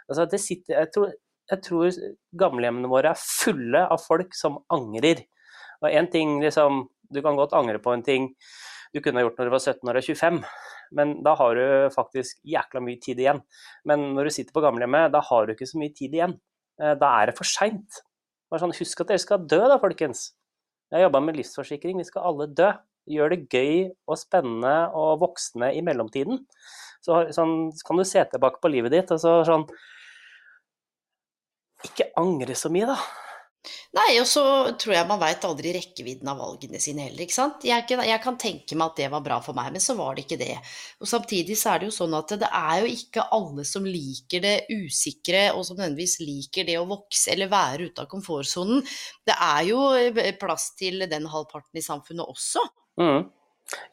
altså, 0.09 0.27
det 0.31 0.41
sitter 0.43 0.79
jeg 0.79 0.91
tror, 0.95 1.15
jeg 1.53 1.65
tror 1.67 1.99
gamlehjemmene 2.41 2.91
våre 2.91 3.12
er 3.12 3.21
fulle 3.21 3.85
av 3.85 4.03
folk 4.03 4.37
som 4.39 4.62
angrer. 4.73 5.25
Og 5.83 5.91
en 5.91 6.11
ting 6.11 6.39
liksom 6.43 6.87
Du 7.12 7.21
kan 7.23 7.37
godt 7.37 7.53
angre 7.55 7.79
på 7.79 7.93
en 7.93 8.03
ting 8.03 8.33
du 8.95 9.01
kunne 9.03 9.21
ha 9.21 9.25
gjort 9.27 9.39
når 9.39 9.49
du 9.49 9.53
var 9.53 9.62
17 9.62 9.91
år 9.91 9.99
og 9.99 10.07
25. 10.07 10.39
Men 10.95 11.12
da 11.27 11.35
har 11.39 11.59
du 11.59 11.67
faktisk 11.95 12.39
jækla 12.47 12.81
mye 12.83 13.01
tid 13.03 13.21
igjen. 13.21 13.41
Men 13.85 14.15
når 14.15 14.29
du 14.29 14.35
sitter 14.37 14.55
på 14.55 14.62
gamlehjemmet, 14.65 15.12
da 15.12 15.21
har 15.29 15.47
du 15.47 15.55
ikke 15.55 15.69
så 15.69 15.81
mye 15.83 15.95
tid 15.95 16.15
igjen. 16.15 16.37
Eh, 16.81 16.95
da 17.01 17.11
er 17.19 17.31
det 17.31 17.37
for 17.39 17.49
seint. 17.49 18.01
Sånn, 18.55 18.75
husk 18.75 19.03
at 19.03 19.11
dere 19.11 19.23
skal 19.23 19.47
dø 19.51 19.59
da, 19.67 19.81
folkens. 19.83 20.29
Jeg 20.93 21.01
har 21.01 21.09
jobba 21.09 21.25
med 21.27 21.41
livsforsikring, 21.41 21.99
vi 21.99 22.07
skal 22.07 22.29
alle 22.31 22.47
dø. 22.55 22.71
Gjør 23.11 23.35
det 23.35 23.41
gøy 23.53 23.91
og 24.09 24.17
spennende 24.21 24.77
og 24.97 25.19
voksende 25.25 25.73
i 25.77 25.83
mellomtiden. 25.85 26.41
Så, 27.05 27.27
sånn, 27.37 27.69
så 27.77 27.89
kan 27.89 28.01
du 28.01 28.07
se 28.09 28.23
tilbake 28.33 28.63
på 28.63 28.71
livet 28.73 28.95
ditt 28.95 29.11
og 29.13 29.21
så 29.21 29.35
sånn 29.45 29.67
Ikke 31.85 32.09
angre 32.17 32.57
så 32.57 32.71
mye, 32.73 32.89
da. 32.89 32.97
Nei, 33.95 34.19
og 34.21 34.27
så 34.29 34.43
tror 34.81 34.93
jeg 34.93 35.09
man 35.09 35.21
veit 35.23 35.45
aldri 35.47 35.71
rekkevidden 35.77 36.29
av 36.29 36.41
valgene 36.43 36.81
sine 36.83 37.07
heller, 37.07 37.23
ikke 37.25 37.37
sant. 37.37 37.65
Jeg, 37.65 37.87
jeg, 37.89 38.21
kan 38.25 38.37
tenke 38.41 38.77
meg 38.77 38.91
at 38.91 39.01
det 39.01 39.07
var 39.13 39.23
bra 39.25 39.39
for 39.45 39.57
meg, 39.57 39.71
men 39.73 39.85
så 39.85 39.97
var 39.97 40.17
det 40.17 40.27
ikke 40.27 40.41
det. 40.41 40.57
Og 41.01 41.09
samtidig 41.09 41.57
så 41.61 41.73
er 41.73 41.81
det 41.81 41.89
jo 41.89 41.97
sånn 41.97 42.17
at 42.19 42.35
det 42.43 42.51
er 42.51 42.83
jo 42.83 42.91
ikke 42.93 43.27
alle 43.37 43.65
som 43.69 43.87
liker 43.89 44.45
det 44.45 44.55
usikre, 44.75 45.47
og 45.55 45.65
som 45.65 45.79
nødvendigvis 45.79 46.19
liker 46.25 46.69
det 46.69 46.77
å 46.81 46.89
vokse 46.91 47.33
eller 47.33 47.53
være 47.53 47.89
ute 47.89 48.05
av 48.05 48.11
komfortsonen. 48.11 48.85
Det 49.25 49.39
er 49.49 49.69
jo 49.71 49.85
plass 50.43 50.73
til 50.81 51.07
den 51.09 51.31
halvparten 51.31 51.81
i 51.81 51.87
samfunnet 51.87 52.35
også. 52.35 52.65
Mm. 53.01 53.31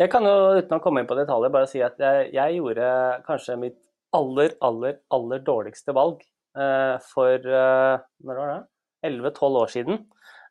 Jeg 0.01 0.11
kan 0.11 0.25
jo, 0.27 0.35
uten 0.59 0.77
å 0.77 0.81
komme 0.83 1.01
inn 1.01 1.09
på 1.09 1.17
detaljer, 1.17 1.53
bare 1.53 1.69
si 1.69 1.81
at 1.83 1.99
jeg, 2.01 2.27
jeg 2.35 2.57
gjorde 2.57 2.89
kanskje 3.27 3.57
mitt 3.59 3.79
aller, 4.15 4.55
aller, 4.61 4.97
aller 5.15 5.43
dårligste 5.47 5.95
valg 5.95 6.19
eh, 6.59 6.97
for 7.13 7.37
eh, 7.39 8.03
Når 8.27 8.41
var 8.41 8.51
det? 8.51 8.59
11-12 9.07 9.55
år 9.57 9.71
siden, 9.71 10.03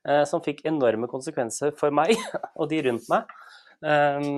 eh, 0.09 0.25
som 0.27 0.43
fikk 0.43 0.65
enorme 0.67 1.07
konsekvenser 1.11 1.77
for 1.79 1.95
meg 1.95 2.17
og 2.59 2.71
de 2.73 2.81
rundt 2.89 3.07
meg. 3.13 3.31
Eh, 3.85 4.33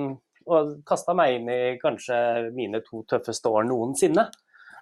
og 0.51 0.73
kasta 0.87 1.15
meg 1.17 1.37
inn 1.37 1.49
i 1.51 1.61
kanskje 1.81 2.17
mine 2.55 2.83
to 2.85 3.05
tøffeste 3.09 3.49
år 3.49 3.67
noensinne. 3.69 4.27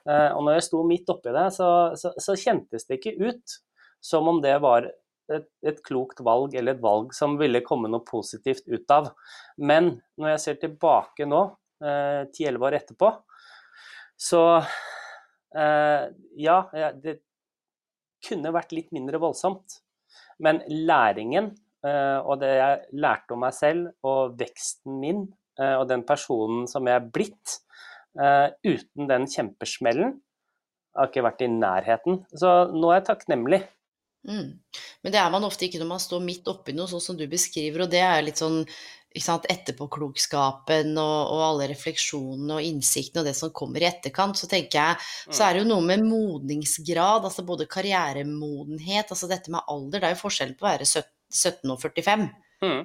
Uh, 0.02 0.34
og 0.34 0.48
når 0.48 0.56
jeg 0.58 0.66
sto 0.66 0.80
midt 0.88 1.10
oppi 1.14 1.34
det, 1.34 1.48
så, 1.54 1.68
så, 2.00 2.10
så, 2.18 2.34
kjentes 2.40 2.88
det 2.90 2.98
ikke 2.98 3.20
ut 3.22 3.58
som 4.02 4.26
om 4.32 4.40
det 4.42 4.56
var 4.64 4.88
et, 5.38 5.48
et, 5.66 5.82
klokt 5.86 6.22
valg, 6.26 6.56
eller 6.58 6.76
et 6.76 6.84
valg 6.84 7.16
som 7.16 7.38
ville 7.40 7.64
komme 7.66 7.90
noe 7.92 8.06
positivt 8.08 8.68
ut 8.72 8.94
av. 8.94 9.12
Men 9.58 9.94
når 10.20 10.36
jeg 10.36 10.44
ser 10.46 10.62
tilbake 10.62 11.28
nå, 11.30 11.44
ti-elleve 11.82 12.62
uh, 12.62 12.70
år 12.70 12.78
etterpå, 12.78 13.10
så 14.22 14.42
eh, 15.58 16.04
ja, 16.38 16.58
det, 17.02 17.18
kunne 18.22 18.54
vært 18.54 18.76
litt 18.76 18.92
mindre 18.94 19.18
voldsomt. 19.22 19.80
Men 20.42 20.62
læringen 20.70 21.52
eh, 21.86 22.20
og 22.22 22.42
det 22.44 22.52
jeg 22.54 23.00
lærte 23.02 23.36
om 23.36 23.42
meg 23.46 23.56
selv 23.58 24.08
og 24.08 24.36
veksten 24.40 25.00
min 25.02 25.24
eh, 25.60 25.74
og 25.74 25.88
den 25.90 26.06
personen 26.08 26.68
som 26.70 26.86
jeg 26.90 27.00
er 27.00 27.08
blitt, 27.14 27.58
eh, 28.20 28.54
uten 28.66 29.10
den 29.10 29.26
kjempesmellen, 29.30 30.20
har 30.98 31.08
ikke 31.08 31.24
vært 31.24 31.46
i 31.46 31.50
nærheten. 31.50 32.24
Så 32.36 32.50
nå 32.74 32.92
er 32.92 33.00
jeg 33.00 33.08
takknemlig. 33.10 33.62
Mm. 34.28 34.50
Men 35.02 35.14
det 35.14 35.20
er 35.20 35.32
man 35.34 35.46
ofte 35.48 35.66
ikke 35.66 35.82
når 35.82 35.90
man 35.90 36.02
står 36.02 36.24
midt 36.26 36.50
oppi 36.52 36.76
noe, 36.78 36.90
sånn 36.90 37.04
som 37.04 37.18
du 37.18 37.26
beskriver. 37.30 37.86
Og 37.86 37.94
det 37.94 38.04
er 38.06 38.22
litt 38.26 38.42
sånn 38.42 38.62
etterpåklokskapen 39.12 40.94
og, 40.96 41.18
og, 41.34 41.42
alle 41.50 41.68
refleksjonene 41.74 42.60
og 42.60 42.68
innsiktene 42.68 43.24
og 43.24 43.28
det 43.28 43.36
som 43.36 43.52
kommer 43.52 43.84
i 43.84 43.90
etterkant, 43.90 44.40
så 44.40 44.48
tenker 44.48 44.80
jeg 44.80 45.36
så 45.36 45.44
er 45.44 45.54
det 45.54 45.64
jo 45.66 45.72
noe 45.74 45.84
med 45.84 46.06
modningsgrad, 46.08 47.26
altså 47.28 47.44
både 47.44 47.68
karrieremodenhet, 47.72 49.12
altså 49.12 49.28
dette 49.28 49.52
med 49.52 49.68
alder, 49.68 50.00
det 50.00 50.08
er 50.08 50.16
jo 50.16 50.24
forskjell 50.24 50.56
på 50.56 50.64
å 50.64 50.70
være 50.70 50.88
17 50.88 51.74
og 51.74 51.82
45. 51.84 52.30
Mm. 52.64 52.82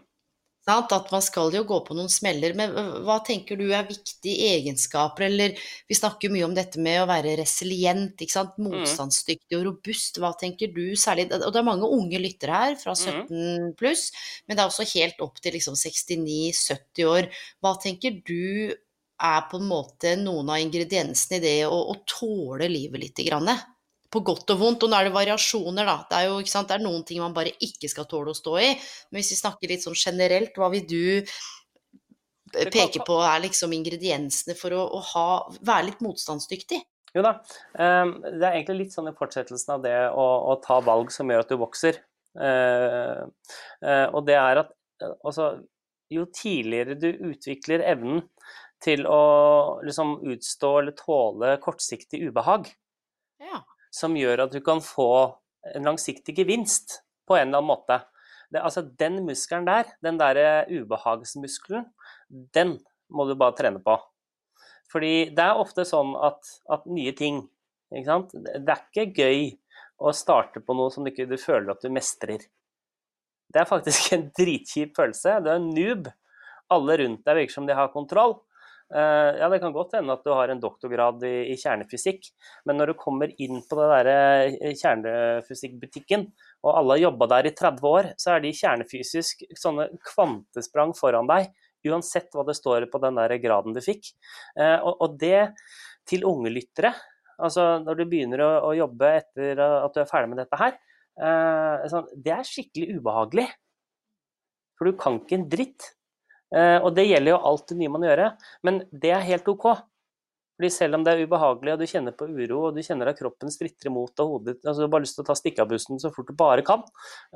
At 0.66 1.12
man 1.12 1.22
skal 1.22 1.54
jo 1.54 1.62
gå 1.62 1.76
på 1.86 1.94
noen 1.94 2.10
smeller. 2.10 2.56
Men 2.58 2.72
hva 3.06 3.20
tenker 3.26 3.58
du 3.58 3.68
er 3.70 3.86
viktige 3.86 4.48
egenskaper? 4.56 5.28
Eller 5.28 5.54
vi 5.86 5.98
snakker 5.98 6.32
mye 6.34 6.46
om 6.48 6.56
dette 6.56 6.82
med 6.82 7.04
å 7.04 7.08
være 7.10 7.36
resilient, 7.38 8.18
mm. 8.18 8.56
motstandsdyktig 8.64 9.60
og 9.60 9.66
robust. 9.68 10.18
Hva 10.22 10.32
tenker 10.38 10.72
du 10.74 10.96
særlig 10.98 11.28
Og 11.36 11.52
det 11.54 11.60
er 11.60 11.68
mange 11.68 11.90
unge 11.98 12.18
lyttere 12.22 12.62
her, 12.64 12.74
fra 12.80 12.96
17 12.96 13.30
mm. 13.30 13.70
pluss, 13.78 14.08
men 14.46 14.56
det 14.56 14.64
er 14.64 14.72
også 14.72 14.88
helt 14.96 15.22
opp 15.22 15.38
til 15.42 15.54
liksom 15.54 15.78
69-70 15.78 17.06
år. 17.12 17.30
Hva 17.62 17.76
tenker 17.82 18.18
du 18.26 18.74
er 19.16 19.46
på 19.48 19.60
en 19.60 19.70
måte 19.70 20.16
noen 20.20 20.50
av 20.52 20.60
ingrediensene 20.60 21.38
i 21.38 21.44
det 21.46 21.56
å, 21.70 21.78
å 21.94 21.94
tåle 22.10 22.68
livet 22.68 23.06
lite 23.06 23.24
grann? 23.28 23.54
På 24.12 24.22
godt 24.26 24.54
og 24.54 24.60
vondt. 24.60 24.86
Og 24.86 24.92
nå 24.92 24.98
er 24.98 25.08
det 25.08 25.16
variasjoner, 25.16 25.88
da. 25.88 25.98
Det 26.08 26.18
er 26.18 26.30
jo 26.30 26.40
sant, 26.50 26.70
det 26.70 26.78
er 26.78 26.86
noen 26.86 27.04
ting 27.06 27.22
man 27.22 27.36
bare 27.36 27.54
ikke 27.62 27.90
skal 27.92 28.08
tåle 28.10 28.32
å 28.32 28.38
stå 28.38 28.56
i. 28.62 28.72
Men 29.10 29.20
hvis 29.20 29.34
vi 29.34 29.40
snakker 29.42 29.72
litt 29.72 29.84
sånn 29.86 29.98
generelt, 29.98 30.56
hva 30.58 30.70
vil 30.72 30.86
du 30.88 31.04
peke 32.72 33.02
på 33.06 33.20
er 33.26 33.42
liksom 33.44 33.74
ingrediensene 33.76 34.56
for 34.58 34.74
å, 34.76 34.82
å 34.96 35.00
ha, 35.12 35.28
være 35.60 35.90
litt 35.90 36.04
motstandsdyktig? 36.04 36.80
Jo 37.16 37.24
da, 37.24 37.32
ehm, 37.80 38.18
det 38.24 38.44
er 38.44 38.58
egentlig 38.58 38.84
litt 38.84 38.96
sånn 38.96 39.08
i 39.08 39.16
fortsettelsen 39.16 39.76
av 39.78 39.84
det 39.84 39.96
å, 40.12 40.26
å 40.52 40.58
ta 40.64 40.78
valg 40.84 41.12
som 41.14 41.30
gjør 41.32 41.46
at 41.46 41.52
du 41.52 41.56
vokser. 41.60 42.02
Eh, 42.36 43.22
eh, 43.80 44.06
og 44.12 44.26
det 44.28 44.36
er 44.36 44.60
at 44.66 44.74
altså, 45.24 45.54
jo 46.12 46.26
tidligere 46.28 46.98
du 47.00 47.08
utvikler 47.30 47.84
evnen 47.88 48.20
til 48.84 49.06
å 49.08 49.80
liksom 49.86 50.18
utstå 50.28 50.74
eller 50.82 50.94
tåle 50.98 51.54
kortsiktig 51.62 52.20
ubehag, 52.28 52.68
ja 53.40 53.62
som 53.96 54.16
gjør 54.18 54.44
at 54.44 54.52
du 54.52 54.60
kan 54.64 54.82
få 54.84 55.08
en 55.74 55.88
langsiktig 55.88 56.36
gevinst 56.36 57.00
på 57.26 57.38
en 57.38 57.48
eller 57.48 57.62
annen 57.62 57.70
måte. 57.72 58.00
Det, 58.52 58.60
altså 58.60 58.84
Den 58.84 59.22
muskelen 59.26 59.66
der, 59.66 59.88
den 60.04 60.20
der 60.20 60.68
ubehagsmuskelen, 60.70 61.88
den 62.28 62.76
må 63.10 63.26
du 63.26 63.34
bare 63.38 63.56
trene 63.58 63.80
på. 63.82 63.96
Fordi 64.92 65.30
det 65.34 65.42
er 65.42 65.58
ofte 65.58 65.86
sånn 65.88 66.14
at, 66.22 66.38
at 66.70 66.86
nye 66.86 67.14
ting 67.16 67.42
ikke 67.94 68.06
sant? 68.06 68.34
Det 68.34 68.72
er 68.72 68.82
ikke 68.82 69.24
gøy 69.24 69.40
å 70.02 70.12
starte 70.14 70.62
på 70.62 70.76
noe 70.76 70.92
som 70.92 71.04
du 71.04 71.12
ikke 71.12 71.38
føler 71.40 71.72
at 71.72 71.82
du 71.82 71.90
mestrer. 71.94 72.42
Det 73.46 73.62
er 73.62 73.68
faktisk 73.68 74.12
en 74.16 74.28
dritkjip 74.36 74.96
følelse. 74.98 75.38
Du 75.42 75.50
er 75.50 75.60
en 75.60 75.70
noob. 75.74 76.10
Alle 76.72 76.96
rundt 76.98 77.22
deg 77.26 77.38
virker 77.40 77.54
som 77.54 77.68
de 77.68 77.76
har 77.78 77.92
kontroll. 77.94 78.40
Eh, 78.94 79.30
ja, 79.40 79.48
det 79.50 79.58
kan 79.58 79.74
godt 79.74 79.96
hende 79.96 80.14
at 80.14 80.22
du 80.22 80.30
har 80.30 80.50
en 80.52 80.60
doktorgrad 80.62 81.24
i, 81.26 81.50
i 81.50 81.56
kjernefysikk, 81.58 82.28
men 82.68 82.78
når 82.78 82.92
du 82.92 83.00
kommer 83.00 83.32
inn 83.42 83.58
på 83.66 83.78
det 83.80 83.88
der 83.90 84.10
eh, 84.12 84.76
kjernefysikkbutikken, 84.78 86.28
og 86.62 86.70
alle 86.70 86.94
har 86.94 87.02
jobba 87.08 87.28
der 87.34 87.50
i 87.50 87.54
30 87.58 87.88
år, 87.90 88.10
så 88.22 88.36
er 88.36 88.44
de 88.44 88.54
kjernefysisk 88.54 89.42
sånne 89.58 89.88
kvantesprang 90.06 90.94
foran 90.98 91.26
deg, 91.30 91.50
uansett 91.86 92.30
hva 92.34 92.46
det 92.46 92.56
står 92.58 92.86
på 92.92 93.02
den 93.02 93.18
der 93.18 93.36
graden 93.42 93.74
du 93.74 93.82
fikk. 93.82 94.12
Eh, 94.54 94.78
og, 94.78 95.02
og 95.02 95.18
det 95.18 95.50
til 96.06 96.26
unge 96.26 96.54
lyttere 96.54 96.94
altså 97.42 97.80
når 97.82 97.98
du 97.98 98.06
begynner 98.08 98.40
å, 98.40 98.50
å 98.70 98.76
jobbe 98.78 99.08
etter 99.18 99.58
at 99.60 99.92
du 99.92 99.98
er 100.00 100.08
ferdig 100.08 100.30
med 100.30 100.38
dette 100.40 100.56
her, 100.56 100.78
sånn, 101.90 102.06
det 102.24 102.32
er 102.32 102.46
skikkelig 102.48 102.96
ubehagelig. 102.96 103.44
For 104.78 104.88
du 104.88 104.96
kan 104.96 105.18
ikke 105.20 105.36
en 105.36 105.44
dritt. 105.52 105.90
Eh, 106.54 106.78
og 106.78 106.92
det 106.94 107.08
gjelder 107.08 107.34
jo 107.34 107.42
alt 107.50 107.68
det 107.70 107.78
nye 107.80 107.92
man 107.92 108.06
gjør, 108.06 108.24
men 108.66 108.82
det 108.92 109.12
er 109.16 109.24
helt 109.26 109.48
OK. 109.50 109.70
Fordi 110.56 110.70
selv 110.72 110.96
om 110.96 111.02
det 111.04 111.12
er 111.12 111.26
ubehagelig, 111.28 111.74
og 111.74 111.82
du 111.82 111.90
kjenner 111.90 112.14
på 112.16 112.28
uro, 112.30 112.60
og 112.68 112.76
du 112.76 112.80
kjenner 112.84 113.10
at 113.10 113.18
kroppen 113.18 113.52
stritter 113.52 113.90
imot 113.90 114.22
og 114.24 114.30
hodet 114.30 114.54
altså 114.62 114.78
Du 114.80 114.84
har 114.86 114.92
bare 114.94 115.04
lyst 115.04 115.18
til 115.18 115.26
å 115.26 115.28
ta 115.28 115.36
stikke 115.36 115.60
av 115.60 115.68
bussen 115.68 116.00
så 116.00 116.08
fort 116.14 116.30
du 116.30 116.36
bare 116.38 116.64
kan, 116.64 116.84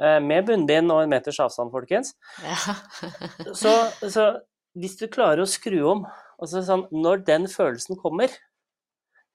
eh, 0.00 0.16
med 0.24 0.46
bunnbind 0.48 0.94
og 0.94 1.02
en 1.02 1.12
meters 1.12 1.40
avstand, 1.44 1.72
folkens. 1.74 2.14
Ja. 2.40 2.76
så, 3.62 3.74
så, 4.00 4.30
hvis 4.78 4.96
du 4.96 5.04
klarer 5.12 5.44
å 5.44 5.50
skru 5.50 5.82
om 5.90 6.06
altså 6.40 6.62
sånn, 6.64 6.86
Når 6.88 7.26
den 7.26 7.44
følelsen 7.52 7.98
kommer, 8.00 8.32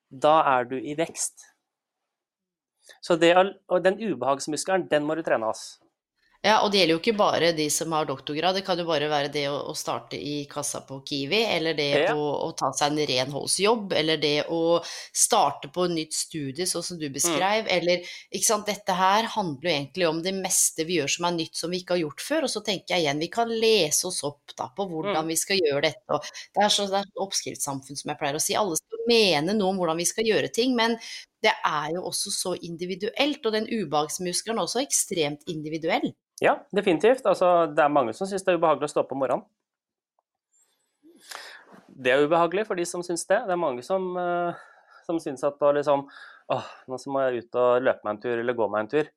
da 0.09 0.39
er 0.55 0.65
du 0.71 0.79
i 0.79 0.95
vekst. 0.97 1.43
Så 3.05 3.17
det, 3.21 3.35
og 3.37 3.83
den 3.85 3.99
ubehagsmuskelen, 4.01 4.87
den 4.89 5.05
må 5.05 5.13
du 5.17 5.21
trene. 5.25 5.51
Altså. 5.53 5.84
Ja, 6.45 6.59
og 6.61 6.69
det 6.69 6.77
gjelder 6.77 6.93
jo 6.93 6.99
ikke 7.01 7.17
bare 7.17 7.47
de 7.57 7.65
som 7.73 7.93
har 7.95 8.05
doktorgrad. 8.05 8.53
Det 8.59 8.61
kan 8.67 8.77
jo 8.77 8.85
bare 8.85 9.07
være 9.09 9.31
det 9.33 9.47
å, 9.49 9.55
å 9.71 9.73
starte 9.73 10.19
i 10.21 10.43
kassa 10.49 10.83
på 10.85 10.99
Kiwi, 11.07 11.39
eller 11.55 11.73
det 11.73 11.87
ja. 12.03 12.11
å, 12.13 12.27
å, 12.45 12.51
ta 12.57 12.69
seg 12.77 12.93
en 12.93 13.09
renholdsjobb, 13.09 13.95
eller 13.97 14.21
det 14.21 14.43
å 14.53 14.59
starte 14.85 15.71
på 15.73 15.87
en 15.87 15.95
nytt 15.97 16.13
studie, 16.13 16.67
sånn 16.69 16.85
som 16.85 16.99
du 17.01 17.07
beskrev. 17.09 17.65
Mm. 17.65 17.71
Eller 17.79 18.13
ikke 18.29 18.45
sant, 18.45 18.69
dette 18.69 18.93
her 18.93 19.31
handler 19.33 19.71
jo 19.71 19.73
egentlig 19.73 20.09
om 20.11 20.21
det 20.21 20.35
meste 20.37 20.85
vi 20.85 20.99
gjør 20.99 21.15
som 21.15 21.29
er 21.31 21.37
nytt 21.39 21.57
som 21.57 21.73
vi 21.73 21.81
ikke 21.81 21.97
har 21.97 22.03
gjort 22.03 22.25
før. 22.27 22.45
Og 22.45 22.53
så 22.53 22.61
tenker 22.69 22.93
jeg 22.93 23.07
igjen, 23.07 23.25
vi 23.25 23.33
kan 23.33 23.57
lese 23.65 24.05
oss 24.11 24.21
opp 24.29 24.53
da 24.53 24.69
på 24.69 24.85
hvordan 24.91 25.25
mm. 25.25 25.33
vi 25.33 25.41
skal 25.41 25.65
gjøre 25.65 25.87
dette. 25.89 26.19
Og 26.19 26.29
det 26.29 26.67
er 26.67 26.77
sånn 26.77 26.93
det 26.93 27.01
er 27.01 27.25
oppskriftssamfunn, 27.25 28.03
som 28.03 28.13
jeg 28.13 28.21
pleier 28.21 28.37
å 28.37 28.45
si. 28.51 28.53
Alle 28.59 28.77
skal 28.77 29.09
mene 29.09 29.57
noe 29.57 29.73
om 29.73 29.81
hvordan 29.81 29.97
vi 29.97 30.11
skal 30.13 30.29
gjøre 30.29 30.53
ting, 30.53 30.77
men 30.77 30.99
det 31.45 31.53
er 31.53 31.95
jo 31.95 32.05
også 32.09 32.33
så 32.33 32.53
individuelt. 32.65 33.41
Og 33.45 33.55
den 33.55 33.67
ubehagsmuskelen 33.69 34.59
er 34.59 34.67
også 34.67 34.83
ekstremt 34.83 35.45
individuell. 35.51 36.11
Ja, 36.43 36.57
definitivt. 36.75 37.25
Altså, 37.25 37.67
det 37.71 37.83
er 37.83 37.93
mange 37.93 38.15
som 38.17 38.27
syns 38.27 38.43
det 38.43 38.53
er 38.53 38.59
ubehagelig 38.59 38.89
å 38.89 38.93
stå 38.95 39.05
opp 39.05 39.13
om 39.15 39.21
morgenen. 39.23 39.45
Det 41.95 42.11
er 42.11 42.25
ubehagelig 42.25 42.65
for 42.67 42.75
de 42.75 42.83
som 42.87 43.03
syns 43.07 43.23
det. 43.29 43.39
Det 43.47 43.55
er 43.55 43.61
mange 43.61 43.85
som, 43.85 44.09
uh, 44.19 44.57
som 45.07 45.21
syns 45.23 45.45
at 45.47 45.61
liksom, 45.77 46.03
åh, 46.51 46.73
nå 46.91 46.99
må 47.13 47.23
jeg 47.23 47.45
ut 47.45 47.61
og 47.61 47.85
løpe 47.87 48.03
meg 48.03 48.17
en 48.17 48.25
tur 48.25 48.35
eller 48.35 48.57
gå 48.57 48.67
meg 48.73 48.83
en 48.83 48.91
tur. 48.97 49.13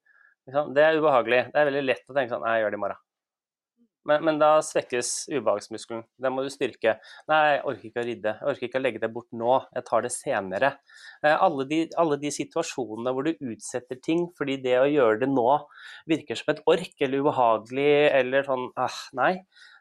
Det 0.77 0.85
er 0.85 1.01
ubehagelig. 1.01 1.43
Det 1.53 1.61
er 1.61 1.69
veldig 1.69 1.85
lett 1.85 2.07
å 2.09 2.15
tenke 2.17 2.33
sånn 2.33 2.47
jeg 2.47 2.63
gjør 2.63 2.73
det 2.73 2.79
i 2.79 2.85
morgen. 2.87 3.05
Men, 4.09 4.25
men, 4.25 4.41
da 4.41 4.57
svekkes 4.65 5.29
ubehagsmuskelen. 5.29 6.05
Den 6.23 6.35
må 6.35 6.45
du 6.45 6.51
styrke. 6.53 6.97
Nei, 7.29 7.41
jeg 7.53 7.63
orker 7.71 7.89
ikke 7.91 8.03
å 8.03 8.07
ridde. 8.09 8.35
Jeg 8.39 8.51
orker 8.53 8.69
ikke 8.69 8.81
å 8.81 8.85
legge 8.85 9.03
det 9.03 9.13
bort 9.13 9.29
nå. 9.37 9.55
Jeg 9.77 9.87
tar 9.91 10.05
det 10.07 10.13
senere. 10.15 10.75
Eh, 11.23 11.35
alle 11.35 11.67
de, 11.69 11.81
alle 12.01 12.21
de, 12.23 12.33
situasjonene 12.33 13.13
hvor 13.15 13.29
du 13.29 13.35
utsetter 13.53 14.01
ting 14.05 14.29
fordi 14.39 14.59
det 14.65 14.79
å 14.81 14.89
gjøre 14.89 15.23
det 15.25 15.31
nå 15.33 15.49
virker 16.09 16.39
som 16.39 16.55
et 16.55 16.63
ork 16.71 17.05
eller 17.05 17.25
ubehagelig 17.25 17.93
eller 18.21 18.49
sånn 18.49 18.71
ah, 18.81 19.03
nei. 19.19 19.33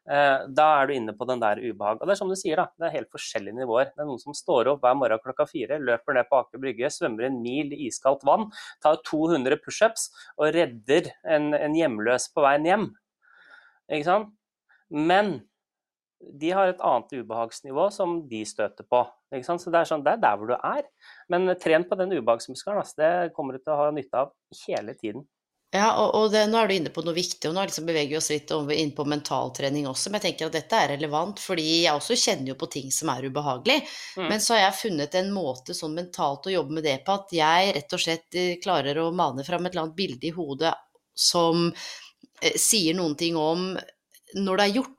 Eh, 0.08 0.46
da 0.56 0.68
er 0.82 0.88
du 0.88 0.94
inne 0.96 1.16
på 1.16 1.28
den 1.28 1.42
der 1.44 1.60
ubehag. 1.64 2.00
Og 2.00 2.08
det 2.08 2.16
er 2.16 2.20
som 2.20 2.32
du 2.32 2.38
sier, 2.40 2.60
da. 2.60 2.68
Det 2.80 2.88
er 2.88 2.96
helt 3.00 3.12
forskjellige 3.16 3.62
nivåer. 3.62 3.92
Det 3.94 4.04
er 4.04 4.08
noen 4.08 4.22
som 4.22 4.36
står 4.36 4.74
opp 4.74 4.84
hver 4.86 4.96
morgen 5.00 5.24
klokka 5.24 5.48
fire, 5.50 5.80
løper 5.84 6.16
ned 6.20 6.30
på 6.30 6.40
Aker 6.44 6.64
Brygge, 6.64 6.92
svømmer 6.94 7.28
en 7.28 7.42
mil 7.44 7.72
i 7.76 7.88
iskaldt 7.90 8.24
vann, 8.28 8.48
tar 8.84 9.02
200 9.08 9.60
pushups 9.64 10.10
og 10.38 10.56
redder 10.56 11.12
en, 11.28 11.52
en 11.56 11.76
hjemløs 11.76 12.32
på 12.36 12.44
veien 12.44 12.72
hjem. 12.72 12.90
Ikke 13.92 14.08
sant? 14.08 14.34
Men 14.90 15.38
de 16.18 16.52
har 16.52 16.72
et 16.72 16.82
annet 16.82 17.14
ubehagsnivå 17.22 17.90
som 17.94 18.20
de 18.30 18.42
støter 18.48 18.88
på. 18.90 19.04
Så 19.30 19.70
det 19.70 19.82
er, 19.82 19.90
sånn, 19.90 20.04
det 20.06 20.16
er 20.16 20.22
der 20.24 20.38
hvor 20.40 20.50
du 20.50 20.56
er. 20.58 20.86
Men 21.30 21.50
tren 21.62 21.86
på 21.88 21.98
den 22.00 22.16
ubehagsmuskelen. 22.18 22.82
Altså, 22.82 22.98
det 23.02 23.34
kommer 23.36 23.58
du 23.58 23.62
til 23.62 23.76
å 23.76 23.82
ha 23.84 23.90
nytte 23.94 24.24
av 24.26 24.32
hele 24.66 24.96
tiden. 24.98 25.28
Ja, 25.76 25.90
og, 26.00 26.14
og 26.16 26.30
det, 26.32 26.46
nå 26.48 26.62
er 26.62 26.70
du 26.70 26.74
inne 26.78 26.92
på 26.96 27.04
noe 27.04 27.14
viktig, 27.14 27.50
og 27.50 27.58
nå 27.58 27.66
liksom 27.68 27.90
beveger 27.90 28.14
vi 28.14 28.18
oss 28.22 28.30
litt 28.32 28.54
inn 28.72 28.94
på 28.96 29.04
mentaltrening 29.12 29.90
også. 29.92 30.10
Men 30.10 30.22
jeg 30.22 30.30
tenker 30.30 30.48
at 30.48 30.56
dette 30.56 30.80
er 30.80 30.94
relevant, 30.94 31.42
fordi 31.44 31.66
jeg 31.84 31.92
også 31.92 32.16
kjenner 32.22 32.54
jo 32.54 32.58
på 32.62 32.70
ting 32.72 32.88
som 32.96 33.12
er 33.12 33.28
ubehagelig. 33.28 33.82
Mm. 34.16 34.30
Men 34.32 34.44
så 34.44 34.56
har 34.56 34.64
jeg 34.64 34.80
funnet 34.80 35.20
en 35.20 35.34
måte 35.36 35.76
sånn 35.76 35.98
mentalt 35.98 36.48
å 36.48 36.56
jobbe 36.56 36.80
med 36.80 36.88
det 36.88 37.02
på, 37.04 37.20
at 37.20 37.36
jeg 37.36 37.76
rett 37.76 37.98
og 38.00 38.04
slett 38.04 38.40
eh, 38.40 38.56
klarer 38.64 39.04
å 39.04 39.12
mane 39.12 39.44
fram 39.48 39.68
et 39.68 39.76
eller 39.76 39.90
annet 39.90 40.00
bilde 40.00 40.32
i 40.32 40.36
hodet 40.40 40.74
som 41.18 41.68
sier 42.60 42.98
noen 42.98 43.18
ting 43.20 43.38
om 43.40 43.74
når 44.38 44.60
det 44.60 44.68
er 44.68 44.78
gjort. 44.82 44.94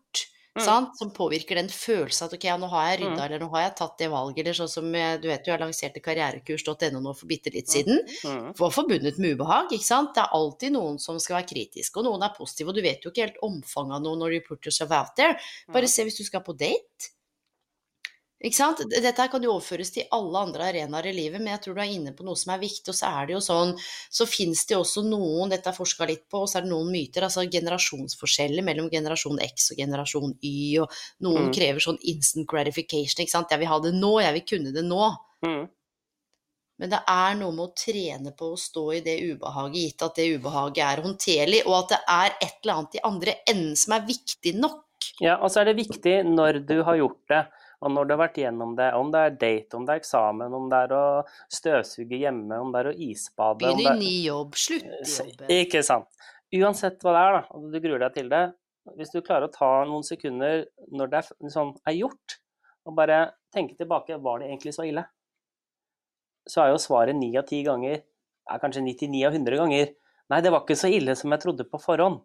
Mm. 0.59 0.87
Som 0.99 1.11
påvirker 1.15 1.55
den 1.55 1.69
følelsen 1.71 2.27
at 2.27 2.33
ok, 2.35 2.45
ja, 2.49 2.57
nå 2.59 2.67
har 2.73 2.89
jeg 2.89 2.97
rydda, 3.03 3.15
mm. 3.15 3.25
eller 3.29 3.43
nå 3.45 3.49
har 3.53 3.61
jeg 3.63 3.75
tatt 3.79 4.01
det 4.01 4.09
valget, 4.11 4.41
eller 4.43 4.57
sånn 4.59 4.71
som 4.73 4.89
du 4.91 5.29
vet 5.31 5.47
jo, 5.47 5.53
jeg 5.53 5.61
lanserte 5.63 6.03
karrierekurs.no 6.03 7.03
nå 7.05 7.13
for 7.15 7.31
bitte 7.31 7.53
litt 7.55 7.69
mm. 7.69 7.75
siden. 7.77 8.01
Mm. 8.27 8.49
Var 8.59 8.73
forbundet 8.75 9.21
med 9.23 9.37
ubehag, 9.39 9.71
ikke 9.77 9.87
sant. 9.87 10.11
Det 10.17 10.25
er 10.25 10.35
alltid 10.41 10.75
noen 10.75 10.99
som 11.03 11.21
skal 11.23 11.39
være 11.39 11.51
kritiske, 11.53 12.01
og 12.01 12.09
noen 12.09 12.27
er 12.27 12.35
positive, 12.35 12.73
og 12.73 12.81
du 12.81 12.83
vet 12.89 13.07
jo 13.07 13.13
ikke 13.15 13.29
helt 13.29 13.39
omfanget 13.47 14.01
av 14.01 14.03
noe 14.09 14.19
når 14.19 14.35
you 14.41 14.47
put 14.49 14.67
yourself 14.67 14.91
out 14.99 15.15
there. 15.21 15.39
Bare 15.71 15.87
mm. 15.87 15.95
se 15.95 16.09
hvis 16.09 16.19
du 16.19 16.27
skal 16.27 16.43
på 16.43 16.57
date. 16.59 17.13
Ikke 18.39 18.55
sant? 18.55 18.85
Dette 18.87 19.25
kan 19.33 19.43
jo 19.43 19.57
overføres 19.57 19.91
til 19.91 20.05
alle 20.15 20.43
andre 20.47 20.69
arenaer 20.69 21.09
i 21.11 21.15
livet, 21.17 21.41
men 21.43 21.51
jeg 21.57 21.63
tror 21.65 21.75
du 21.75 21.81
er 21.83 21.91
inne 21.91 22.13
på 22.15 22.23
noe 22.27 22.39
som 22.39 22.53
er 22.55 22.61
viktig. 22.63 22.93
Og 22.93 22.95
så 22.95 23.11
er 23.11 23.27
det 23.27 23.35
jo 23.35 23.41
sånn, 23.43 23.73
så 24.15 24.27
fins 24.31 24.63
det 24.69 24.77
jo 24.77 24.85
også 24.85 25.03
noen, 25.09 25.51
dette 25.51 25.73
er 25.73 25.75
forska 25.75 26.07
litt 26.07 26.29
på, 26.31 26.45
og 26.45 26.51
så 26.51 26.61
er 26.61 26.69
det 26.69 26.71
noen 26.71 26.93
myter, 26.95 27.27
altså 27.27 27.49
generasjonsforskjeller 27.51 28.67
mellom 28.67 28.93
generasjon 28.93 29.43
X 29.43 29.73
og 29.75 29.83
generasjon 29.83 30.37
Y, 30.39 30.55
og 30.85 31.01
noen 31.27 31.49
mm. 31.49 31.57
krever 31.59 31.83
sånn 31.83 31.99
instant 32.15 32.47
gratification, 32.55 33.25
ikke 33.25 33.35
sant. 33.35 33.51
Jeg 33.51 33.65
vil 33.65 33.73
ha 33.73 33.83
det 33.83 33.95
nå, 33.99 34.15
jeg 34.23 34.39
vil 34.39 34.49
kunne 34.55 34.75
det 34.77 34.87
nå. 34.87 35.11
Mm. 35.43 35.61
Men 36.79 36.95
det 36.95 37.05
er 37.11 37.39
noe 37.41 37.55
med 37.57 37.65
å 37.65 37.75
trene 37.75 38.39
på 38.39 38.53
å 38.55 38.59
stå 38.71 38.89
i 38.95 39.03
det 39.03 39.19
ubehaget, 39.19 39.83
gitt 39.83 40.07
at 40.07 40.19
det 40.21 40.31
ubehaget 40.39 40.85
er 40.87 41.03
håndterlig, 41.03 41.65
og 41.67 41.81
at 41.83 41.97
det 41.97 42.05
er 42.15 42.37
et 42.37 42.61
eller 42.63 42.77
annet 42.77 42.95
i 43.01 43.07
andre 43.09 43.41
enden 43.51 43.79
som 43.83 43.99
er 43.99 44.07
viktig 44.07 44.55
nok. 44.63 44.85
Ja, 45.19 45.41
og 45.43 45.51
så 45.51 45.65
er 45.65 45.73
det 45.73 45.81
viktig 45.81 46.21
når 46.29 46.63
du 46.69 46.77
har 46.87 47.01
gjort 47.01 47.25
det 47.33 47.49
og 47.79 47.93
når 47.95 48.07
du 48.07 48.13
har 48.15 48.21
vært 48.25 48.39
gjennom 48.41 48.73
det, 48.79 48.89
om 48.99 49.11
det 49.15 49.21
er 49.23 49.35
date, 49.39 49.79
om 49.79 49.85
det 49.87 49.95
er 49.95 50.01
eksamen, 50.01 50.55
om 50.55 50.65
det 50.71 50.79
er 50.87 50.95
å 50.97 51.05
støvsuge 51.55 52.19
hjemme, 52.19 52.59
om 52.59 52.73
det 52.75 52.81
er 52.81 52.89
å 52.91 52.95
isbade 53.07 53.61
Begynn 53.63 53.85
i 53.85 54.01
ny 54.01 54.15
jobb, 54.27 54.57
slutt 54.59 54.89
i 54.89 55.13
jobben. 55.13 55.53
Ikke 55.61 55.83
sant. 55.87 56.09
Uansett 56.59 57.05
hva 57.05 57.15
det 57.15 57.21
er, 57.23 57.37
da, 57.37 57.43
og 57.55 57.69
du 57.71 57.79
gruer 57.85 58.03
deg 58.03 58.17
til 58.17 58.33
det, 58.33 58.43
hvis 58.97 59.13
du 59.13 59.21
klarer 59.21 59.47
å 59.47 59.53
ta 59.55 59.71
noen 59.87 60.07
sekunder 60.07 60.65
når 60.97 61.13
det 61.13 61.21
er, 61.21 61.31
sånn, 61.55 61.75
er 61.87 61.99
gjort, 62.01 62.39
og 62.89 62.97
bare 62.99 63.21
tenke 63.55 63.77
tilbake 63.79 64.19
var 64.25 64.41
det 64.41 64.49
egentlig 64.49 64.75
så 64.75 64.87
ille? 64.89 65.05
Så 66.49 66.65
er 66.65 66.73
jo 66.73 66.81
svaret 66.83 67.15
ni 67.15 67.31
av 67.39 67.47
ti 67.47 67.61
ganger, 67.67 68.01
er 68.49 68.63
kanskje 68.63 68.83
99 68.83 69.23
av 69.29 69.37
100 69.37 69.61
ganger, 69.61 69.95
nei, 70.33 70.43
det 70.43 70.51
var 70.51 70.65
ikke 70.65 70.79
så 70.81 70.91
ille 70.91 71.15
som 71.21 71.31
jeg 71.31 71.45
trodde 71.45 71.69
på 71.69 71.79
forhånd. 71.83 72.25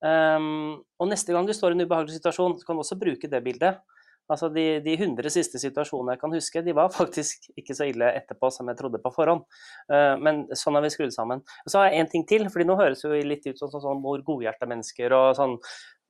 Um, 0.00 0.80
og 0.96 1.10
neste 1.12 1.34
gang 1.36 1.44
du 1.44 1.52
står 1.52 1.74
i 1.74 1.78
en 1.78 1.84
ubehagelig 1.84 2.16
situasjon, 2.16 2.56
så 2.58 2.66
kan 2.66 2.78
du 2.78 2.82
også 2.82 2.98
bruke 2.98 3.28
det 3.30 3.42
bildet. 3.44 3.82
Altså 4.30 4.48
de, 4.54 4.64
de 4.84 4.94
100 4.94 5.32
siste 5.34 5.60
situasjonene 5.62 6.14
jeg 6.14 6.22
kan 6.22 6.34
huske, 6.34 6.62
de 6.66 6.74
var 6.76 6.92
faktisk 7.00 7.50
ikke 7.58 7.76
så 7.76 7.88
ille 7.90 8.10
etterpå 8.20 8.50
som 8.54 8.70
jeg 8.70 8.78
trodde 8.78 9.02
på 9.02 9.12
forhånd. 9.14 9.44
Uh, 9.90 10.14
men 10.22 10.44
sånn 10.56 10.78
har 10.78 10.86
vi 10.86 10.92
skrudd 10.94 11.14
sammen. 11.14 11.44
Og 11.64 11.72
så 11.72 11.82
har 11.82 11.90
jeg 11.90 12.04
en 12.04 12.12
ting 12.14 12.26
til, 12.28 12.46
fordi 12.52 12.68
nå 12.68 12.78
høres 12.80 13.04
jo 13.04 13.14
litt 13.14 13.46
ut 13.48 13.58
som 13.58 13.72
sånn, 13.72 13.84
sånn, 13.86 14.02
hvor 14.04 14.22
godhjerta 14.26 14.68
mennesker 14.70 15.16
og 15.16 15.32
sånn 15.38 15.58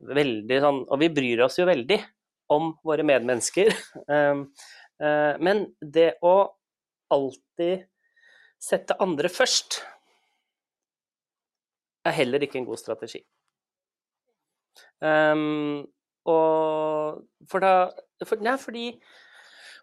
veldig 0.00 0.56
sånn 0.64 0.78
Og 0.88 1.00
vi 1.02 1.10
bryr 1.12 1.42
oss 1.44 1.58
jo 1.58 1.66
veldig 1.68 1.98
om 2.54 2.70
våre 2.86 3.04
medmennesker. 3.06 3.72
Uh, 4.08 4.46
uh, 5.04 5.34
men 5.40 5.68
det 5.80 6.14
å 6.26 6.36
alltid 7.10 7.86
sette 8.60 8.96
andre 9.02 9.30
først 9.32 9.80
er 12.06 12.16
heller 12.16 12.44
ikke 12.44 12.60
en 12.60 12.68
god 12.68 12.80
strategi. 12.80 13.20
Um, 15.00 15.86
og 16.28 17.22
for 17.48 17.64
da 17.64 17.74
for, 18.28 18.40
Nei, 18.44 18.56
fordi 18.60 18.86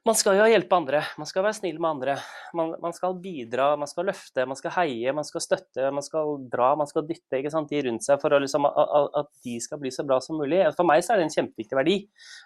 man 0.07 0.15
skal 0.15 0.37
jo 0.37 0.45
hjelpe 0.47 0.77
andre, 0.77 1.01
man 1.19 1.27
skal 1.27 1.43
være 1.43 1.57
snill 1.57 1.79
med 1.81 1.89
andre. 1.89 2.13
Man, 2.55 2.69
man, 2.83 2.93
skal 2.95 3.17
bidra, 3.19 3.71
man 3.79 3.89
skal 3.89 4.07
løfte, 4.07 4.45
man 4.47 4.59
skal 4.59 4.71
heie, 4.77 5.13
man 5.15 5.25
skal 5.27 5.43
støtte, 5.43 5.89
man 5.91 6.05
skal 6.05 6.37
dra, 6.51 6.69
man 6.79 6.87
skal 6.87 7.03
dytte 7.07 7.41
ikke 7.41 7.51
sant, 7.51 7.71
de 7.71 7.81
rundt 7.89 8.05
seg 8.05 8.21
for 8.21 8.37
liksom, 8.39 8.69
at 8.69 9.31
de 9.43 9.57
skal 9.63 9.81
bli 9.81 9.91
så 9.91 10.05
bra 10.07 10.21
som 10.23 10.39
mulig. 10.39 10.61
For 10.77 10.87
meg 10.87 11.03
så 11.03 11.15
er 11.15 11.21
det 11.21 11.27
en 11.27 11.35
kjempeviktig 11.35 11.79
verdi. 11.79 11.97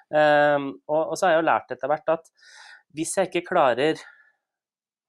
Um, 0.10 0.72
og, 0.88 1.04
og, 1.04 1.14
så 1.20 1.28
har 1.28 1.36
jeg 1.36 1.44
jo 1.44 1.50
lært 1.52 1.76
etter 1.76 1.92
hvert 1.92 2.16
at 2.16 2.34
hvis 2.98 3.14
jeg 3.20 3.30
ikke 3.30 3.46
klarer 3.52 4.02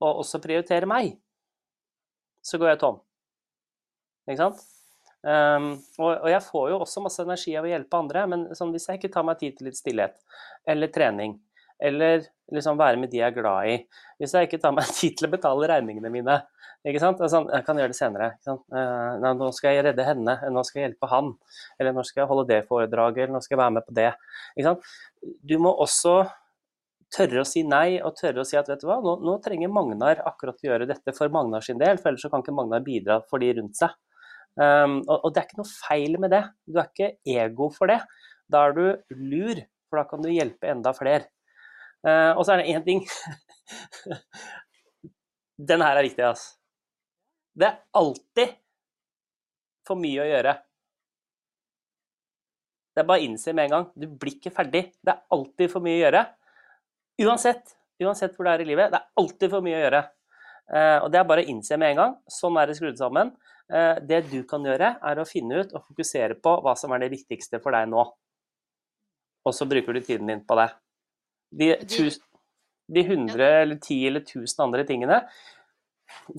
å 0.03 0.13
også 0.21 0.43
prioritere 0.43 0.89
meg, 0.91 1.15
så 2.43 2.59
går 2.61 2.75
jeg 2.75 2.83
tom. 2.83 3.01
Ikke 4.29 4.43
sant? 4.43 4.63
Um, 5.23 5.69
og, 6.01 6.09
og, 6.17 6.29
jeg 6.33 6.43
får 6.49 6.69
jo 6.73 6.79
også 6.83 7.03
masse 7.05 7.23
energi 7.23 7.55
av 7.55 7.67
å 7.67 7.71
hjelpe 7.71 7.99
andre, 7.99 8.25
men 8.31 8.41
sånn, 8.59 8.73
hvis 8.75 8.89
jeg 8.91 8.99
ikke 8.99 9.13
tar 9.15 9.27
meg 9.29 9.39
tid 9.39 9.55
til 9.55 9.69
litt 9.69 9.79
stillhet 9.79 10.17
eller 10.67 10.91
trening, 10.91 11.37
eller 11.83 12.25
liksom 12.55 12.79
være 12.79 12.99
med 12.99 13.13
de 13.13 13.21
jeg 13.21 13.29
er 13.31 13.35
glad 13.35 13.69
i 13.71 13.77
Hvis 14.21 14.35
jeg 14.37 14.47
ikke 14.47 14.61
tar 14.63 14.75
meg 14.75 14.91
tid 15.01 15.17
til 15.19 15.29
å 15.29 15.33
betale 15.33 15.71
regningene 15.71 16.11
mine 16.13 16.41
ikke 16.83 16.99
sant? 16.99 17.21
Altså, 17.23 17.45
jeg 17.47 17.63
kan 17.63 17.79
gjøre 17.79 17.93
det 17.93 17.95
senere. 17.95 18.29
Uh, 18.51 19.35
nå 19.39 19.49
skal 19.55 19.77
jeg 19.77 19.85
redde 19.87 20.03
henne, 20.03 20.33
nå 20.51 20.65
skal 20.67 20.81
jeg 20.81 20.89
hjelpe 20.89 21.11
han. 21.13 21.29
Eller 21.79 21.95
nå 21.95 22.03
skal 22.03 22.25
jeg 22.25 22.31
holde 22.33 22.49
det 22.49 22.65
foredraget, 22.67 23.21
eller 23.23 23.37
nå 23.37 23.41
skal 23.45 23.55
jeg 23.55 23.61
være 23.61 23.75
med 23.77 23.87
på 23.87 23.95
det. 23.95 24.09
Du 25.47 25.55
må 25.63 25.71
også 25.85 26.17
tørre 27.15 27.45
å 27.45 27.47
si 27.47 27.63
nei 27.63 28.01
og 28.03 28.17
tørre 28.19 28.43
å 28.43 28.49
si 28.49 28.59
at 28.59 28.67
vet 28.71 28.83
du 28.83 28.89
hva, 28.89 28.99
nå, 29.05 29.19
nå 29.23 29.37
trenger 29.45 29.71
Magnar 29.71 30.25
akkurat 30.27 30.59
å 30.59 30.69
gjøre 30.73 30.89
dette 30.91 31.15
for 31.15 31.31
Magnar 31.31 31.63
sin 31.63 31.79
del, 31.79 32.01
for 32.01 32.11
ellers 32.11 32.25
så 32.25 32.33
kan 32.33 32.43
ikke 32.43 32.57
Magnar 32.57 32.83
bidra 32.83 33.21
for 33.31 33.43
de 33.43 33.53
rundt 33.61 33.79
seg. 33.79 33.95
Um, 34.53 34.99
og, 35.07 35.17
og, 35.17 35.29
det 35.33 35.41
er 35.41 35.47
ikke 35.49 35.61
noe 35.63 35.73
feil 35.73 36.19
med 36.21 36.33
det. 36.35 36.43
Du 36.69 36.77
er 36.81 36.91
ikke 36.91 37.15
ego 37.41 37.71
for 37.73 37.89
det. 37.93 38.01
Da 38.53 38.67
er 38.69 38.77
du 38.77 38.85
lur, 39.17 39.63
for 39.89 40.01
da 40.01 40.09
kan 40.11 40.25
du 40.25 40.29
hjelpe 40.33 40.69
enda 40.73 40.93
flere. 40.97 41.31
Uh, 42.05 42.33
og 42.37 42.45
så 42.45 42.55
er 42.55 42.63
det 42.63 42.73
én 42.75 42.83
ting 42.83 43.05
Den 45.71 45.85
her 45.85 45.95
er 45.95 46.03
viktig, 46.03 46.25
altså. 46.27 46.57
Det 47.55 47.69
er 47.69 47.79
alltid 47.95 48.57
for 49.87 50.01
mye 50.01 50.23
å 50.25 50.27
gjøre. 50.27 50.55
Det 52.93 53.03
er 53.03 53.09
bare 53.09 53.23
å 53.23 53.27
innse 53.29 53.55
med 53.55 53.69
en 53.69 53.75
gang. 53.77 53.87
Du 53.95 54.07
blir 54.09 54.35
ikke 54.37 54.53
ferdig. 54.55 54.83
Det 55.01 55.13
er 55.13 55.23
alltid 55.37 55.71
for 55.73 55.85
mye 55.85 55.99
å 55.99 56.03
gjøre. 56.03 56.23
Uansett, 57.23 57.77
uansett 58.03 58.35
hvor 58.37 58.49
det 58.49 58.57
er 58.57 58.65
i 58.65 58.69
livet. 58.73 58.93
Det 58.93 58.99
er 58.99 59.23
alltid 59.23 59.53
for 59.53 59.65
mye 59.65 59.79
å 59.79 59.85
gjøre. 59.85 60.03
Uh, 60.73 60.99
og 61.05 61.09
det 61.13 61.21
er 61.21 61.29
bare 61.29 61.45
å 61.45 61.53
innse 61.53 61.79
med 61.81 61.93
en 61.93 62.01
gang. 62.03 62.17
Sånn 62.41 62.59
er 62.61 62.69
det 62.69 62.79
skrudd 62.81 63.01
sammen. 63.01 63.33
Uh, 63.71 63.97
det 64.05 64.25
du 64.31 64.43
kan 64.49 64.65
gjøre, 64.67 64.97
er 64.99 65.21
å 65.21 65.29
finne 65.29 65.63
ut 65.63 65.73
og 65.77 65.87
fokusere 65.87 66.39
på 66.43 66.57
hva 66.65 66.75
som 66.79 66.93
er 66.95 67.05
det 67.05 67.13
viktigste 67.15 67.61
for 67.63 67.77
deg 67.77 67.89
nå. 67.93 68.05
Og 69.43 69.57
så 69.57 69.67
bruker 69.69 69.97
du 69.97 70.03
tiden 70.03 70.31
din 70.31 70.45
på 70.47 70.59
det. 70.59 70.69
De, 71.53 71.73
tus, 71.91 72.21
de 72.93 73.03
100 73.05 73.43
eller 73.63 73.79
10 73.79 74.07
eller 74.09 74.25
1000 74.25 74.65
andre 74.65 74.87
tingene, 74.89 75.19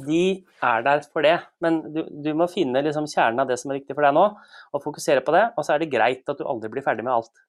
de 0.08 0.44
er 0.64 0.84
der 0.86 1.02
for 1.12 1.26
det. 1.26 1.38
Men 1.64 1.82
du, 1.94 2.04
du 2.24 2.32
må 2.38 2.48
finne 2.52 2.84
liksom 2.86 3.10
kjernen 3.10 3.44
av 3.44 3.50
det 3.50 3.58
som 3.62 3.72
er 3.72 3.82
viktig 3.82 3.96
for 3.98 4.06
deg 4.06 4.16
nå, 4.16 4.28
og 4.74 4.86
fokusere 4.86 5.24
på 5.26 5.36
det. 5.36 5.48
Og 5.58 5.66
så 5.66 5.76
er 5.76 5.84
det 5.84 5.92
greit 5.94 6.30
at 6.30 6.40
du 6.40 6.46
aldri 6.48 6.72
blir 6.74 6.86
ferdig 6.86 7.06
med 7.06 7.16
alt. 7.16 7.44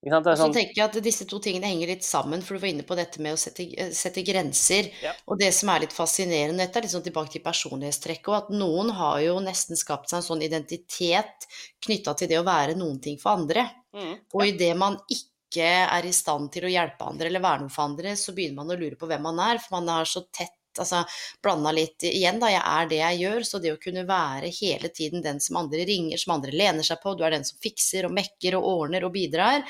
Sånn... 0.00 0.24
Så 0.24 0.46
tenker 0.48 0.78
jeg 0.78 0.86
at 0.86 0.94
disse 1.04 1.26
to 1.28 1.36
tingene 1.44 1.68
henger 1.68 1.90
litt 1.92 2.04
sammen, 2.06 2.40
for 2.40 2.56
du 2.56 2.62
var 2.62 2.70
inne 2.70 2.86
på 2.88 2.96
dette 2.96 3.20
med 3.20 3.36
å 3.36 3.40
sette, 3.40 3.66
sette 3.92 4.22
grenser. 4.24 4.88
Ja. 5.04 5.12
Og 5.28 5.36
det 5.42 5.50
som 5.52 5.68
er 5.68 5.82
litt 5.84 5.92
fascinerende, 5.92 6.64
dette 6.64 6.80
er 6.80 6.88
sånn 6.88 7.04
tilbake 7.04 7.34
til 7.34 7.44
personlighetstrekket, 7.44 8.30
og 8.32 8.38
at 8.38 8.54
noen 8.54 8.94
har 8.96 9.18
jo 9.26 9.34
nesten 9.44 9.76
skapt 9.76 10.08
seg 10.08 10.22
en 10.22 10.28
sånn 10.30 10.46
identitet 10.46 11.44
knytta 11.84 12.16
til 12.16 12.32
det 12.32 12.38
å 12.40 12.46
være 12.48 12.78
noen 12.80 12.96
ting 13.04 13.20
for 13.20 13.36
andre. 13.42 13.66
Mm. 13.92 14.14
Og 14.32 14.46
idet 14.46 14.72
man 14.80 14.96
ikke 15.12 15.68
er 15.68 16.08
i 16.08 16.14
stand 16.16 16.48
til 16.54 16.64
å 16.64 16.72
hjelpe 16.72 17.04
andre 17.04 17.28
eller 17.28 17.44
være 17.44 17.66
noe 17.66 17.74
for 17.74 17.90
andre, 17.90 18.16
så 18.16 18.32
begynner 18.32 18.62
man 18.62 18.72
å 18.72 18.80
lure 18.80 18.96
på 18.96 19.10
hvem 19.10 19.28
man 19.28 19.44
er, 19.50 19.60
for 19.60 19.82
man 19.82 19.92
er 19.98 20.08
så 20.08 20.24
tett 20.32 20.56
altså 20.78 21.02
blanda 21.42 21.72
litt 21.74 22.04
igjen, 22.06 22.40
da. 22.42 22.50
Jeg 22.52 22.62
er 22.62 22.90
det 22.90 23.00
jeg 23.00 23.20
gjør, 23.24 23.46
så 23.48 23.60
det 23.62 23.72
å 23.74 23.80
kunne 23.82 24.04
være 24.08 24.52
hele 24.60 24.90
tiden 24.94 25.24
den 25.24 25.40
som 25.42 25.58
andre 25.62 25.84
ringer, 25.88 26.20
som 26.20 26.36
andre 26.36 26.54
lener 26.54 26.86
seg 26.86 27.00
på, 27.02 27.14
du 27.16 27.24
er 27.26 27.34
den 27.34 27.46
som 27.48 27.58
fikser 27.62 28.06
og 28.08 28.14
mekker 28.16 28.58
og 28.58 28.68
ordner 28.74 29.06
og 29.06 29.14
bidrar. 29.16 29.64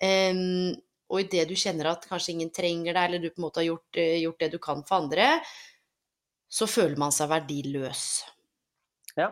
Um, 0.00 0.72
og 1.10 1.24
idet 1.24 1.48
du 1.50 1.56
kjenner 1.58 1.90
at 1.90 2.06
kanskje 2.08 2.34
ingen 2.36 2.52
trenger 2.54 2.94
deg, 2.94 3.02
eller 3.04 3.22
du 3.22 3.30
på 3.30 3.42
en 3.42 3.46
måte 3.46 3.62
har 3.62 3.68
gjort, 3.68 4.00
uh, 4.00 4.16
gjort 4.24 4.42
det 4.42 4.50
du 4.54 4.58
kan 4.62 4.82
for 4.88 5.04
andre, 5.04 5.30
så 6.50 6.66
føler 6.66 6.98
man 6.98 7.14
seg 7.14 7.30
verdiløs. 7.30 8.04
Ja. 9.18 9.30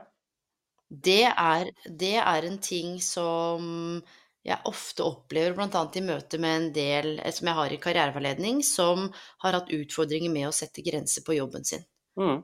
Det 0.88 1.24
er, 1.28 1.72
det 1.84 2.16
er 2.20 2.46
en 2.48 2.60
ting 2.64 2.96
som 3.04 3.98
jeg 4.46 4.64
ofte 4.70 5.04
opplever 5.04 5.56
bl.a. 5.56 5.82
i 5.94 6.04
møte 6.04 6.38
med 6.40 6.58
en 6.58 6.68
del 6.74 7.10
eh, 7.18 7.32
som 7.34 7.50
jeg 7.50 7.58
har 7.58 7.72
i 7.74 7.80
karriereveiledning, 7.82 8.62
som 8.66 9.08
har 9.44 9.58
hatt 9.58 9.72
utfordringer 9.74 10.32
med 10.32 10.48
å 10.48 10.54
sette 10.54 10.84
grenser 10.86 11.26
på 11.26 11.36
jobben 11.38 11.66
sin. 11.68 11.84
Mm. 12.18 12.40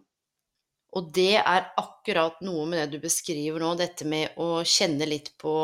Og 0.94 1.08
det 1.10 1.40
er 1.40 1.64
akkurat 1.80 2.38
noe 2.46 2.68
med 2.70 2.78
det 2.78 2.94
du 2.94 3.02
beskriver 3.02 3.58
nå, 3.58 3.72
dette 3.78 4.06
med 4.06 4.36
å 4.38 4.62
kjenne 4.62 5.08
litt 5.10 5.32
på 5.42 5.54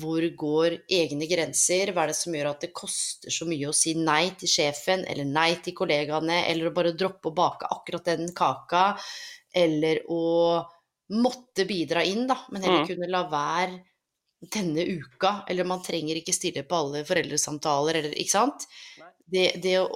hvor 0.00 0.26
går 0.40 0.80
egne 0.90 1.28
grenser, 1.30 1.92
hva 1.94 2.04
er 2.04 2.10
det 2.10 2.18
som 2.18 2.34
gjør 2.34 2.50
at 2.50 2.66
det 2.66 2.72
koster 2.74 3.34
så 3.34 3.46
mye 3.46 3.70
å 3.70 3.76
si 3.76 3.94
nei 3.98 4.32
til 4.40 4.50
sjefen, 4.50 5.04
eller 5.06 5.30
nei 5.30 5.52
til 5.62 5.76
kollegaene, 5.78 6.40
eller 6.50 6.70
å 6.70 6.74
bare 6.74 6.94
droppe 6.98 7.30
å 7.30 7.36
bake 7.36 7.70
akkurat 7.70 8.10
den 8.10 8.34
kaka, 8.34 8.86
eller 9.54 10.02
å 10.10 10.24
måtte 11.14 11.68
bidra 11.68 12.02
inn, 12.02 12.26
da, 12.26 12.40
men 12.50 12.64
heller 12.64 12.82
mm. 12.82 12.88
kunne 12.90 13.12
la 13.12 13.26
være 13.30 13.78
denne 14.52 14.84
uka, 14.98 15.44
eller 15.48 15.64
man 15.68 15.82
trenger 15.84 16.16
ikke 16.18 16.32
stille 16.34 16.62
på 16.68 16.76
alle 16.76 17.04
foreldresamtaler, 17.06 17.94
eller 18.00 18.14
ikke 18.18 18.34
sant. 18.34 18.66
Det, 19.24 19.56
det 19.64 19.78
å, 19.80 19.86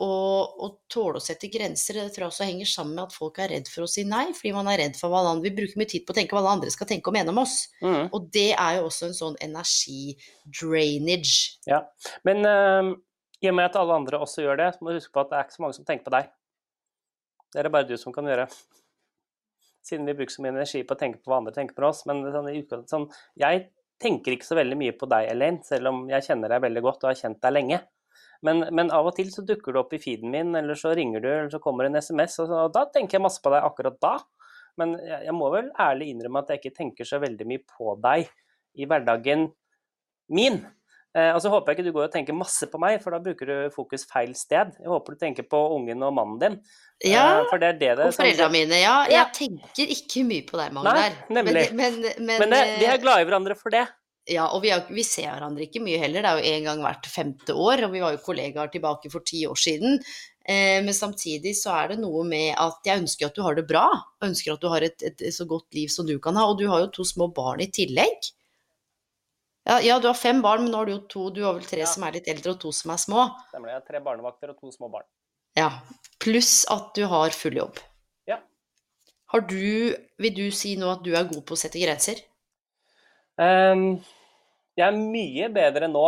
å, 0.48 0.68
tåle 0.88 1.20
å 1.20 1.22
sette 1.22 1.50
grenser, 1.52 1.94
det 2.00 2.14
tror 2.14 2.24
jeg 2.24 2.32
også 2.32 2.48
henger 2.48 2.68
sammen 2.70 2.94
med 2.96 3.04
at 3.04 3.16
folk 3.16 3.36
er 3.44 3.50
redd 3.52 3.68
for 3.68 3.84
å 3.84 3.90
si 3.90 4.02
nei, 4.08 4.32
fordi 4.36 4.52
man 4.56 4.70
er 4.72 4.80
redd 4.80 4.96
for 4.96 5.12
hva 5.12 5.20
andre 5.28 5.44
Vi 5.50 5.56
bruker 5.58 5.78
mye 5.80 5.90
tid 5.90 6.04
på 6.08 6.12
å 6.14 6.16
tenke 6.16 6.32
hva 6.32 6.40
alle 6.40 6.54
andre 6.56 6.72
skal 6.72 6.88
tenke 6.88 7.10
og 7.10 7.16
mene 7.18 7.30
om 7.34 7.42
oss. 7.44 7.56
Mm. 7.84 8.08
Og 8.08 8.20
det 8.34 8.50
er 8.54 8.72
jo 8.78 8.86
også 8.88 9.04
en 9.10 9.18
sånn 9.18 9.36
energi-drainage. 9.44 11.36
Ja, 11.68 11.80
men 12.28 12.38
uh, 12.48 12.96
i 13.44 13.52
og 13.52 13.56
med 13.60 13.68
at 13.68 13.76
alle 13.78 14.00
andre 14.00 14.16
også 14.24 14.42
gjør 14.46 14.56
det, 14.62 14.70
så 14.74 14.80
må 14.80 14.86
du 14.90 14.98
huske 15.02 15.14
på 15.14 15.22
at 15.22 15.30
det 15.30 15.38
er 15.38 15.44
ikke 15.46 15.58
så 15.58 15.64
mange 15.66 15.76
som 15.76 15.86
tenker 15.88 16.08
på 16.08 16.16
deg. 16.16 16.24
Det 17.52 17.60
er 17.60 17.64
det 17.68 17.74
bare 17.76 17.88
du 17.88 17.96
som 18.00 18.12
kan 18.16 18.26
gjøre 18.28 18.48
siden 19.88 20.08
vi 20.08 20.14
bruker 20.14 20.34
så 20.34 20.44
mye 20.44 20.52
energi 20.52 20.82
på 20.84 20.94
å 20.96 21.00
tenke 21.00 21.20
på 21.22 21.30
hva 21.30 21.38
andre 21.40 21.54
tenker 21.56 21.76
på 21.76 21.86
oss. 21.88 22.04
Men 22.08 22.24
sånn, 22.32 22.50
sånn, 22.90 23.06
jeg 23.40 23.68
tenker 24.02 24.34
ikke 24.34 24.46
så 24.46 24.58
veldig 24.58 24.78
mye 24.78 24.94
på 24.98 25.08
deg, 25.10 25.28
Elaine, 25.32 25.62
selv 25.66 25.90
om 25.92 26.02
jeg 26.10 26.26
kjenner 26.26 26.54
deg 26.54 26.64
veldig 26.64 26.82
godt 26.84 27.04
og 27.04 27.10
har 27.12 27.18
kjent 27.18 27.40
deg 27.44 27.54
lenge. 27.54 27.80
Men, 28.46 28.62
men, 28.70 28.92
av 28.94 29.08
og 29.10 29.16
til 29.16 29.30
så 29.34 29.42
dukker 29.46 29.74
du 29.74 29.80
opp 29.80 29.94
i 29.96 30.00
feeden 30.02 30.30
min, 30.30 30.54
eller 30.58 30.78
så 30.78 30.92
ringer 30.94 31.22
du, 31.24 31.28
eller 31.28 31.50
så 31.50 31.60
kommer 31.62 31.88
en 31.88 31.98
SMS, 31.98 32.38
og, 32.38 32.50
så, 32.50 32.60
og 32.68 32.74
da 32.74 32.84
tenker 32.94 33.18
jeg 33.18 33.24
masse 33.24 33.42
på 33.42 33.50
deg 33.54 33.66
akkurat 33.66 33.98
da. 34.02 34.14
Men 34.78 34.94
jeg, 35.02 35.24
jeg, 35.26 35.34
må 35.34 35.50
vel 35.50 35.72
ærlig 35.82 36.12
innrømme 36.12 36.44
at 36.44 36.52
jeg 36.54 36.62
ikke 36.62 36.76
tenker 36.76 37.08
så 37.08 37.18
veldig 37.22 37.46
mye 37.50 37.64
på 37.66 37.96
deg 38.04 38.28
i 38.78 38.86
hverdagen 38.86 39.48
min. 40.30 40.60
Eh, 41.16 41.30
og 41.32 41.40
så 41.40 41.50
håper 41.52 41.72
jeg 41.72 41.78
ikke 41.78 41.88
du 41.88 41.94
går 41.96 42.08
og 42.08 42.12
tenker 42.12 42.36
masse 42.36 42.68
på 42.68 42.80
meg, 42.82 42.98
for 43.02 43.14
da 43.14 43.20
bruker 43.24 43.48
du 43.48 43.54
fokus 43.74 44.04
feil 44.10 44.34
sted. 44.36 44.74
Jeg 44.76 44.92
håper 44.92 45.16
du 45.16 45.22
tenker 45.22 45.46
på 45.48 45.60
ungen 45.76 46.04
og 46.04 46.12
mannen 46.16 46.42
din. 46.42 46.58
Ja, 47.04 47.38
eh, 47.38 47.46
for 47.48 47.62
det 47.62 47.72
er 47.72 47.78
det 47.78 47.92
det, 48.00 48.08
og 48.10 48.16
foreldrene 48.16 48.54
mine. 48.54 48.82
Ja, 48.82 48.98
jeg 49.10 49.32
tenker 49.38 49.94
ikke 49.96 50.26
mye 50.28 50.44
på 50.48 50.60
deg, 50.60 50.74
Magnar. 50.76 51.16
Nemlig. 51.32 51.70
Men, 51.72 52.02
men, 52.02 52.28
men, 52.28 52.44
men 52.44 52.76
vi 52.82 52.90
er 52.90 53.00
glad 53.02 53.22
i 53.22 53.28
hverandre 53.30 53.56
for 53.58 53.74
det. 53.74 53.86
Ja, 54.28 54.50
og 54.52 54.60
vi, 54.60 54.72
har, 54.74 54.82
vi, 54.92 55.02
ser 55.06 55.30
hverandre 55.30 55.64
ikke 55.64 55.80
mye 55.80 56.00
heller. 56.02 56.24
Det 56.24 56.30
er 56.30 56.40
jo 56.40 56.56
en 56.56 56.66
gang 56.68 56.82
hvert 56.84 57.06
femte 57.08 57.54
år, 57.56 57.86
og 57.86 57.94
vi 57.94 58.02
var 58.04 58.12
jo 58.12 58.24
kollegaer 58.26 58.68
tilbake 58.72 59.08
for 59.12 59.24
ti 59.24 59.46
år 59.48 59.56
siden. 59.56 59.96
Eh, 60.44 60.78
men 60.84 60.92
samtidig 60.96 61.54
så 61.56 61.72
er 61.78 61.94
det 61.94 62.02
noe 62.02 62.26
med 62.28 62.52
at 62.60 62.84
jeg 62.88 63.02
ønsker 63.02 63.28
at 63.28 63.38
du 63.38 63.44
har 63.46 63.56
det 63.56 63.64
bra. 63.68 63.86
Jeg 64.20 64.34
ønsker 64.34 64.52
at 64.52 64.64
du 64.64 64.68
har 64.72 64.84
et, 64.84 65.00
et, 65.00 65.16
et, 65.16 65.34
så 65.34 65.48
godt 65.48 65.72
liv 65.76 65.88
som 65.92 66.08
du 66.08 66.18
kan 66.20 66.36
ha. 66.36 66.44
Og 66.44 66.60
du 66.60 66.66
har 66.68 66.84
jo 66.84 66.92
to 66.98 67.08
små 67.08 67.30
barn 67.36 67.64
i 67.64 67.70
tillegg. 67.72 68.28
Ja, 69.68 69.80
ja, 69.84 69.98
du 70.00 70.06
har 70.08 70.16
fem 70.16 70.38
barn, 70.40 70.62
men 70.64 70.72
nå 70.72 70.80
har 70.80 70.88
du 70.88 70.94
jo 70.94 71.00
to. 71.12 71.22
Du 71.34 71.42
har 71.44 71.52
vel 71.58 71.66
tre 71.68 71.82
ja. 71.82 71.88
som 71.90 72.06
er 72.06 72.14
litt 72.16 72.28
eldre, 72.32 72.54
og 72.54 72.62
to 72.62 72.70
som 72.72 72.94
er 72.94 73.00
små. 73.02 73.26
Stemmer 73.50 73.74
det. 73.74 73.82
Tre 73.90 74.00
barnevakter 74.04 74.54
og 74.54 74.62
to 74.62 74.72
små 74.72 74.88
barn. 74.92 75.04
Ja. 75.58 75.68
Pluss 76.24 76.62
at 76.72 76.94
du 76.96 77.02
har 77.10 77.34
full 77.36 77.58
jobb. 77.58 77.80
Ja. 78.30 78.38
Har 79.34 79.44
du 79.48 79.92
Vil 80.18 80.34
du 80.34 80.46
si 80.56 80.72
nå 80.80 80.88
at 80.94 81.04
du 81.04 81.12
er 81.12 81.28
god 81.28 81.44
på 81.44 81.56
å 81.56 81.60
sette 81.60 81.82
grenser? 81.82 82.22
Um, 83.38 84.00
jeg 84.78 84.86
er 84.88 84.96
mye 84.98 85.50
bedre 85.54 85.90
nå 85.90 86.06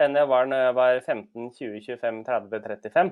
enn 0.00 0.14
jeg 0.16 0.28
var 0.30 0.46
når 0.48 0.62
jeg 0.62 0.76
var 0.76 1.00
15, 1.00 1.48
20, 1.56 1.80
25, 1.88 2.20
30, 2.28 2.60
35. 2.68 3.10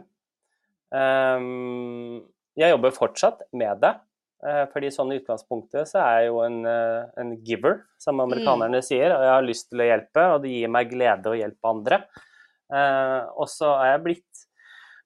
Um, 0.94 2.20
jeg 2.58 2.72
jobber 2.72 2.94
fortsatt 2.96 3.42
med 3.56 3.80
det. 3.82 3.96
Uh, 4.38 4.68
fordi 4.70 4.90
sånn 4.94 5.10
i 5.10 5.16
utgangspunktet 5.18 5.88
så 5.90 5.98
er 5.98 6.20
jeg 6.20 6.28
jo 6.28 6.36
en, 6.44 6.58
uh, 6.62 7.08
en 7.18 7.32
giver, 7.42 7.80
som 7.98 8.20
amerikanerne 8.22 8.78
mm. 8.78 8.86
sier. 8.86 9.10
Og 9.10 9.24
jeg 9.24 9.32
har 9.34 9.46
lyst 9.46 9.66
til 9.72 9.82
å 9.82 9.88
hjelpe, 9.88 10.26
og 10.34 10.44
det 10.44 10.52
gir 10.54 10.70
meg 10.70 10.92
glede 10.92 11.32
å 11.32 11.38
hjelpe 11.38 11.72
andre. 11.72 11.98
Uh, 12.70 13.26
og 13.34 13.48
så 13.50 13.72
er 13.80 13.96
jeg 13.96 14.04
blitt 14.06 14.44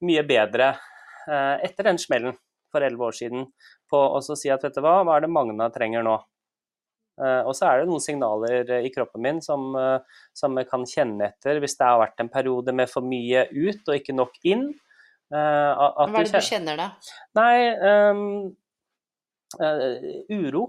mye 0.03 0.25
bedre 0.27 0.75
etter 1.23 1.87
den 1.87 2.01
smellen 2.03 2.33
for 2.75 2.83
elleve 2.83 3.05
år 3.07 3.15
siden 3.15 3.45
på 3.87 3.99
å 4.17 4.19
si 4.27 4.51
at 4.51 4.65
vet 4.67 4.75
du 4.75 4.81
hva, 4.83 4.97
hva 5.07 5.15
er 5.15 5.23
det 5.23 5.29
Magna 5.31 5.69
trenger 5.71 6.03
nå? 6.03 6.17
Og 7.23 7.53
så 7.55 7.69
er 7.69 7.79
det 7.79 7.87
noen 7.87 8.03
signaler 8.03 8.73
i 8.83 8.91
kroppen 8.91 9.23
min 9.23 9.39
som, 9.45 9.69
som, 10.35 10.59
jeg 10.59 10.67
kan 10.67 10.83
kjenne 10.91 11.29
etter 11.29 11.61
hvis 11.63 11.79
det 11.79 11.87
har 11.87 12.01
vært 12.01 12.25
en 12.25 12.33
periode 12.33 12.75
med 12.75 12.91
for 12.91 13.07
mye 13.07 13.45
ut 13.53 13.87
og 13.87 14.01
ikke 14.01 14.17
nok 14.19 14.35
inn. 14.51 14.67
Hva 15.31 16.09
er 16.09 16.27
det 16.27 16.35
du 16.35 16.49
kjenner 16.49 16.83
da? 16.83 16.89
Nei, 17.39 17.55
um, 18.11 18.27
uro. 19.61 20.69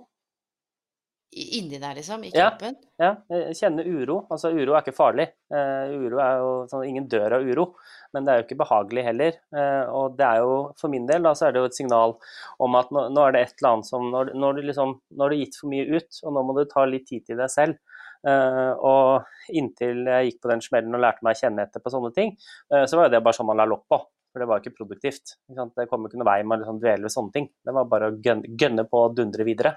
Inni 1.34 1.80
deg, 1.82 1.96
liksom? 1.98 2.24
I 2.24 2.32
kroppen? 2.32 2.76
Ja, 3.00 3.10
ja, 3.30 3.38
jeg 3.50 3.58
kjenner 3.58 3.88
uro. 3.90 4.20
Altså, 4.32 4.52
uro 4.54 4.76
er 4.76 4.84
ikke 4.84 4.96
farlig. 4.96 5.26
Uh, 5.54 5.90
uro 6.04 6.20
er 6.22 6.42
jo 6.42 6.52
sånn, 6.70 6.86
Ingen 6.90 7.08
dør 7.10 7.38
av 7.40 7.48
uro, 7.48 7.66
men 8.14 8.26
det 8.26 8.34
er 8.34 8.40
jo 8.40 8.46
ikke 8.46 8.60
behagelig 8.62 9.06
heller. 9.08 9.40
Uh, 9.56 9.86
og 9.98 10.20
det 10.20 10.28
er 10.28 10.44
jo, 10.44 10.60
for 10.80 10.94
min 10.94 11.08
del, 11.10 11.26
da, 11.26 11.34
så 11.38 11.48
er 11.48 11.56
det 11.56 11.64
jo 11.64 11.72
et 11.72 11.80
signal 11.80 12.16
om 12.64 12.78
at 12.80 12.94
nå, 12.94 13.08
nå 13.16 13.26
er 13.26 13.36
det 13.36 13.44
et 13.48 13.56
eller 13.58 13.72
annet 13.72 13.90
som 13.90 14.08
Når, 14.14 14.34
når, 14.38 14.60
du 14.60 14.70
liksom, 14.70 14.96
gitt 15.34 15.58
for 15.60 15.74
mye 15.74 15.88
ut, 15.90 16.22
og 16.22 16.38
nå 16.38 16.46
må 16.46 16.58
du 16.60 16.64
ta 16.70 16.86
litt 16.90 17.10
tid 17.10 17.26
til 17.30 17.42
deg 17.42 17.54
selv. 17.54 17.82
Uh, 18.24 18.72
og 18.80 19.52
inntil 19.52 20.06
jeg 20.08 20.30
gikk 20.30 20.44
på 20.46 20.54
den 20.54 20.62
smellen 20.64 20.96
og 20.96 21.02
lærte 21.04 21.26
meg 21.26 21.36
å 21.36 21.42
kjenne 21.42 21.66
etter 21.66 21.84
på 21.84 21.92
sånne 21.92 22.14
ting, 22.16 22.38
så 22.72 22.96
var 22.96 23.10
jo 23.10 23.18
det 23.18 23.20
bare 23.26 23.36
sånn 23.36 23.50
man 23.50 23.60
la 23.60 23.66
lokk 23.68 23.84
på. 23.92 24.00
For 24.34 24.42
det 24.42 24.50
var 24.50 24.62
ikke 24.62 24.74
produktivt. 24.80 25.36
Ikke 25.52 25.68
det 25.78 25.88
kom 25.92 26.08
ikke 26.08 26.18
noen 26.18 26.30
vei 26.32 26.40
med 26.42 26.58
å 26.58 26.64
liksom 26.64 26.82
dvele 26.82 27.06
ved 27.06 27.14
sånne 27.14 27.36
ting. 27.36 27.48
Det 27.62 27.76
var 27.78 27.90
bare 27.92 28.10
å 28.10 28.18
gønne, 28.18 28.88
på 28.90 29.04
og 29.06 29.16
dundre 29.20 29.46
videre. 29.46 29.76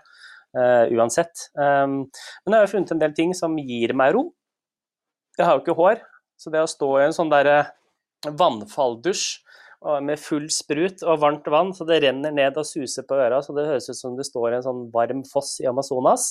Uh, 0.56 0.88
uansett. 0.96 1.50
Um, 1.52 2.06
men 2.46 2.56
jeg 2.56 2.64
har 2.64 2.70
funnet 2.72 2.94
en 2.94 3.02
del 3.02 3.16
ting 3.16 3.34
som 3.36 3.58
gir 3.60 3.92
meg 3.98 4.14
ro. 4.16 4.30
Jeg 5.36 5.44
har 5.44 5.58
jo 5.58 5.64
ikke 5.66 5.76
hår, 5.76 6.00
så 6.40 6.52
det 6.54 6.62
å 6.64 6.70
stå 6.70 6.88
i 6.96 7.04
en 7.04 7.16
sånn 7.16 7.32
derre 7.32 7.58
vannfalldusj 8.24 9.26
med 10.02 10.18
full 10.18 10.46
sprut 10.50 11.02
og 11.04 11.20
varmt 11.20 11.46
vann, 11.52 11.74
så 11.76 11.84
det 11.86 12.00
renner 12.02 12.32
ned 12.34 12.56
og 12.58 12.66
suser 12.66 13.04
på 13.06 13.18
øra, 13.20 13.42
så 13.44 13.54
det 13.54 13.66
høres 13.68 13.90
ut 13.90 13.98
som 13.98 14.16
det 14.16 14.24
står 14.26 14.48
i 14.54 14.56
en 14.58 14.64
sånn 14.64 14.86
varm 14.94 15.20
foss 15.28 15.58
i 15.60 15.68
Amazonas. 15.68 16.30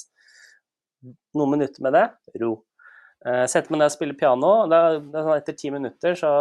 Noen 1.37 1.53
minutter 1.53 1.85
med 1.85 1.93
det, 1.95 2.07
ro. 2.41 2.55
Uh, 3.25 3.45
setter 3.49 3.73
meg 3.73 3.81
ned 3.81 3.89
og 3.89 3.95
spiller 3.95 4.17
piano. 4.17 4.51
Da, 4.69 4.81
er 4.97 5.25
sånn 5.27 5.37
etter 5.37 5.57
ti 5.57 5.71
minutter 5.73 6.17
så 6.17 6.31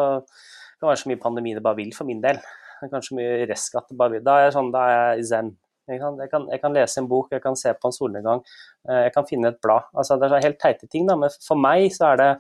kan 0.85 0.93
være 0.93 1.03
så 1.03 1.11
mye 1.11 1.23
pandemi 1.23 1.57
det 1.57 1.65
bare 1.65 1.81
vil 1.81 1.93
for 1.97 2.09
min 2.09 2.23
del. 2.23 2.39
Det 2.39 2.89
er 2.89 2.93
kanskje 2.93 3.17
mye 3.19 3.45
resk 3.49 3.77
det 3.81 3.99
bare 3.99 4.17
vil. 4.17 4.25
Da 4.25 4.39
er 4.39 4.49
jeg, 4.49 4.57
sånn, 4.59 4.73
da 4.75 4.85
er 4.91 4.97
jeg 4.99 5.29
zen. 5.31 5.53
Jeg 5.89 6.01
kan, 6.01 6.17
jeg, 6.21 6.31
kan, 6.33 6.47
jeg 6.53 6.61
kan, 6.63 6.73
lese 6.77 7.01
en 7.01 7.09
bok, 7.09 7.33
jeg 7.33 7.43
kan 7.45 7.57
se 7.61 7.73
på 7.77 7.91
en 7.91 7.93
solnedgang, 7.93 8.41
eh, 8.89 9.03
jeg 9.05 9.13
kan 9.13 9.27
finne 9.29 9.51
et 9.53 9.59
blad. 9.65 9.85
Altså, 9.93 10.17
det 10.21 10.31
er 10.31 10.47
helt 10.47 10.61
teite 10.61 10.89
ting, 10.89 11.05
da, 11.09 11.17
men 11.21 11.33
for 11.45 11.61
meg 11.61 11.91
så 11.93 12.15
er 12.15 12.21
det 12.21 12.31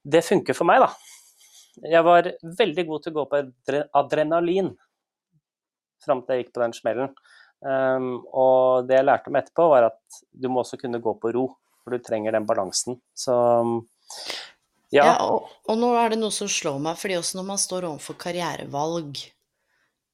Det 0.00 0.22
funker 0.24 0.56
for 0.56 0.64
meg, 0.64 0.80
da. 0.80 0.88
Jeg 1.92 2.04
var 2.04 2.28
veldig 2.56 2.84
god 2.88 3.02
til 3.04 3.12
å 3.12 3.16
gå 3.18 3.24
på 3.28 3.40
adrenalin 4.00 4.70
fram 6.00 6.22
til 6.24 6.38
jeg 6.38 6.46
gikk 6.46 6.54
på 6.54 6.62
den 6.62 6.74
smellen. 6.76 7.12
Um, 7.60 8.22
og 8.32 8.88
det 8.88 8.96
jeg 8.96 9.04
lærte 9.04 9.28
om 9.28 9.36
etterpå, 9.36 9.66
var 9.68 9.90
at 9.90 10.20
du 10.32 10.48
må 10.48 10.62
også 10.62 10.78
kunne 10.80 11.02
gå 11.04 11.12
på 11.20 11.32
ro, 11.36 11.46
for 11.84 11.92
du 11.92 12.00
trenger 12.04 12.32
den 12.32 12.48
balansen. 12.48 12.96
Så 13.12 13.36
ja. 14.90 15.04
ja 15.06 15.16
og, 15.22 15.50
og, 15.66 15.76
nå 15.78 15.92
er 15.98 16.12
det 16.12 16.20
noe 16.20 16.34
som 16.34 16.50
slår 16.50 16.80
meg, 16.82 16.98
fordi 16.98 17.18
også 17.20 17.38
når 17.38 17.46
man 17.52 17.62
står 17.62 17.86
overfor 17.90 18.18
karrierevalg, 18.20 19.22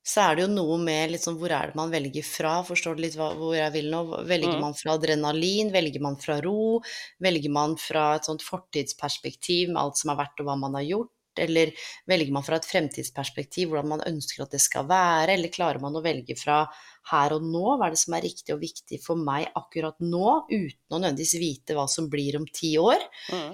så 0.06 0.22
er 0.22 0.36
det 0.36 0.44
jo 0.44 0.52
noe 0.52 0.76
med 0.78 1.16
liksom, 1.16 1.38
hvor 1.40 1.50
er 1.50 1.72
det 1.72 1.78
man 1.78 1.90
velger 1.90 2.26
fra, 2.26 2.60
forstår 2.66 2.94
du 2.94 3.02
litt 3.02 3.16
hva, 3.18 3.32
hvor 3.34 3.56
jeg 3.56 3.72
vil 3.74 3.88
nå? 3.90 4.04
Velger 4.28 4.54
mm. 4.54 4.62
man 4.62 4.76
fra 4.78 4.94
adrenalin, 4.94 5.72
velger 5.74 6.04
man 6.04 6.18
fra 6.22 6.38
ro, 6.44 6.78
velger 7.24 7.50
man 7.50 7.74
fra 7.80 8.12
et 8.14 8.28
sånt 8.28 8.44
fortidsperspektiv 8.46 9.72
med 9.72 9.82
alt 9.82 9.98
som 9.98 10.12
har 10.12 10.20
vært 10.22 10.44
og 10.44 10.50
hva 10.50 10.58
man 10.62 10.78
har 10.78 10.86
gjort? 10.86 11.12
Eller 11.42 11.74
velger 12.08 12.32
man 12.32 12.46
fra 12.46 12.60
et 12.60 12.68
fremtidsperspektiv 12.68 13.72
hvordan 13.72 13.90
man 13.96 14.06
ønsker 14.06 14.46
at 14.46 14.54
det 14.54 14.62
skal 14.62 14.86
være, 14.88 15.34
eller 15.34 15.52
klarer 15.52 15.82
man 15.82 15.98
å 15.98 16.04
velge 16.04 16.38
fra 16.38 16.62
her 17.10 17.34
og 17.34 17.44
nå, 17.44 17.66
hva 17.74 17.90
er 17.90 17.96
det 17.96 18.04
som 18.06 18.16
er 18.16 18.24
riktig 18.24 18.54
og 18.54 18.62
viktig 18.62 19.02
for 19.02 19.20
meg 19.20 19.50
akkurat 19.58 19.98
nå, 20.06 20.46
uten 20.48 20.96
å 20.96 21.02
nødvendigvis 21.02 21.36
vite 21.42 21.76
hva 21.76 21.90
som 21.90 22.06
blir 22.12 22.38
om 22.38 22.46
ti 22.46 22.76
år? 22.80 23.02
Mm. 23.34 23.52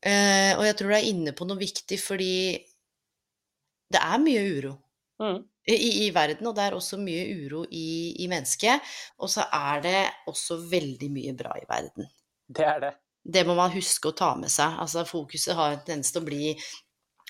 Uh, 0.00 0.52
og 0.56 0.64
jeg 0.64 0.76
tror 0.78 0.92
du 0.92 0.96
er 0.96 1.08
inne 1.10 1.32
på 1.36 1.44
noe 1.48 1.60
viktig, 1.60 1.98
fordi 2.00 2.34
det 3.90 4.00
er 4.00 4.22
mye 4.22 4.44
uro. 4.56 4.74
Mm 5.20 5.40
i, 5.68 6.06
i, 6.06 6.10
verden, 6.14 6.48
og 6.48 6.56
det 6.56 6.66
er 6.66 6.76
også 6.76 6.98
mye 7.00 7.24
uro 7.44 7.64
i, 7.70 8.16
i 8.24 8.28
mennesket. 8.30 8.90
Og 9.20 9.30
så 9.32 9.46
er 9.52 9.82
det 9.84 9.98
også 10.30 10.60
veldig 10.70 11.10
mye 11.12 11.34
bra 11.38 11.54
i 11.60 11.66
verden. 11.68 12.08
Det 12.48 12.66
er 12.66 12.84
det. 12.86 12.92
Det 13.20 13.42
må 13.46 13.54
man 13.54 13.72
huske 13.74 14.10
å 14.10 14.16
ta 14.16 14.32
med 14.40 14.50
seg. 14.52 14.78
Altså, 14.80 15.04
fokuset 15.08 15.56
har 15.56 15.74
en 15.74 15.82
tendens 15.84 16.12
til 16.12 16.22
å 16.22 16.28
bli 16.28 16.54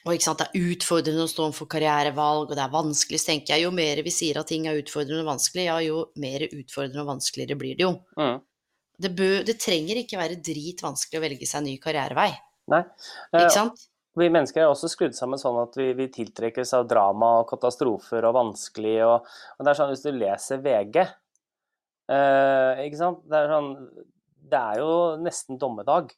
og 0.00 0.14
ikke 0.14 0.24
sant, 0.24 0.40
Det 0.40 0.46
er 0.56 0.70
utfordrende 0.72 1.24
å 1.26 1.28
stå 1.28 1.42
overfor 1.44 1.66
karrierevalg, 1.74 2.46
og 2.46 2.56
det 2.56 2.62
er 2.64 2.72
vanskelig, 2.72 3.18
så 3.20 3.34
tenker 3.34 3.52
jeg. 3.52 3.66
Jo 3.66 3.72
mer 3.76 3.98
vi 4.00 4.12
sier 4.14 4.38
at 4.40 4.48
ting 4.48 4.64
er 4.64 4.78
utfordrende 4.80 5.26
og 5.26 5.28
vanskelig, 5.34 5.66
ja, 5.66 5.74
jo 5.84 6.06
mer 6.16 6.46
utfordrende 6.46 7.02
og 7.02 7.10
vanskeligere 7.10 7.58
blir 7.60 7.76
det 7.76 7.84
jo. 7.84 7.90
Mm. 8.16 8.38
Det, 8.96 9.10
bør, 9.18 9.34
det, 9.44 9.58
trenger 9.60 10.00
ikke 10.00 10.16
være 10.22 10.38
dritvanskelig 10.40 11.20
å 11.20 11.24
velge 11.26 11.50
seg 11.50 11.60
en 11.60 11.68
ny 11.68 11.74
karrierevei. 11.84 12.30
Nei. 12.70 12.84
Ikke 13.34 13.54
sant? 13.54 13.88
Vi 14.18 14.26
mennesker 14.32 14.64
er 14.64 14.70
også 14.72 14.88
skrudd 14.90 15.14
sammen 15.14 15.38
sånn 15.38 15.58
at 15.60 15.76
vi, 15.78 15.92
vi 15.98 16.08
tiltrekkes 16.10 16.72
av 16.74 16.88
drama 16.90 17.36
og 17.40 17.50
katastrofer 17.52 18.26
og 18.26 18.34
vanskelig. 18.36 18.96
Og, 19.06 19.28
og, 19.56 19.60
det 19.62 19.70
er 19.70 19.78
sånn 19.78 19.92
hvis 19.92 20.02
du 20.02 20.10
leser 20.16 20.64
VG 20.64 20.98
eh, 21.04 22.82
ikke 22.86 22.98
sant? 22.98 23.20
Det 23.30 23.38
er, 23.38 23.52
sånn, 23.54 23.70
det 24.50 24.64
er 24.72 24.82
jo 24.82 24.96
nesten 25.22 25.60
dommedag. 25.62 26.10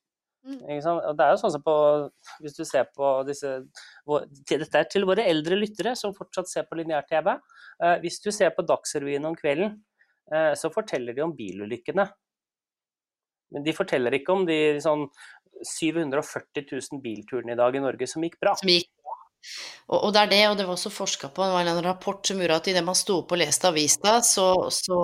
Mm. 0.43 0.57
Ikke 0.59 0.85
sant? 0.87 1.05
Og 1.07 1.19
det 1.19 1.27
er 1.27 1.35
jo 1.35 1.39
sånn 1.39 1.53
som 1.55 1.63
på 1.63 1.75
Hvis 2.43 2.57
du 2.57 2.65
ser 2.67 2.89
på 2.91 3.11
disse 3.29 3.53
Dette 4.51 4.81
er 4.81 4.89
til 4.91 5.07
våre 5.07 5.23
eldre 5.31 5.55
lyttere 5.55 5.93
som 5.99 6.17
fortsatt 6.17 6.51
ser 6.51 6.67
på 6.67 6.81
lineær-TV. 6.81 7.37
Eh, 7.85 7.97
hvis 8.03 8.19
du 8.25 8.33
ser 8.35 8.51
på 8.57 8.65
Dagsrevyen 8.67 9.29
om 9.29 9.37
kvelden, 9.39 9.77
eh, 10.33 10.53
så 10.59 10.73
forteller 10.75 11.15
de 11.15 11.23
om 11.23 11.37
bilulykkene. 11.37 12.09
Men 13.53 13.65
de 13.67 13.77
forteller 13.77 14.17
ikke 14.17 14.35
om 14.35 14.47
de 14.49 14.59
sånn 14.83 15.05
740 15.67 16.67
000 16.71 17.03
bilturene 17.05 17.55
i 17.55 17.61
dag 17.61 17.77
i 17.77 17.85
Norge 17.85 18.09
som 18.11 18.25
gikk 18.25 18.39
bra. 18.43 18.57
Som 18.59 18.73
gikk. 18.73 18.91
Og, 19.93 20.13
det 20.15 20.21
er 20.21 20.31
det, 20.31 20.41
og 20.49 20.57
det 20.59 20.65
var 20.69 20.77
også 20.77 20.93
forska 20.95 21.29
på, 21.35 21.43
det 21.45 21.55
var 21.57 21.69
en 21.69 21.83
rapport 21.85 22.27
som 22.27 22.39
gjorde 22.41 22.59
at 22.61 22.69
idet 22.71 22.85
man 22.87 22.97
sto 22.97 23.19
opp 23.21 23.35
og 23.35 23.41
leste 23.43 23.69
avisa, 23.69 24.15
så, 24.25 24.47
så, 24.73 24.99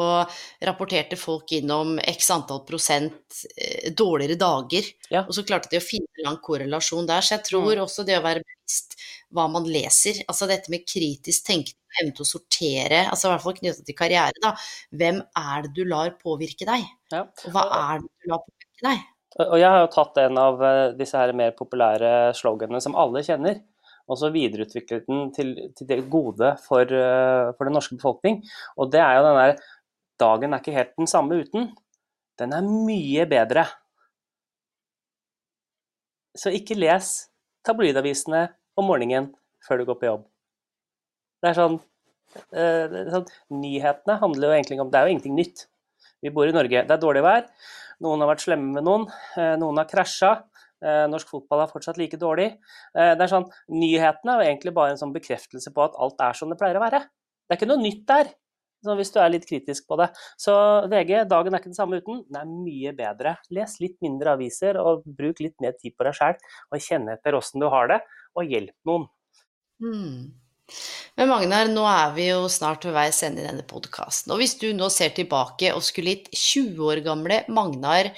rapporterte 0.64 1.18
folk 1.18 1.52
innom 1.58 1.98
x 1.98 2.30
antall 2.32 2.62
prosent 2.68 3.40
eh, 3.56 3.90
dårligere 3.98 4.38
dager. 4.40 4.86
Ja. 5.10 5.24
Og 5.26 5.34
så 5.36 5.44
klarte 5.48 5.72
de 5.72 5.82
å 5.82 5.84
finne 5.84 6.30
en 6.30 6.38
korrelasjon 6.44 7.10
der. 7.10 7.26
Så 7.26 7.34
jeg 7.36 7.48
tror 7.50 7.74
mm. 7.74 7.82
også 7.84 8.06
det 8.08 8.20
å 8.20 8.24
være 8.24 8.44
bevisst 8.46 8.96
hva 9.34 9.44
man 9.52 9.66
leser, 9.68 10.22
altså 10.30 10.48
dette 10.48 10.72
med 10.72 10.86
kritisk 10.88 11.50
tenkning, 11.50 11.76
evne 11.98 12.14
til 12.14 12.24
å 12.24 12.28
sortere, 12.28 13.02
altså 13.10 13.28
i 13.28 13.32
hvert 13.32 13.44
fall 13.44 13.56
knytta 13.58 13.84
til 13.84 13.96
karriere, 13.96 14.40
da. 14.44 14.54
Hvem 15.00 15.20
er 15.40 15.66
det 15.66 15.74
du 15.76 15.82
lar 15.88 16.14
påvirke 16.20 16.68
deg? 16.68 16.86
Ja. 17.12 17.26
Og 17.26 17.52
hva 17.52 17.64
er 17.82 18.04
det 18.04 18.08
du 18.08 18.32
lar 18.32 18.44
påvirke 18.46 18.86
deg? 18.86 19.06
Og 19.36 19.58
jeg 19.60 19.68
har 19.68 19.82
jo 19.82 19.90
tatt 19.92 20.18
en 20.22 20.38
av 20.40 20.62
eh, 20.64 20.84
disse 20.96 21.18
her 21.20 21.34
mer 21.36 21.52
populære 21.56 22.32
sloganene 22.36 22.80
som 22.80 22.96
alle 22.98 23.20
kjenner, 23.26 23.60
og 24.08 24.16
så 24.16 24.30
videreutviklet 24.32 25.04
den 25.08 25.28
til, 25.36 25.50
til 25.76 25.88
det 25.90 25.98
gode 26.10 26.54
for, 26.64 26.88
eh, 26.88 27.50
for, 27.52 27.68
den 27.68 27.76
norske 27.76 27.98
befolkning. 27.98 28.40
Og 28.80 28.88
det 28.92 29.02
er 29.04 29.18
jo 29.18 29.26
den 29.28 29.42
der 29.42 29.58
Dagen 30.18 30.50
er 30.50 30.58
ikke 30.58 30.74
helt 30.74 30.96
den 30.98 31.06
samme 31.06 31.36
uten. 31.38 31.68
Den 32.40 32.50
er 32.50 32.64
mye 32.66 33.22
bedre. 33.30 33.62
Så 36.34 36.50
ikke 36.50 36.74
les 36.74 37.28
tabloidavisene 37.66 38.48
om 38.74 38.88
morgenen 38.90 39.28
før 39.62 39.78
du 39.78 39.84
går 39.86 39.98
på 40.00 40.08
jobb. 40.08 40.24
Det 41.38 41.52
er 41.52 41.58
sånn, 41.60 41.78
eh, 42.50 42.84
det 42.90 43.04
er 43.04 43.14
sånn 43.14 43.30
Nyhetene 43.60 44.18
handler 44.18 44.48
jo 44.48 44.56
egentlig 44.56 44.80
om 44.82 44.90
Det 44.90 44.98
er 44.98 45.06
jo 45.06 45.14
ingenting 45.14 45.38
nytt. 45.38 45.68
Vi 46.22 46.32
bor 46.34 46.48
i 46.48 46.54
Norge. 46.54 46.84
Det 46.86 46.94
er 46.94 47.02
dårlig 47.02 47.22
vær. 47.22 47.46
Noen 48.04 48.22
har 48.22 48.32
vært 48.32 48.44
slemme 48.46 48.72
med 48.74 48.86
noen. 48.86 49.06
Eh, 49.38 49.54
noen 49.60 49.78
har 49.80 49.88
krasja. 49.90 50.32
Eh, 50.78 51.04
norsk 51.10 51.30
fotball 51.30 51.64
er 51.64 51.70
fortsatt 51.70 51.98
like 51.98 52.18
dårlig. 52.18 52.52
Eh, 52.94 53.14
det 53.18 53.24
er 53.24 53.30
sånn, 53.30 53.46
Nyhetene 53.74 54.36
er 54.36 54.50
egentlig 54.50 54.74
bare 54.74 54.94
en 54.94 55.00
sånn 55.00 55.14
bekreftelse 55.14 55.72
på 55.74 55.86
at 55.86 55.96
alt 55.98 56.20
er 56.22 56.38
som 56.38 56.50
det 56.50 56.58
pleier 56.60 56.78
å 56.78 56.84
være. 56.84 57.00
Det 57.02 57.54
er 57.54 57.58
ikke 57.58 57.70
noe 57.70 57.82
nytt 57.82 58.04
der, 58.06 58.30
hvis 58.86 59.10
du 59.14 59.18
er 59.22 59.32
litt 59.32 59.46
kritisk 59.48 59.88
på 59.90 59.98
det. 59.98 60.10
Så 60.38 60.54
VG, 60.90 61.24
dagen 61.30 61.54
er 61.54 61.62
ikke 61.62 61.72
den 61.72 61.78
samme 61.78 61.98
uten. 61.98 62.24
Den 62.28 62.40
er 62.42 62.50
mye 62.50 62.94
bedre. 62.98 63.36
Les 63.50 63.78
litt 63.82 63.96
mindre 64.04 64.36
aviser, 64.38 64.78
og 64.78 65.06
bruk 65.06 65.42
litt 65.42 65.56
mer 65.62 65.74
tid 65.78 65.96
på 65.98 66.06
deg 66.06 66.18
sjæl. 66.18 66.38
Og 66.70 66.82
kjenne 66.82 67.16
etter 67.18 67.38
åssen 67.38 67.62
du 67.62 67.70
har 67.72 67.90
det, 67.90 68.02
og 68.38 68.46
hjelp 68.46 68.76
noen. 68.86 69.08
Mm. 69.82 70.30
Men 71.18 71.30
Magnar, 71.30 71.70
nå 71.72 71.84
er 71.88 72.12
vi 72.16 72.28
jo 72.28 72.44
snart 72.52 72.84
ved 72.86 72.94
veis 72.96 73.22
ende 73.26 73.42
i 73.42 73.46
denne 73.46 73.64
podkasten. 73.66 74.32
Og 74.34 74.42
hvis 74.42 74.58
du 74.60 74.68
nå 74.76 74.90
ser 74.92 75.14
tilbake 75.16 75.72
og 75.74 75.84
skulle 75.86 76.14
gitt 76.14 76.28
20 76.34 76.82
år 76.90 77.02
gamle 77.06 77.40
Magnar 77.50 78.10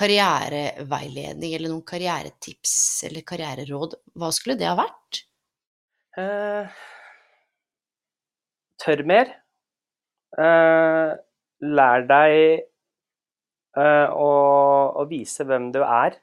karriereveiledning 0.00 1.54
eller 1.56 1.72
noen 1.72 1.84
karrieretips 1.86 2.74
eller 3.08 3.26
karriereråd, 3.26 3.98
hva 4.18 4.30
skulle 4.34 4.58
det 4.60 4.68
ha 4.70 4.76
vært? 4.78 5.22
Uh, 6.18 6.70
tør 8.82 9.04
mer. 9.06 9.34
Uh, 10.38 11.18
lær 11.60 12.06
deg 12.08 12.64
uh, 13.76 14.08
å, 14.14 14.30
å 15.02 15.06
vise 15.10 15.44
hvem 15.46 15.70
du 15.74 15.82
er 15.84 16.16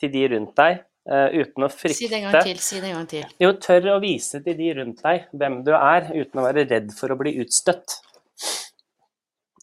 til 0.00 0.12
de 0.12 0.24
rundt 0.32 0.56
deg. 0.58 0.82
Uh, 1.02 1.34
uten 1.34 1.66
å 1.66 1.68
frykte 1.72 1.98
Si 1.98 2.06
det 2.06 2.20
en 2.20 2.28
gang 2.28 2.44
til. 2.46 2.58
si 2.62 2.78
det 2.78 2.92
en 2.92 3.00
gang 3.00 3.06
til. 3.10 3.30
Jo, 3.42 3.48
tør 3.58 3.88
å 3.96 4.00
vise 4.02 4.38
til 4.44 4.54
de 4.54 4.68
rundt 4.76 5.00
deg 5.02 5.24
hvem 5.34 5.56
du 5.66 5.72
er, 5.74 6.12
uten 6.14 6.38
å 6.38 6.44
være 6.44 6.62
redd 6.70 6.92
for 6.94 7.10
å 7.10 7.16
bli 7.18 7.32
utstøtt. 7.42 7.96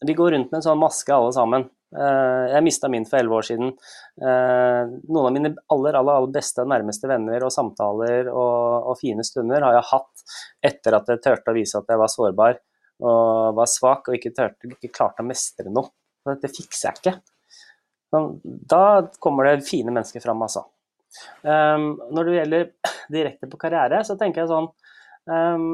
Vi 0.03 0.15
går 0.15 0.33
rundt 0.35 0.49
med 0.51 0.59
en 0.59 0.65
sånn 0.65 0.81
maske 0.81 1.13
alle 1.15 1.31
sammen. 1.35 1.67
Uh, 1.95 2.51
jeg 2.51 2.65
mista 2.67 2.89
min 2.91 3.07
for 3.07 3.21
elleve 3.21 3.39
år 3.39 3.47
siden. 3.47 3.71
Uh, 4.19 4.91
noen 5.07 5.29
av 5.29 5.35
mine 5.37 5.51
aller, 5.73 5.95
aller, 5.97 6.19
aller 6.19 6.33
beste 6.35 6.61
og 6.65 6.69
nærmeste 6.73 7.07
venner 7.09 7.45
og 7.47 7.53
samtaler 7.55 8.27
og, 8.29 8.89
og, 8.91 8.97
fine 8.99 9.23
stunder 9.25 9.63
har 9.65 9.77
jeg 9.79 9.87
hatt 9.93 10.25
etter 10.69 10.97
at 10.99 11.09
jeg 11.09 11.23
turte 11.23 11.53
å 11.53 11.55
vise 11.55 11.79
at 11.79 11.89
jeg 11.89 12.01
var 12.01 12.11
sårbar 12.13 12.59
og 12.99 13.55
var 13.55 13.71
svak 13.71 14.11
og 14.11 14.17
ikke, 14.17 14.33
tørte, 14.35 14.73
ikke 14.75 14.91
klarte 14.91 15.23
å 15.23 15.27
mestre 15.27 15.71
noe. 15.71 15.87
Dette 16.27 16.51
fikser 16.51 16.91
jeg 16.91 16.99
ikke. 16.99 17.15
Sånn, 18.11 18.33
da 18.43 18.83
kommer 19.23 19.47
det 19.47 19.63
fine 19.67 19.93
mennesker 19.95 20.21
fram, 20.21 20.43
altså. 20.43 20.65
Um, 21.41 21.95
når 22.13 22.27
det 22.27 22.35
gjelder 22.35 22.67
direkte 23.15 23.49
på 23.49 23.59
karriere, 23.61 24.01
så 24.05 24.17
tenker 24.19 24.43
jeg 24.43 24.51
sånn 24.51 24.69
um, 25.29 25.71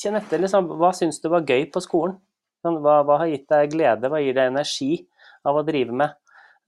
Kjenn 0.00 0.20
etter, 0.20 0.38
liksom, 0.38 0.68
hva 0.78 0.92
syns 0.94 1.18
du 1.18 1.26
var 1.32 1.42
gøy 1.42 1.64
på 1.74 1.80
skolen? 1.82 2.12
Sånn, 2.62 2.76
hva, 2.84 3.00
hva, 3.02 3.16
har 3.22 3.30
gitt 3.32 3.48
deg 3.50 3.72
glede, 3.72 4.06
hva 4.06 4.20
gir 4.22 4.36
deg 4.36 4.52
energi 4.52 5.00
av 5.48 5.58
å 5.58 5.64
drive 5.66 5.96
med? 5.96 6.14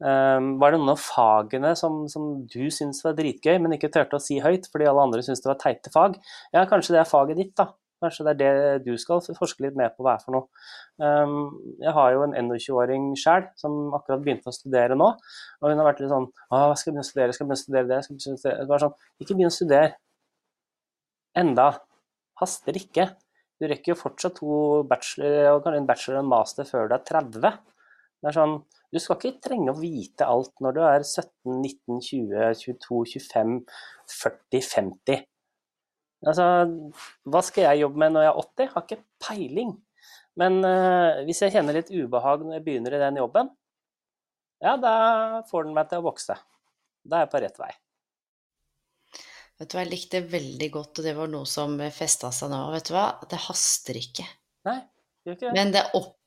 Um, 0.03 0.57
var 0.59 0.75
det 0.75 0.81
noen 0.81 0.97
av 0.97 0.99
fagene 0.99 1.71
som, 1.79 2.01
som 2.11 2.33
du 2.51 2.65
syntes 2.75 3.05
var 3.07 3.15
dritgøy, 3.15 3.61
men 3.63 3.77
ikke 3.77 3.93
turte 3.95 4.19
å 4.19 4.23
si 4.23 4.41
høyt 4.43 4.67
fordi 4.73 4.89
alle 4.91 5.05
andre 5.07 5.23
syntes 5.23 5.45
det 5.45 5.53
var 5.53 5.61
teite 5.61 5.93
fag? 5.95 6.19
Ja, 6.51 6.65
kanskje 6.67 6.97
det 6.97 7.05
er 7.05 7.11
faget 7.13 7.39
ditt, 7.39 7.55
da. 7.61 7.69
Kanskje 8.03 8.27
det 8.27 8.33
er 8.35 8.61
det 8.61 8.85
du 8.87 8.99
skal 9.01 9.23
forske 9.39 9.65
litt 9.65 9.79
mer 9.79 9.93
på 9.95 10.05
hva 10.05 10.17
er 10.17 10.25
for 10.25 10.37
noe. 10.37 10.63
Um, 10.99 11.55
jeg 11.83 11.95
har 11.97 12.13
jo 12.17 12.25
en 12.27 12.37
21-åring 12.53 13.13
sjøl 13.19 13.49
som 13.61 13.95
akkurat 13.97 14.25
begynte 14.25 14.51
å 14.51 14.57
studere 14.57 14.99
nå. 14.99 15.09
Og 15.63 15.71
hun 15.71 15.83
har 15.83 15.89
vært 15.89 16.03
litt 16.03 16.13
sånn 16.13 16.29
Å, 16.29 16.75
skal 16.75 16.91
jeg 16.91 16.97
begynne 16.97 17.07
å 17.07 17.11
studere? 17.11 17.37
Skal 17.37 17.47
jeg 17.47 17.51
begynne 17.51 17.61
å 17.61 17.65
studere 17.65 17.91
det? 17.93 18.01
Skal 18.05 18.15
jeg 18.15 18.21
begynne 18.21 18.39
å 18.39 18.43
studere? 18.43 18.69
Bare 18.73 18.85
sånn, 18.85 18.97
ikke 19.23 19.39
begynn 19.39 19.53
å 19.53 19.57
studere 19.57 19.93
enda. 21.43 21.69
Haster 22.43 22.79
ikke. 22.79 23.09
Du 23.61 23.69
rekker 23.71 23.93
jo 23.93 24.01
fortsatt 24.01 24.41
to 24.41 24.55
bachelor, 24.91 25.53
og 25.55 25.69
en 25.71 25.87
bachelor 25.87 26.19
og 26.19 26.25
en 26.25 26.33
master 26.33 26.67
før 26.67 26.91
du 26.91 26.97
er 26.97 27.05
30. 27.07 27.61
Det 28.23 28.31
er 28.31 28.39
sånn, 28.39 28.63
Du 28.93 28.99
skal 29.01 29.17
ikke 29.17 29.41
trenge 29.41 29.73
å 29.73 29.79
vite 29.79 30.27
alt 30.29 30.53
når 30.61 30.75
du 30.77 30.81
er 30.85 31.05
17, 31.07 31.31
19, 31.49 32.01
20, 32.05 32.59
22, 32.61 32.99
25, 33.15 33.55
40, 34.13 34.67
50. 34.69 35.23
Altså, 36.23 36.45
hva 37.27 37.41
skal 37.43 37.67
jeg 37.67 37.83
jobbe 37.83 37.99
med 38.03 38.15
når 38.15 38.27
jeg 38.27 38.33
er 38.33 38.43
80? 38.45 38.73
Har 38.75 38.87
ikke 38.87 39.03
peiling. 39.27 39.73
Men 40.41 40.61
uh, 40.65 41.23
hvis 41.27 41.43
jeg 41.45 41.55
kjenner 41.57 41.77
litt 41.77 41.91
ubehag 41.93 42.45
når 42.45 42.57
jeg 42.57 42.67
begynner 42.67 42.97
i 42.97 43.03
den 43.03 43.19
jobben, 43.21 43.51
ja, 44.63 44.77
da 44.79 44.95
får 45.49 45.67
den 45.67 45.75
meg 45.77 45.91
til 45.91 46.01
å 46.01 46.07
vokse. 46.07 46.37
Da 47.03 47.19
er 47.19 47.27
jeg 47.27 47.33
på 47.33 47.43
rett 47.43 47.59
vei. 47.59 47.73
Vet 49.59 49.71
du 49.71 49.77
hva, 49.77 49.83
jeg 49.83 49.93
likte 49.93 50.23
veldig 50.31 50.69
godt, 50.75 51.01
og 51.01 51.07
det 51.07 51.17
var 51.19 51.29
noe 51.31 51.49
som 51.51 51.75
festa 51.95 52.31
seg 52.35 52.53
nå. 52.53 52.63
Vet 52.73 52.89
du 52.89 52.95
hva, 52.95 53.09
det 53.29 53.43
haster 53.49 53.99
ikke. 53.99 54.25
Nei, 54.69 54.79
det 54.81 55.31
gjør 55.31 55.39
ikke 55.39 55.49
det. 55.49 55.57
Men 55.59 55.75
det 55.75 55.83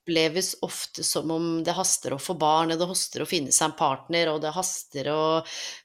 oppleves 0.06 0.56
ofte 0.62 1.04
som 1.04 1.32
om 1.32 1.64
det 1.66 1.74
haster 1.74 2.14
å 2.14 2.20
få 2.22 2.36
barn, 2.38 2.72
og 2.72 2.78
det 2.80 2.88
haster 2.88 3.24
å 3.24 3.26
finne 3.28 3.52
seg 3.52 3.72
en 3.72 3.78
partner, 3.78 4.30
og 4.30 4.42
det 4.44 4.52
haster 4.54 5.10
å 5.10 5.22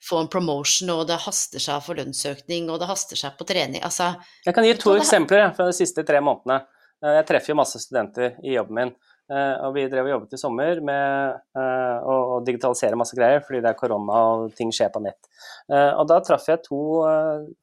få 0.04 0.20
en 0.20 0.28
promotion, 0.28 0.90
og 0.92 1.06
det 1.08 1.16
haster 1.24 1.58
seg 1.62 1.80
for 1.82 1.96
lønnsøkning, 1.96 2.68
og 2.70 2.80
det 2.82 2.88
haster 2.90 3.16
seg 3.16 3.38
på 3.38 3.46
trening. 3.48 3.80
Altså 3.82 4.12
Jeg 4.44 4.54
kan 4.54 4.66
gi 4.66 4.74
to 4.76 4.92
eksempler 4.98 5.54
fra 5.56 5.70
de 5.70 5.76
siste 5.76 6.04
tre 6.04 6.20
månedene. 6.20 6.66
Eh, 7.02 7.14
Jeg 7.20 7.26
treffer 7.30 7.54
jo 7.54 7.60
masse 7.62 7.80
studenter 7.80 8.36
i 8.44 8.58
jobben 8.58 8.74
min. 8.76 8.92
eh, 9.32 9.54
Og 9.64 9.72
vi 9.74 9.86
drev 9.88 10.04
og 10.04 10.12
jobbet 10.12 10.34
i 10.36 10.42
sommer 10.42 10.80
med 10.84 11.40
eh, 11.56 11.98
å 12.04 12.42
digitalisere 12.44 12.96
masse 13.00 13.16
greier, 13.16 13.40
fordi 13.40 13.62
det 13.62 13.70
er 13.72 13.78
korona 13.80 14.20
og 14.34 14.54
ting 14.54 14.70
skjer 14.70 14.92
på 14.92 15.00
nett. 15.00 15.32
Og 15.70 16.04
da 16.08 16.20
traff 16.20 16.44
jeg 16.48 16.60
to 16.66 17.00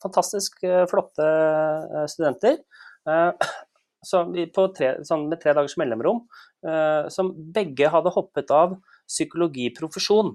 fantastisk 0.01 0.63
flotte 0.89 1.27
studenter. 2.09 2.57
Tre, 4.75 4.91
sånn 5.07 5.27
med 5.29 5.41
tre 5.41 5.53
dagers 5.57 5.77
mellomrom, 5.79 6.23
eh, 6.67 7.07
som 7.13 7.33
begge 7.53 7.89
hadde 7.93 8.13
hoppet 8.15 8.51
av 8.51 8.77
psykologiprofesjon 9.07 10.33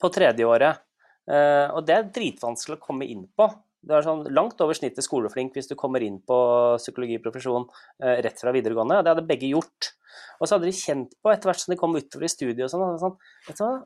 på 0.00 0.12
tredjeåret. 0.14 0.82
Eh, 1.30 1.68
og 1.70 1.86
det 1.86 1.96
er 1.96 2.10
dritvanskelig 2.14 2.78
å 2.78 2.86
komme 2.86 3.06
inn 3.06 3.26
på. 3.36 3.48
Du 3.82 3.94
er 3.96 4.04
sånn 4.06 4.22
langt 4.30 4.60
over 4.62 4.76
snittet 4.78 5.02
skoleflink 5.02 5.56
hvis 5.56 5.70
du 5.70 5.74
kommer 5.78 6.04
inn 6.06 6.20
på 6.22 6.36
psykologiprofesjon 6.78 7.66
eh, 8.04 8.20
rett 8.22 8.38
fra 8.38 8.52
videregående. 8.54 9.00
Det 9.02 9.12
hadde 9.12 9.26
begge 9.26 9.50
gjort. 9.50 9.90
Og 10.38 10.46
så 10.46 10.54
hadde 10.56 10.68
de 10.68 10.76
kjent 10.76 11.14
på, 11.22 11.30
etter 11.32 11.48
hvert 11.48 11.62
som 11.62 11.72
de 11.72 11.78
kom 11.80 11.96
utover 11.96 12.26
i 12.26 12.30
studiet 12.30 12.66
og 12.66 12.70
sånn, 13.00 13.16
sånn 13.56 13.78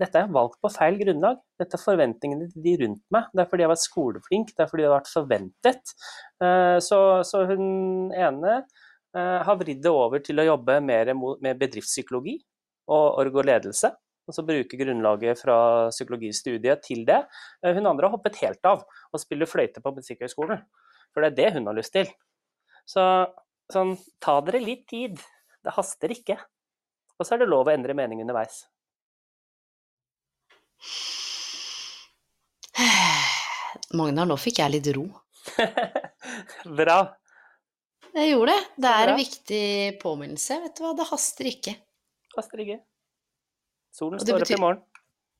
Dette 0.00 0.22
er 0.22 0.32
valgt 0.32 0.58
på 0.64 0.70
feil 0.72 0.98
grunnlag. 0.98 1.38
Dette 1.60 1.78
er 1.78 1.82
forventningene 1.82 2.48
til 2.50 2.64
de 2.64 2.74
rundt 2.82 3.02
meg. 3.14 3.28
Det 3.32 3.44
er 3.44 3.50
fordi 3.50 3.64
jeg 3.64 3.68
har 3.68 3.74
vært 3.74 3.84
skoleflink, 3.84 4.52
det 4.54 4.64
er 4.64 4.72
fordi 4.72 4.84
det 4.84 4.90
har 4.90 4.96
vært 4.96 5.12
forventet. 5.12 5.94
Eh, 6.42 6.78
så, 6.88 7.00
så 7.28 7.44
hun 7.50 7.68
ene 8.16 8.56
eh, 8.56 9.38
har 9.46 9.60
vridd 9.62 9.84
det 9.84 9.94
over 9.94 10.24
til 10.26 10.42
å 10.42 10.48
jobbe 10.48 10.80
mer 10.84 11.12
med 11.14 11.62
bedriftspsykologi 11.62 12.40
og 12.90 13.22
org 13.22 13.40
og 13.42 13.48
ledelse. 13.50 13.92
Og 14.26 14.34
så 14.34 14.42
bruke 14.46 14.78
grunnlaget 14.80 15.38
fra 15.38 15.56
psykologistudiet 15.94 16.82
til 16.82 17.04
det. 17.06 17.20
Eh, 17.62 17.74
Hun 17.76 17.86
andre 17.86 18.08
har 18.08 18.16
hoppet 18.16 18.40
helt 18.42 18.64
av 18.66 18.82
og 18.86 19.22
spiller 19.22 19.46
fløyte 19.46 19.82
på 19.84 19.92
Musikkhøgskolen. 19.94 20.64
For 21.14 21.22
det 21.22 21.32
er 21.32 21.36
det 21.38 21.52
hun 21.56 21.66
har 21.70 21.76
lyst 21.78 21.94
til. 21.94 22.10
Så 22.86 23.02
sånn, 23.72 23.96
ta 24.22 24.40
dere 24.46 24.60
litt 24.62 24.86
tid. 24.90 25.18
Det 25.64 25.74
haster 25.74 26.12
ikke. 26.14 26.36
Og 27.18 27.26
så 27.26 27.34
er 27.34 27.42
det 27.44 27.48
lov 27.50 27.66
å 27.70 27.72
endre 27.74 27.94
mening 27.96 28.20
underveis. 28.22 28.64
Magnar, 33.96 34.26
nå 34.28 34.36
fikk 34.40 34.60
jeg 34.62 34.74
litt 34.74 34.90
ro. 34.96 35.06
Bra. 36.78 36.98
Jeg 38.16 38.30
gjorde 38.32 38.52
det. 38.54 38.62
Det 38.80 38.90
er 38.90 39.06
bra. 39.06 39.12
en 39.12 39.20
viktig 39.20 39.64
påminnelse. 40.02 40.56
Vet 40.64 40.78
du 40.78 40.84
hva, 40.84 40.92
det 40.96 41.06
haster 41.10 41.48
ikke. 41.50 41.74
Haster 42.36 42.62
ikke. 42.64 42.78
Solen 43.96 44.20
står 44.20 44.42
betyr, 44.42 44.54
opp 44.56 44.58
i 44.58 44.62
morgen. 44.66 44.84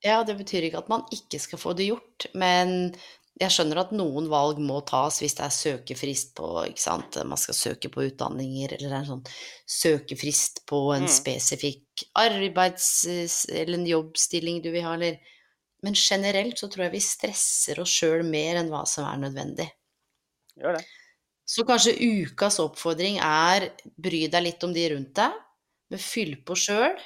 Ja, 0.05 0.17
det 0.29 0.37
betyr 0.39 0.65
ikke 0.69 0.81
at 0.85 0.89
man 0.93 1.05
ikke 1.15 1.41
skal 1.43 1.61
få 1.61 1.75
det 1.77 1.91
gjort, 1.91 2.27
men 2.37 2.95
jeg 3.41 3.53
skjønner 3.53 3.83
at 3.83 3.91
noen 3.93 4.31
valg 4.33 4.61
må 4.65 4.79
tas 4.89 5.19
hvis 5.21 5.35
det 5.37 5.45
er 5.45 5.53
søkefrist 5.53 6.35
på, 6.39 6.47
ikke 6.71 6.81
sant, 6.81 7.19
man 7.29 7.41
skal 7.41 7.57
søke 7.59 7.91
på 7.93 8.07
utdanninger, 8.09 8.73
eller 8.79 8.89
det 8.89 8.97
er 8.97 9.03
en 9.03 9.11
sånn 9.11 9.27
søkefrist 9.69 10.63
på 10.71 10.81
en 10.95 11.05
Mm. 11.05 11.13
spesifikk 11.13 12.07
arbeids- 12.17 13.45
eller 13.53 13.77
en 13.79 13.87
jobbstilling 13.91 14.63
du 14.65 14.71
vil 14.73 14.83
ha, 14.89 14.95
eller 14.95 15.19
Men 15.85 15.93
generelt 15.95 16.57
så 16.59 16.71
tror 16.73 16.87
jeg 16.87 16.93
vi 16.93 17.01
stresser 17.05 17.79
oss 17.79 17.91
sjøl 17.93 18.25
mer 18.25 18.57
enn 18.57 18.71
hva 18.73 18.87
som 18.89 19.05
er 19.05 19.19
nødvendig. 19.29 19.67
Gjør 20.57 20.79
det. 20.79 20.87
Så 21.47 21.65
kanskje 21.69 21.93
ukas 22.01 22.57
oppfordring 22.59 23.19
er 23.21 23.69
bry 24.01 24.27
deg 24.27 24.43
litt 24.43 24.65
om 24.65 24.73
de 24.73 24.89
rundt 24.95 25.13
deg, 25.15 25.33
men 25.91 25.99
fyll 26.01 26.33
på 26.49 26.57
sjøl. 26.57 26.97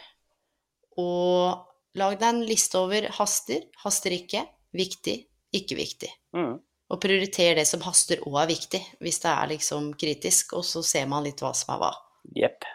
Og 0.99 2.01
lag 2.01 2.17
deg 2.19 2.27
en 2.29 2.43
liste 2.49 2.81
over 2.81 3.07
haster, 3.21 3.63
haster 3.85 4.17
ikke, 4.17 4.45
viktig, 4.77 5.17
ikke 5.55 5.79
viktig. 5.79 6.11
Mm. 6.37 6.59
Og 6.91 6.99
prioriter 7.03 7.55
det 7.61 7.67
som 7.71 7.85
haster 7.87 8.23
og 8.27 8.41
er 8.43 8.51
viktig, 8.51 8.81
hvis 9.03 9.23
det 9.23 9.31
er 9.31 9.51
liksom 9.53 9.93
kritisk, 9.99 10.57
og 10.59 10.67
så 10.67 10.83
ser 10.87 11.07
man 11.11 11.27
litt 11.27 11.43
hva 11.43 11.53
som 11.55 11.77
er 11.77 11.83
hva. 11.85 11.91
Jepp. 12.37 12.67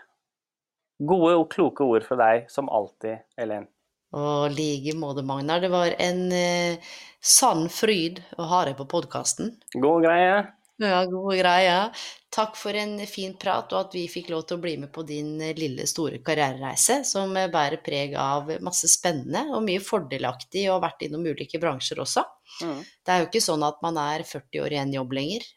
Gode 1.04 1.34
og 1.36 1.50
kloke 1.52 1.84
ord 1.84 2.06
fra 2.08 2.16
deg, 2.22 2.46
som 2.52 2.72
alltid, 2.72 3.26
Elen. 3.42 3.68
Og 4.16 4.54
like 4.56 4.94
måte, 4.96 5.26
Magnar, 5.28 5.60
det 5.60 5.72
var 5.74 5.92
en 6.00 6.30
eh, 6.32 6.94
sann 7.20 7.66
fryd 7.68 8.22
å 8.40 8.48
ha 8.48 8.62
deg 8.70 8.78
på 8.80 8.88
podkasten. 8.88 9.58
God 9.76 10.06
greie. 10.08 10.46
Ja, 10.82 11.06
gode 11.08 11.38
greier. 11.40 11.92
Takk 12.36 12.58
for 12.60 12.76
en 12.76 12.98
fin 13.08 13.38
prat, 13.40 13.72
og 13.72 13.78
at 13.80 13.94
vi 13.96 14.10
fikk 14.12 14.28
lov 14.34 14.42
til 14.48 14.58
å 14.58 14.64
bli 14.66 14.74
med 14.82 14.92
på 14.96 15.06
din 15.08 15.38
eh, 15.40 15.54
lille, 15.56 15.86
store 15.88 16.20
karrierereise, 16.26 16.98
som 17.08 17.32
eh, 17.40 17.48
bærer 17.52 17.80
preg 17.84 18.18
av 18.20 18.52
masse 18.66 18.90
spennende 18.92 19.46
og 19.56 19.64
mye 19.64 19.80
fordelaktig, 19.84 20.66
og 20.68 20.76
har 20.76 20.84
vært 20.90 21.06
innom 21.08 21.24
ulike 21.24 21.62
bransjer 21.64 22.02
også. 22.04 22.26
Mm. 22.66 22.82
Det 22.84 23.14
er 23.14 23.24
jo 23.24 23.30
ikke 23.30 23.44
sånn 23.46 23.64
at 23.64 23.80
man 23.86 24.00
er 24.02 24.26
40 24.28 24.66
år 24.66 24.76
i 24.76 24.82
en 24.82 24.92
jobb 24.98 25.16
lenger. 25.16 25.48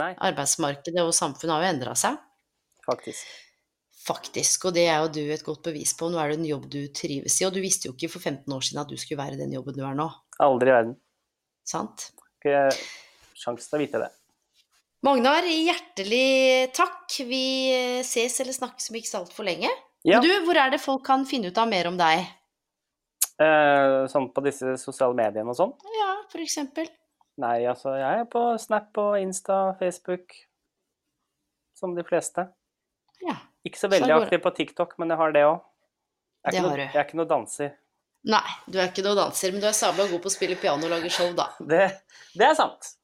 Nei, 0.00 0.10
Arbeidsmarkedet 0.26 1.06
og 1.06 1.14
samfunnet 1.14 1.54
har 1.54 1.62
jo 1.62 1.70
endra 1.70 1.94
seg, 1.94 2.18
faktisk. 2.82 3.30
faktisk, 4.08 4.66
og 4.66 4.74
det 4.74 4.88
er 4.90 5.04
jo 5.04 5.12
du 5.14 5.22
et 5.30 5.46
godt 5.46 5.62
bevis 5.70 5.94
på. 5.94 6.10
Nå 6.10 6.18
er 6.18 6.34
det 6.34 6.40
en 6.40 6.50
jobb 6.50 6.66
du 6.72 6.80
trives 6.90 7.38
i, 7.38 7.46
og 7.46 7.54
du 7.54 7.62
visste 7.62 7.86
jo 7.86 7.94
ikke 7.94 8.10
for 8.16 8.26
15 8.26 8.58
år 8.58 8.66
siden 8.66 8.82
at 8.82 8.90
du 8.90 8.98
skulle 8.98 9.22
være 9.22 9.38
i 9.38 9.42
den 9.44 9.54
jobben 9.54 9.78
du 9.78 9.86
er 9.86 9.94
nå, 10.02 10.10
Aldri 10.42 10.74
i 10.74 10.76
verden. 10.80 10.98
sant? 11.62 12.10
Ikke 12.42 12.66
sjans 13.38 13.70
til 13.70 13.78
å 13.78 13.84
vite 13.86 14.02
det. 14.02 14.10
Magnar, 15.04 15.44
hjertelig 15.44 16.70
takk. 16.76 17.18
Vi 17.28 17.44
ses 18.06 18.38
eller 18.40 18.56
snakkes 18.56 18.88
om 18.90 18.96
ikke 18.96 19.10
så 19.10 19.20
altfor 19.20 19.44
lenge. 19.46 19.68
Ja, 20.04 20.20
du, 20.20 20.30
hvor 20.44 20.56
er 20.60 20.72
det 20.72 20.80
folk 20.80 21.04
kan 21.06 21.24
finne 21.28 21.52
ut 21.52 21.60
av 21.60 21.68
mer 21.68 21.88
om 21.88 22.00
deg? 22.00 22.24
eh, 23.42 24.04
sånn 24.10 24.30
på 24.34 24.44
disse 24.44 24.76
sosiale 24.80 25.16
mediene 25.18 25.50
og 25.50 25.58
sånn. 25.58 25.74
Ja, 25.98 26.10
for 26.30 26.42
eksempel. 26.44 26.88
Nei, 27.42 27.64
altså, 27.66 27.96
jeg 27.98 28.24
er 28.24 28.26
på 28.30 28.42
Snap 28.62 28.94
og 29.02 29.16
Insta, 29.18 29.74
Facebook. 29.80 30.36
Som 31.74 31.96
de 31.96 32.04
fleste. 32.06 32.46
Ja. 33.24 33.40
Ikke 33.66 33.80
så 33.80 33.90
veldig 33.90 34.12
Så 34.12 34.18
aktiv 34.22 34.42
på 34.44 34.52
TikTok, 34.54 34.98
men 35.02 35.10
jeg 35.10 35.18
har 35.18 35.32
det 35.34 35.46
òg. 35.48 35.64
Jeg, 36.44 36.60
du. 36.60 36.68
jeg 36.76 36.92
er 36.92 37.06
ikke 37.06 37.18
noe 37.18 37.28
danser. 37.28 37.72
Nei, 38.28 38.46
du 38.68 38.78
er 38.78 38.90
ikke 38.92 39.04
noe 39.04 39.16
danser, 39.18 39.52
men 39.52 39.64
du 39.64 39.66
er 39.68 39.76
sabla 39.76 40.06
god 40.08 40.20
på 40.22 40.30
å 40.30 40.32
spille 40.32 40.56
piano 40.60 40.86
og 40.86 40.92
lage 40.92 41.10
show, 41.12 41.32
da. 41.36 41.48
Det, 41.60 41.88
det 42.36 42.46
er 42.46 42.54
sant. 42.56 42.94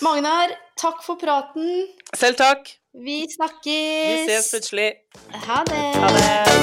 Magnar, 0.00 0.48
takk 0.76 1.02
for 1.02 1.16
praten. 1.20 1.86
Selv 2.16 2.36
takk. 2.36 2.68
Vi 2.94 3.26
snakkes. 3.36 4.08
Vi 4.08 4.26
ses 4.28 4.50
plutselig. 4.50 4.92
Ha 5.46 5.64
det. 5.68 5.94
Ha 5.96 6.08
det. 6.16 6.58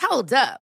Hold 0.00 0.32
up. 0.32 0.69